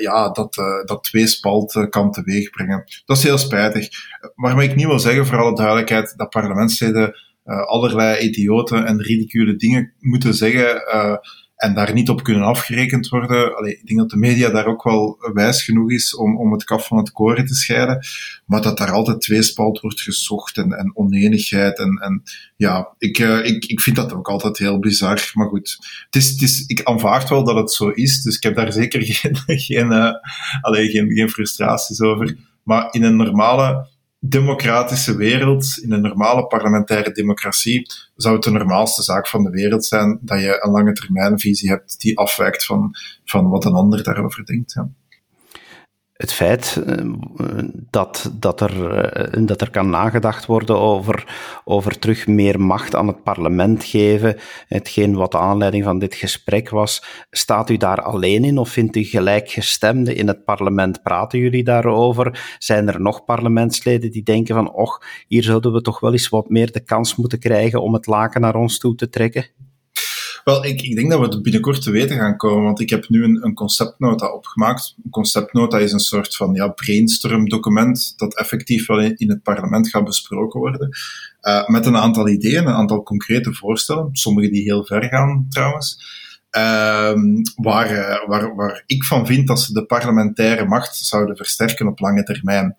ja, 0.01 0.29
dat, 0.29 0.55
dat 0.85 1.03
tweespalt 1.03 1.87
kan 1.91 2.11
teweegbrengen. 2.11 2.85
Dat 3.05 3.17
is 3.17 3.23
heel 3.23 3.39
spijtig. 3.39 3.89
Maar 4.35 4.55
wat 4.55 4.65
ik 4.65 4.75
niet 4.75 4.87
wil 4.87 4.99
zeggen, 4.99 5.27
voor 5.27 5.39
alle 5.39 5.57
duidelijkheid, 5.57 6.15
dat 6.17 6.31
parlementsleden 6.31 7.15
allerlei 7.45 8.19
idioten 8.19 8.87
en 8.87 9.03
ridicule 9.03 9.57
dingen 9.57 9.93
moeten 9.99 10.35
zeggen 10.35 10.83
en 11.65 11.75
daar 11.75 11.93
niet 11.93 12.09
op 12.09 12.23
kunnen 12.23 12.43
afgerekend 12.43 13.09
worden. 13.09 13.57
Allee, 13.57 13.73
ik 13.73 13.87
denk 13.87 13.99
dat 13.99 14.11
de 14.11 14.17
media 14.17 14.51
daar 14.51 14.67
ook 14.67 14.83
wel 14.83 15.19
wijs 15.33 15.63
genoeg 15.63 15.91
is 15.91 16.17
om, 16.17 16.39
om 16.39 16.53
het 16.53 16.65
kaf 16.65 16.87
van 16.87 16.97
het 16.99 17.13
koren 17.13 17.47
te 17.47 17.55
scheiden, 17.55 18.07
maar 18.47 18.63
dat 18.63 18.79
daar 18.79 18.91
altijd 18.91 19.21
tweespalt 19.21 19.81
wordt 19.81 20.01
gezocht 20.01 20.57
en, 20.57 20.73
en 20.73 20.97
oneenigheid. 20.97 21.79
En, 21.79 21.99
en 22.03 22.23
ja, 22.57 22.95
ik, 22.99 23.19
uh, 23.19 23.45
ik, 23.45 23.65
ik 23.65 23.81
vind 23.81 23.97
dat 23.97 24.13
ook 24.13 24.29
altijd 24.29 24.59
heel 24.59 24.79
bizar. 24.79 25.31
Maar 25.35 25.49
goed, 25.49 25.77
het 26.05 26.23
is, 26.23 26.31
het 26.31 26.43
is, 26.43 26.67
ik 26.67 26.83
aanvaard 26.83 27.29
wel 27.29 27.45
dat 27.45 27.57
het 27.57 27.73
zo 27.73 27.89
is, 27.89 28.23
dus 28.23 28.37
ik 28.37 28.43
heb 28.43 28.57
daar 28.57 28.73
zeker 28.73 29.03
geen, 29.07 29.37
geen, 29.47 29.93
uh, 29.93 30.13
geen, 30.61 31.13
geen 31.13 31.31
frustraties 31.31 32.01
over. 32.01 32.37
Maar 32.63 32.89
in 32.91 33.03
een 33.03 33.17
normale 33.17 33.87
democratische 34.29 35.17
wereld, 35.17 35.79
in 35.83 35.93
een 35.93 36.01
normale 36.01 36.47
parlementaire 36.47 37.13
democratie, 37.13 37.91
zou 38.17 38.35
het 38.35 38.45
de 38.45 38.51
normaalste 38.51 39.03
zaak 39.03 39.29
van 39.29 39.43
de 39.43 39.51
wereld 39.51 39.85
zijn 39.85 40.19
dat 40.21 40.41
je 40.41 40.65
een 40.65 40.71
lange 40.71 40.93
termijnvisie 40.93 41.69
hebt 41.69 42.01
die 42.01 42.19
afwijkt 42.19 42.65
van, 42.65 42.95
van 43.25 43.49
wat 43.49 43.65
een 43.65 43.75
ander 43.75 44.03
daarover 44.03 44.45
denkt. 44.45 44.73
Ja 44.73 44.89
het 46.25 46.33
feit 46.33 46.83
eh, 46.87 47.05
dat, 47.91 48.33
dat, 48.33 48.61
er, 48.61 48.97
eh, 48.97 49.47
dat 49.47 49.61
er 49.61 49.71
kan 49.71 49.91
nagedacht 49.91 50.47
worden 50.47 50.79
over, 50.79 51.27
over 51.65 51.99
terug 51.99 52.27
meer 52.27 52.61
macht 52.61 52.95
aan 52.95 53.07
het 53.07 53.23
parlement 53.23 53.85
geven, 53.85 54.37
hetgeen 54.69 55.15
wat 55.15 55.33
de 55.33 55.39
aanleiding 55.39 55.85
van 55.85 55.99
dit 55.99 56.15
gesprek 56.15 56.71
was, 56.71 57.05
staat 57.31 57.71
u 57.71 57.77
daar 57.77 58.03
alleen 58.03 58.45
in 58.45 58.59
of 58.59 58.69
vindt 58.69 58.97
u 58.97 59.03
gelijkgestemden 59.03 60.17
in 60.17 60.27
het 60.29 60.45
parlement? 60.45 61.03
Praten 61.03 61.39
jullie 61.39 61.65
daarover? 61.65 62.57
Zijn 62.59 62.89
er 62.89 63.01
nog 63.01 63.25
parlementsleden 63.25 64.11
die 64.11 64.23
denken 64.23 64.55
van, 64.55 64.73
och, 64.73 65.03
hier 65.29 65.43
zouden 65.43 65.73
we 65.73 65.81
toch 65.81 66.01
wel 66.01 66.13
eens 66.13 66.29
wat 66.29 66.49
meer 66.49 66.73
de 66.73 66.85
kans 66.85 67.17
moeten 67.17 67.39
krijgen 67.39 67.83
om 67.83 67.93
het 67.93 68.07
laken 68.07 68.41
naar 68.41 68.57
ons 68.57 68.79
toe 68.79 68.95
te 68.95 69.09
trekken? 69.09 69.47
Wel, 70.45 70.65
ik, 70.65 70.83
ik 70.83 70.95
denk 70.95 71.11
dat 71.11 71.21
we 71.21 71.27
het 71.27 71.43
binnenkort 71.43 71.83
te 71.83 71.91
weten 71.91 72.17
gaan 72.17 72.37
komen, 72.37 72.65
want 72.65 72.81
ik 72.81 72.91
heb 72.91 73.09
nu 73.09 73.25
een, 73.25 73.45
een 73.45 73.55
conceptnota 73.55 74.33
opgemaakt. 74.33 74.95
Een 75.05 75.11
conceptnota 75.11 75.79
is 75.79 75.93
een 75.93 75.99
soort 75.99 76.37
van 76.37 76.55
ja, 76.55 76.69
brainstorm 76.69 77.49
document 77.49 78.15
dat 78.17 78.37
effectief 78.37 78.87
wel 78.87 79.01
in, 79.01 79.29
het 79.31 79.43
parlement 79.43 79.89
gaat 79.89 80.05
besproken 80.05 80.61
worden. 80.61 80.89
Uh, 81.43 81.69
met 81.69 81.87
een 81.87 81.97
aantal 81.97 82.29
ideeën, 82.29 82.67
een 82.67 82.75
aantal 82.75 83.03
concrete 83.03 83.55
voorstellen, 83.55 84.09
sommige 84.13 84.51
die 84.51 84.63
heel 84.63 84.85
ver 84.85 85.05
gaan 85.05 85.47
trouwens. 85.49 85.99
Uh, 86.57 87.13
waar, 87.57 87.93
uh, 87.93 88.29
waar, 88.29 88.55
waar 88.55 88.83
ik 88.87 89.05
van 89.05 89.27
vind 89.27 89.47
dat 89.47 89.61
ze 89.61 89.73
de 89.73 89.87
parlementaire 89.87 90.65
macht 90.65 90.97
zouden 90.97 91.37
versterken 91.37 91.87
op 91.87 91.99
lange 91.99 92.23
termijn. 92.23 92.75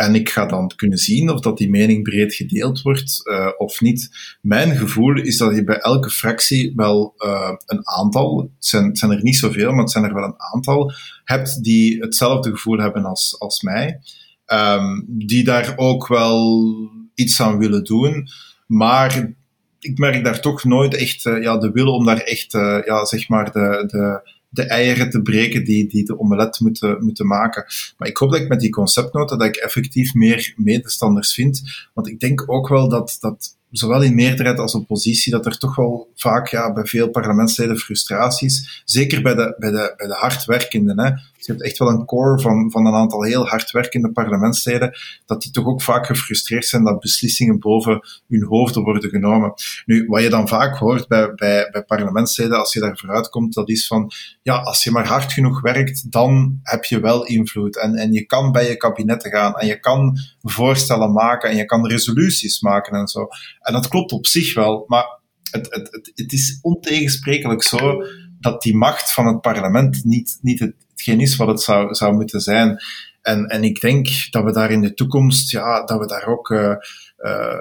En 0.00 0.14
ik 0.14 0.28
ga 0.28 0.46
dan 0.46 0.72
kunnen 0.76 0.98
zien 0.98 1.30
of 1.30 1.40
dat 1.40 1.58
die 1.58 1.70
mening 1.70 2.02
breed 2.02 2.34
gedeeld 2.34 2.82
wordt 2.82 3.20
uh, 3.24 3.48
of 3.56 3.80
niet. 3.80 4.10
Mijn 4.40 4.76
gevoel 4.76 5.16
is 5.20 5.36
dat 5.36 5.54
je 5.54 5.64
bij 5.64 5.78
elke 5.78 6.10
fractie 6.10 6.72
wel 6.76 7.14
uh, 7.18 7.52
een 7.66 7.88
aantal, 7.88 8.38
het 8.38 8.66
zijn, 8.66 8.96
zijn 8.96 9.10
er 9.10 9.22
niet 9.22 9.36
zoveel, 9.36 9.70
maar 9.70 9.80
het 9.80 9.90
zijn 9.90 10.04
er 10.04 10.14
wel 10.14 10.24
een 10.24 10.40
aantal, 10.54 10.92
hebt 11.24 11.62
die 11.62 12.00
hetzelfde 12.00 12.50
gevoel 12.50 12.78
hebben 12.78 13.04
als, 13.04 13.36
als 13.38 13.62
mij. 13.62 14.00
Um, 14.46 15.04
die 15.08 15.44
daar 15.44 15.72
ook 15.76 16.06
wel 16.06 16.66
iets 17.14 17.40
aan 17.40 17.58
willen 17.58 17.84
doen. 17.84 18.28
Maar 18.66 19.32
ik 19.78 19.98
merk 19.98 20.24
daar 20.24 20.40
toch 20.40 20.64
nooit 20.64 20.94
echt 20.94 21.24
uh, 21.24 21.42
ja, 21.42 21.58
de 21.58 21.70
wil 21.70 21.94
om 21.94 22.04
daar 22.04 22.20
echt 22.20 22.52
ja, 22.52 23.04
zeg 23.04 23.28
maar 23.28 23.52
de, 23.52 23.84
de, 23.86 24.30
de 24.50 24.62
eieren 24.62 25.10
te 25.10 25.22
breken 25.22 25.64
die, 25.64 25.88
die 25.88 26.04
de 26.04 26.18
omelet 26.18 26.60
moeten, 26.60 27.04
moeten 27.04 27.26
maken. 27.26 27.64
Maar 27.96 28.08
ik 28.08 28.16
hoop 28.16 28.30
dat 28.30 28.40
ik 28.40 28.48
met 28.48 28.60
die 28.60 28.70
conceptnota 28.70 29.36
dat 29.36 29.46
ik 29.46 29.56
effectief 29.56 30.14
meer 30.14 30.54
medestanders 30.56 31.34
vind. 31.34 31.62
Want 31.94 32.08
ik 32.08 32.20
denk 32.20 32.44
ook 32.46 32.68
wel 32.68 32.88
dat, 32.88 33.16
dat 33.20 33.56
zowel 33.70 34.02
in 34.02 34.14
meerderheid 34.14 34.58
als 34.58 34.74
oppositie, 34.74 35.32
dat 35.32 35.46
er 35.46 35.58
toch 35.58 35.76
wel 35.76 36.12
vaak 36.14 36.48
ja, 36.48 36.72
bij 36.72 36.84
veel 36.84 37.08
parlementsleden 37.08 37.78
frustraties, 37.78 38.82
zeker 38.84 39.22
bij 39.22 39.34
de, 39.34 39.54
bij 39.58 39.70
de, 39.70 39.94
bij 39.96 40.06
de 40.06 40.14
hardwerkenden. 40.14 41.00
Hè. 41.00 41.10
Je 41.46 41.52
hebt 41.52 41.64
echt 41.64 41.78
wel 41.78 41.88
een 41.88 42.04
core 42.04 42.40
van, 42.40 42.70
van 42.70 42.86
een 42.86 42.94
aantal 42.94 43.22
heel 43.22 43.46
hardwerkende 43.46 44.12
parlementsleden, 44.12 44.98
dat 45.26 45.42
die 45.42 45.50
toch 45.50 45.66
ook 45.66 45.82
vaak 45.82 46.06
gefrustreerd 46.06 46.66
zijn 46.66 46.84
dat 46.84 47.00
beslissingen 47.00 47.58
boven 47.58 48.00
hun 48.28 48.44
hoofden 48.44 48.82
worden 48.82 49.10
genomen. 49.10 49.52
Nu, 49.84 50.06
wat 50.06 50.22
je 50.22 50.28
dan 50.28 50.48
vaak 50.48 50.76
hoort 50.76 51.08
bij, 51.08 51.34
bij, 51.34 51.68
bij 51.70 51.82
parlementsleden, 51.82 52.58
als 52.58 52.72
je 52.72 52.80
daar 52.80 52.98
vooruit 52.98 53.28
komt, 53.28 53.54
dat 53.54 53.68
is 53.68 53.86
van, 53.86 54.10
ja, 54.42 54.56
als 54.56 54.84
je 54.84 54.90
maar 54.90 55.06
hard 55.06 55.32
genoeg 55.32 55.60
werkt, 55.60 56.12
dan 56.12 56.60
heb 56.62 56.84
je 56.84 57.00
wel 57.00 57.24
invloed. 57.24 57.78
En, 57.78 57.94
en 57.94 58.12
je 58.12 58.26
kan 58.26 58.52
bij 58.52 58.68
je 58.68 58.76
kabinetten 58.76 59.30
gaan 59.30 59.54
en 59.54 59.66
je 59.66 59.80
kan 59.80 60.18
voorstellen 60.42 61.12
maken 61.12 61.50
en 61.50 61.56
je 61.56 61.64
kan 61.64 61.86
resoluties 61.86 62.60
maken 62.60 62.98
en 62.98 63.08
zo. 63.08 63.26
En 63.60 63.72
dat 63.72 63.88
klopt 63.88 64.12
op 64.12 64.26
zich 64.26 64.54
wel, 64.54 64.84
maar 64.86 65.18
het, 65.50 65.66
het, 65.70 65.92
het, 65.92 66.12
het 66.14 66.32
is 66.32 66.58
ontegensprekelijk 66.62 67.62
zo 67.62 68.02
dat 68.40 68.62
die 68.62 68.76
macht 68.76 69.12
van 69.12 69.26
het 69.26 69.40
parlement 69.40 70.04
niet, 70.04 70.38
niet 70.40 70.72
hetgeen 71.00 71.20
is 71.20 71.36
wat 71.36 71.48
het 71.48 71.60
zou, 71.60 71.94
zou 71.94 72.14
moeten 72.14 72.40
zijn. 72.40 72.78
En, 73.22 73.46
en 73.46 73.64
ik 73.64 73.80
denk 73.80 74.08
dat 74.30 74.44
we 74.44 74.52
daar 74.52 74.70
in 74.70 74.80
de 74.80 74.94
toekomst, 74.94 75.50
ja, 75.50 75.84
dat 75.84 75.98
we 75.98 76.06
daar 76.06 76.26
ook 76.26 76.50
uh, 76.50 76.74
uh, 77.18 77.54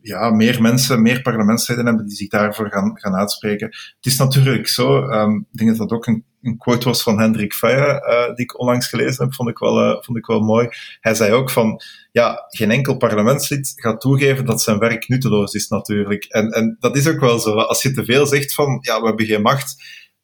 ja, 0.00 0.30
meer 0.30 0.62
mensen, 0.62 1.02
meer 1.02 1.22
parlementsleden 1.22 1.86
hebben 1.86 2.06
die 2.06 2.16
zich 2.16 2.28
daarvoor 2.28 2.70
gaan, 2.70 2.98
gaan 2.98 3.14
uitspreken. 3.14 3.66
Het 3.66 4.06
is 4.06 4.16
natuurlijk 4.16 4.68
zo, 4.68 4.96
um, 4.96 5.46
ik 5.52 5.58
denk 5.58 5.70
dat 5.70 5.88
dat 5.88 5.98
ook 5.98 6.06
een, 6.06 6.24
een 6.42 6.58
quote 6.58 6.88
was 6.88 7.02
van 7.02 7.20
Hendrik 7.20 7.54
Feijen, 7.54 8.02
uh, 8.08 8.34
die 8.34 8.44
ik 8.44 8.60
onlangs 8.60 8.88
gelezen 8.88 9.24
heb, 9.24 9.34
vond 9.34 9.48
ik, 9.48 9.58
wel, 9.58 10.02
vond 10.02 10.18
ik 10.18 10.26
wel 10.26 10.40
mooi. 10.40 10.68
Hij 11.00 11.14
zei 11.14 11.32
ook 11.32 11.50
van, 11.50 11.80
ja, 12.12 12.44
geen 12.48 12.70
enkel 12.70 12.96
parlementslid 12.96 13.72
gaat 13.74 14.00
toegeven 14.00 14.44
dat 14.44 14.62
zijn 14.62 14.78
werk 14.78 15.08
nutteloos 15.08 15.54
is 15.54 15.68
natuurlijk. 15.68 16.24
En, 16.24 16.50
en 16.50 16.76
dat 16.80 16.96
is 16.96 17.08
ook 17.08 17.20
wel 17.20 17.38
zo. 17.38 17.54
Als 17.54 17.82
je 17.82 17.90
te 17.90 18.04
veel 18.04 18.26
zegt 18.26 18.54
van, 18.54 18.78
ja, 18.80 19.00
we 19.00 19.06
hebben 19.06 19.26
geen 19.26 19.42
macht, 19.42 19.74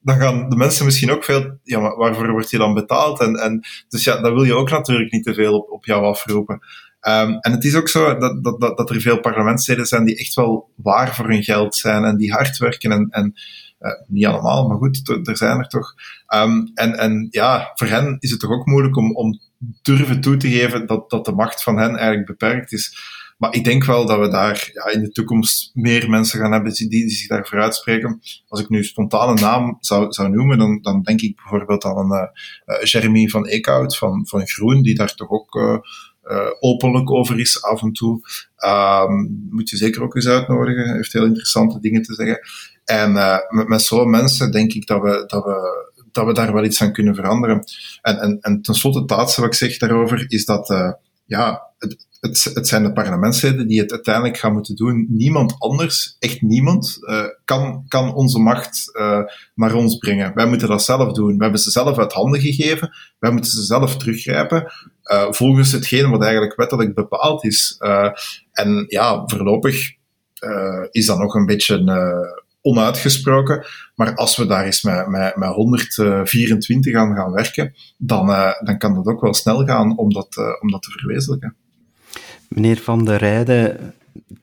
dan 0.03 0.21
gaan 0.21 0.49
de 0.49 0.57
mensen 0.57 0.85
misschien 0.85 1.11
ook 1.11 1.25
veel, 1.25 1.59
ja, 1.63 1.81
maar 1.81 1.97
waarvoor 1.97 2.31
wordt 2.31 2.51
je 2.51 2.59
dan 2.59 2.75
betaald? 2.75 3.21
En, 3.21 3.35
en, 3.35 3.61
dus 3.89 4.05
ja, 4.05 4.21
dan 4.21 4.35
wil 4.35 4.43
je 4.43 4.55
ook 4.55 4.71
natuurlijk 4.71 5.13
niet 5.13 5.25
te 5.25 5.35
veel 5.35 5.59
op, 5.59 5.71
op 5.71 5.85
jou 5.85 6.05
afroepen. 6.05 6.55
Um, 7.09 7.39
en 7.41 7.53
het 7.53 7.65
is 7.65 7.75
ook 7.75 7.89
zo 7.89 8.19
dat, 8.19 8.45
dat, 8.45 8.61
dat, 8.61 8.77
dat 8.77 8.91
er 8.91 9.01
veel 9.01 9.21
parlementsleden 9.21 9.87
zijn 9.87 10.05
die 10.05 10.19
echt 10.19 10.35
wel 10.35 10.71
waar 10.77 11.15
voor 11.15 11.29
hun 11.29 11.43
geld 11.43 11.75
zijn 11.75 12.05
en 12.05 12.17
die 12.17 12.33
hard 12.33 12.59
werken 12.59 12.91
en, 12.91 13.07
en 13.11 13.33
uh, 13.81 13.91
niet 14.07 14.27
allemaal, 14.27 14.69
maar 14.69 14.77
goed, 14.77 15.09
er 15.29 15.37
zijn 15.37 15.59
er 15.59 15.69
toch. 15.69 15.95
Um, 16.35 16.71
en, 16.75 16.99
en 16.99 17.29
ja, 17.31 17.71
voor 17.75 17.87
hen 17.87 18.17
is 18.21 18.31
het 18.31 18.41
toch 18.41 18.51
ook 18.51 18.67
moeilijk 18.67 18.97
om, 18.97 19.17
om 19.17 19.41
durven 19.83 20.21
toe 20.21 20.37
te 20.37 20.51
geven 20.51 20.87
dat, 20.87 21.11
dat 21.11 21.25
de 21.25 21.33
macht 21.33 21.63
van 21.63 21.79
hen 21.79 21.97
eigenlijk 21.97 22.27
beperkt 22.27 22.73
is. 22.73 22.97
Maar 23.43 23.55
ik 23.55 23.65
denk 23.65 23.85
wel 23.85 24.07
dat 24.07 24.19
we 24.19 24.29
daar 24.29 24.71
ja, 24.73 24.91
in 24.91 25.03
de 25.03 25.11
toekomst 25.11 25.71
meer 25.75 26.11
mensen 26.11 26.41
gaan 26.41 26.53
hebben 26.53 26.73
die, 26.73 26.89
die 26.89 27.11
zich 27.11 27.29
daarvoor 27.29 27.61
uitspreken. 27.61 28.21
Als 28.49 28.61
ik 28.61 28.69
nu 28.69 28.85
spontaan 28.85 29.29
een 29.29 29.43
naam 29.43 29.77
zou, 29.81 30.13
zou 30.13 30.29
noemen, 30.29 30.59
dan, 30.59 30.79
dan 30.83 31.03
denk 31.03 31.21
ik 31.21 31.37
bijvoorbeeld 31.37 31.85
aan 31.85 31.99
een 31.99 32.31
uh, 32.67 32.83
Jeremy 32.83 33.29
van 33.29 33.47
Eekhout 33.47 33.97
van, 33.97 34.27
van 34.27 34.47
Groen, 34.47 34.83
die 34.83 34.95
daar 34.95 35.15
toch 35.15 35.31
ook 35.31 35.55
uh, 35.55 36.47
openlijk 36.61 37.11
over 37.11 37.41
is 37.41 37.63
af 37.63 37.83
en 37.83 37.93
toe. 37.93 38.21
Um, 38.67 39.49
moet 39.51 39.71
je 39.71 39.77
zeker 39.77 40.03
ook 40.03 40.15
eens 40.15 40.29
uitnodigen. 40.29 40.95
Heeft 40.95 41.13
heel 41.13 41.25
interessante 41.25 41.81
dingen 41.81 42.03
te 42.03 42.15
zeggen. 42.15 42.41
En 42.85 43.13
met, 43.49 43.69
met 43.69 43.83
zo'n 43.83 44.11
mensen 44.11 44.53
denk 44.53 44.73
ik 44.73 44.87
dat 44.87 45.03
we, 45.03 45.25
dat 45.27 45.45
we 45.45 45.91
dat 46.13 46.27
we 46.27 46.33
daar 46.33 46.53
wel 46.53 46.65
iets 46.65 46.83
aan 46.83 46.93
kunnen 46.93 47.15
veranderen. 47.15 47.65
En, 48.03 48.19
en, 48.19 48.39
en 48.41 48.63
tenslotte, 48.63 49.01
het 49.01 49.11
laatste 49.11 49.41
wat 49.41 49.51
ik 49.51 49.57
zeg 49.57 49.79
daarover 49.79 50.25
is 50.29 50.45
dat, 50.45 50.69
ja, 51.25 51.63
het, 51.79 52.07
het, 52.21 52.51
het, 52.55 52.69
zijn 52.69 52.83
de 52.83 52.93
parlementsleden 52.93 53.67
die 53.67 53.81
het 53.81 53.93
uiteindelijk 53.93 54.37
gaan 54.37 54.53
moeten 54.53 54.77
doen. 54.77 55.07
Niemand 55.09 55.55
anders, 55.59 56.17
echt 56.19 56.43
niemand, 56.43 56.99
uh, 57.01 57.25
kan, 57.45 57.85
kan 57.89 58.15
onze 58.15 58.39
macht 58.39 58.91
uh, 58.99 59.21
naar 59.55 59.75
ons 59.75 59.97
brengen. 59.97 60.35
Wij 60.35 60.47
moeten 60.47 60.69
dat 60.69 60.83
zelf 60.83 61.13
doen. 61.13 61.37
We 61.37 61.43
hebben 61.43 61.61
ze 61.61 61.71
zelf 61.71 61.99
uit 61.99 62.13
handen 62.13 62.41
gegeven. 62.41 62.97
Wij 63.19 63.31
moeten 63.31 63.51
ze 63.51 63.63
zelf 63.63 63.97
teruggrijpen. 63.97 64.73
Uh, 65.13 65.27
volgens 65.31 65.73
hetgeen 65.73 66.11
wat 66.11 66.23
eigenlijk 66.23 66.57
wettelijk 66.57 66.95
bepaald 66.95 67.45
is. 67.45 67.77
en 68.53 68.85
ja, 68.89 69.23
voorlopig 69.27 69.93
is 70.91 71.07
dat 71.07 71.19
nog 71.19 71.35
een 71.35 71.47
beetje 71.47 71.85
onuitgesproken. 72.63 73.65
Maar 73.95 74.15
als 74.15 74.37
we 74.37 74.47
daar 74.47 74.65
eens 74.65 74.83
met, 74.83 75.07
met, 75.07 75.37
met 75.37 75.49
124 75.49 76.95
aan 76.95 77.15
gaan 77.15 77.33
werken, 77.33 77.75
dan, 77.97 78.27
dan 78.61 78.79
kan 78.79 78.95
dat 78.95 79.07
ook 79.07 79.21
wel 79.21 79.35
snel 79.35 79.65
gaan 79.65 79.99
om 79.99 80.13
dat, 80.13 80.37
om 80.61 80.71
dat 80.71 80.83
te 80.83 80.91
verwezenlijken. 80.91 81.55
Meneer 82.49 82.77
Van 82.79 83.05
der 83.05 83.17
Rijden, 83.17 83.95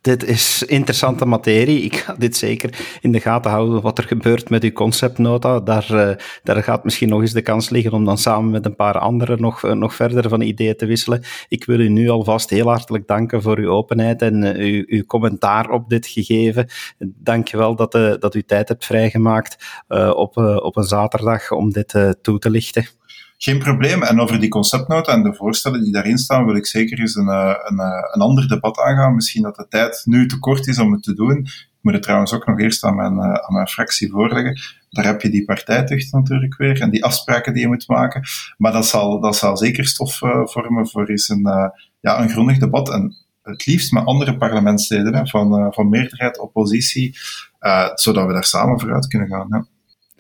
dit 0.02 0.24
is 0.24 0.64
interessante 0.64 1.26
materie. 1.26 1.82
Ik 1.82 1.96
ga 1.96 2.16
dit 2.18 2.38
zeker 2.38 2.98
in 3.02 3.12
de 3.12 3.20
gaten 3.20 3.52
houden 3.52 3.82
wat 3.82 3.98
er 3.98 4.04
gebeurt 4.04 4.50
met 4.50 4.64
uw 4.64 4.72
conceptnota. 4.72 5.60
Daar, 5.60 5.88
uh, 5.92 6.16
daar 6.44 6.64
gaat 6.64 6.84
misschien 6.84 7.10
nog 7.10 7.22
eens 7.22 7.34
de 7.34 7.42
kans 7.42 7.70
liggen 7.70 7.92
om 7.92 8.06
dan 8.06 8.18
samen 8.18 8.52
met 8.52 8.66
een 8.66 8.76
paar 8.76 8.98
anderen 8.98 9.42
nog, 9.42 9.64
uh, 9.64 9.72
nog 9.72 9.96
verder 9.96 10.30
van 10.30 10.42
ideeën 10.42 10.76
te 10.76 10.86
wisselen. 10.86 11.24
Ik 11.48 11.66
wil 11.66 11.80
u 11.80 11.90
nu 11.90 12.10
alvast 12.10 12.50
heel 12.50 12.68
hartelijk 12.68 13.08
danken 13.08 13.42
voor 13.42 13.58
uw 13.58 13.70
openheid 13.70 14.22
en 14.22 14.44
uh, 14.44 14.74
uw, 14.74 14.84
uw, 14.88 15.04
commentaar 15.04 15.70
op 15.70 15.90
dit 15.90 16.08
gegeven. 16.08 16.68
Dank 17.00 17.48
je 17.48 17.58
wel 17.58 17.76
dat, 17.76 17.92
dat 18.20 18.36
u 18.36 18.44
tijd 18.44 18.68
hebt 18.68 18.86
vrijgemaakt 18.86 19.84
op, 20.16 20.38
op 20.38 20.78
een 20.78 20.84
zaterdag 20.84 21.52
om 21.52 21.72
dit 21.72 22.16
toe 22.22 22.40
te 22.40 22.50
lichten. 22.50 22.99
Geen 23.42 23.60
probleem. 23.60 24.04
En 24.04 24.20
over 24.20 24.40
die 24.40 24.50
conceptnota 24.50 25.12
en 25.12 25.24
de 25.24 25.34
voorstellen 25.34 25.84
die 25.84 25.92
daarin 25.92 26.18
staan, 26.18 26.46
wil 26.46 26.56
ik 26.56 26.66
zeker 26.66 27.00
eens 27.00 27.16
een, 27.16 27.28
eh, 27.28 27.56
een, 27.64 27.80
eh, 27.80 28.04
een 28.12 28.22
ander 28.22 28.48
debat 28.48 28.80
aangaan. 28.80 29.16
Misschien 29.16 29.44
dat 29.44 29.56
de 29.56 29.68
tijd 29.68 30.02
nu 30.06 30.28
te 30.28 30.40
kort 30.40 30.68
is 30.68 30.80
om 30.80 30.92
het 30.92 31.04
te 31.04 31.14
doen. 31.14 31.38
Ik 31.38 31.80
moet 31.82 31.94
het 31.94 32.04
trouwens 32.04 32.34
ook 32.34 32.48
nog 32.48 32.60
eerst 32.60 32.84
aan 32.84 32.96
mijn, 32.96 33.14
uh, 33.14 33.34
aan 33.34 33.54
mijn 33.54 33.68
fractie 33.68 34.10
voorleggen. 34.10 34.60
Daar 34.90 35.06
heb 35.06 35.22
je 35.22 35.30
die 35.30 35.46
partijtucht 35.46 36.12
natuurlijk 36.14 36.58
weer 36.58 36.82
en 36.82 36.90
die 36.90 37.04
afspraken 37.04 37.54
die 37.54 37.62
je 37.62 37.68
moet 37.68 37.88
maken. 37.88 38.24
Maar 38.58 38.72
dat 38.72 38.86
zal, 38.86 39.20
dat 39.20 39.36
zal 39.36 39.58
zeker 39.58 39.86
stof 39.86 40.18
vormen 40.44 40.88
voor 40.88 41.08
eens 41.08 41.30
een, 41.30 41.72
ja, 42.00 42.22
een 42.22 42.30
grondig 42.30 42.58
debat. 42.58 42.90
En 42.90 43.16
het 43.42 43.66
liefst 43.66 43.92
met 43.92 44.06
andere 44.06 44.38
parlementsleden, 44.38 45.28
van, 45.28 45.74
van 45.74 45.90
meerderheid, 45.90 46.40
oppositie, 46.40 47.18
zodat 47.94 48.26
we 48.28 48.34
daar 48.34 48.44
samen 48.44 48.80
vooruit 48.80 49.08
kunnen 49.08 49.28
gaan. 49.28 49.68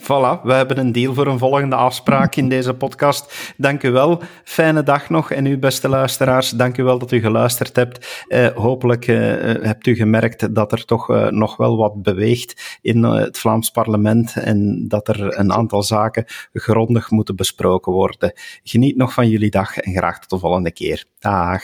Voilà, 0.01 0.41
we 0.43 0.53
hebben 0.53 0.77
een 0.77 0.91
deal 0.91 1.13
voor 1.13 1.27
een 1.27 1.37
volgende 1.37 1.75
afspraak 1.75 2.35
in 2.35 2.49
deze 2.49 2.73
podcast. 2.73 3.53
Dank 3.57 3.83
u 3.83 3.91
wel. 3.91 4.21
Fijne 4.43 4.83
dag 4.83 5.09
nog. 5.09 5.31
En 5.31 5.45
u, 5.45 5.57
beste 5.57 5.89
luisteraars, 5.89 6.49
dank 6.49 6.77
u 6.77 6.83
wel 6.83 6.99
dat 6.99 7.11
u 7.11 7.19
geluisterd 7.19 7.75
hebt. 7.75 8.25
Uh, 8.27 8.47
hopelijk 8.47 9.07
uh, 9.07 9.17
hebt 9.61 9.87
u 9.87 9.95
gemerkt 9.95 10.55
dat 10.55 10.71
er 10.71 10.85
toch 10.85 11.29
nog 11.29 11.57
wel 11.57 11.77
wat 11.77 12.03
beweegt 12.03 12.77
in 12.81 13.03
het 13.03 13.37
Vlaams 13.37 13.69
parlement 13.69 14.33
en 14.35 14.87
dat 14.87 15.07
er 15.07 15.39
een 15.39 15.53
aantal 15.53 15.83
zaken 15.83 16.25
grondig 16.53 17.09
moeten 17.11 17.35
besproken 17.35 17.91
worden. 17.91 18.33
Geniet 18.63 18.95
nog 18.95 19.13
van 19.13 19.29
jullie 19.29 19.49
dag 19.49 19.77
en 19.77 19.93
graag 19.93 20.19
tot 20.19 20.29
de 20.29 20.39
volgende 20.39 20.71
keer. 20.71 21.05
Dag. 21.19 21.61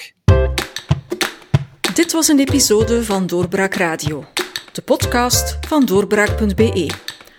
Dit 1.94 2.12
was 2.12 2.28
een 2.28 2.40
episode 2.40 3.04
van 3.04 3.28
Doorbraak 3.28 3.74
Radio, 3.74 4.24
de 4.72 4.82
podcast 4.82 5.58
van 5.68 5.86
doorbraak.be. 5.86 7.14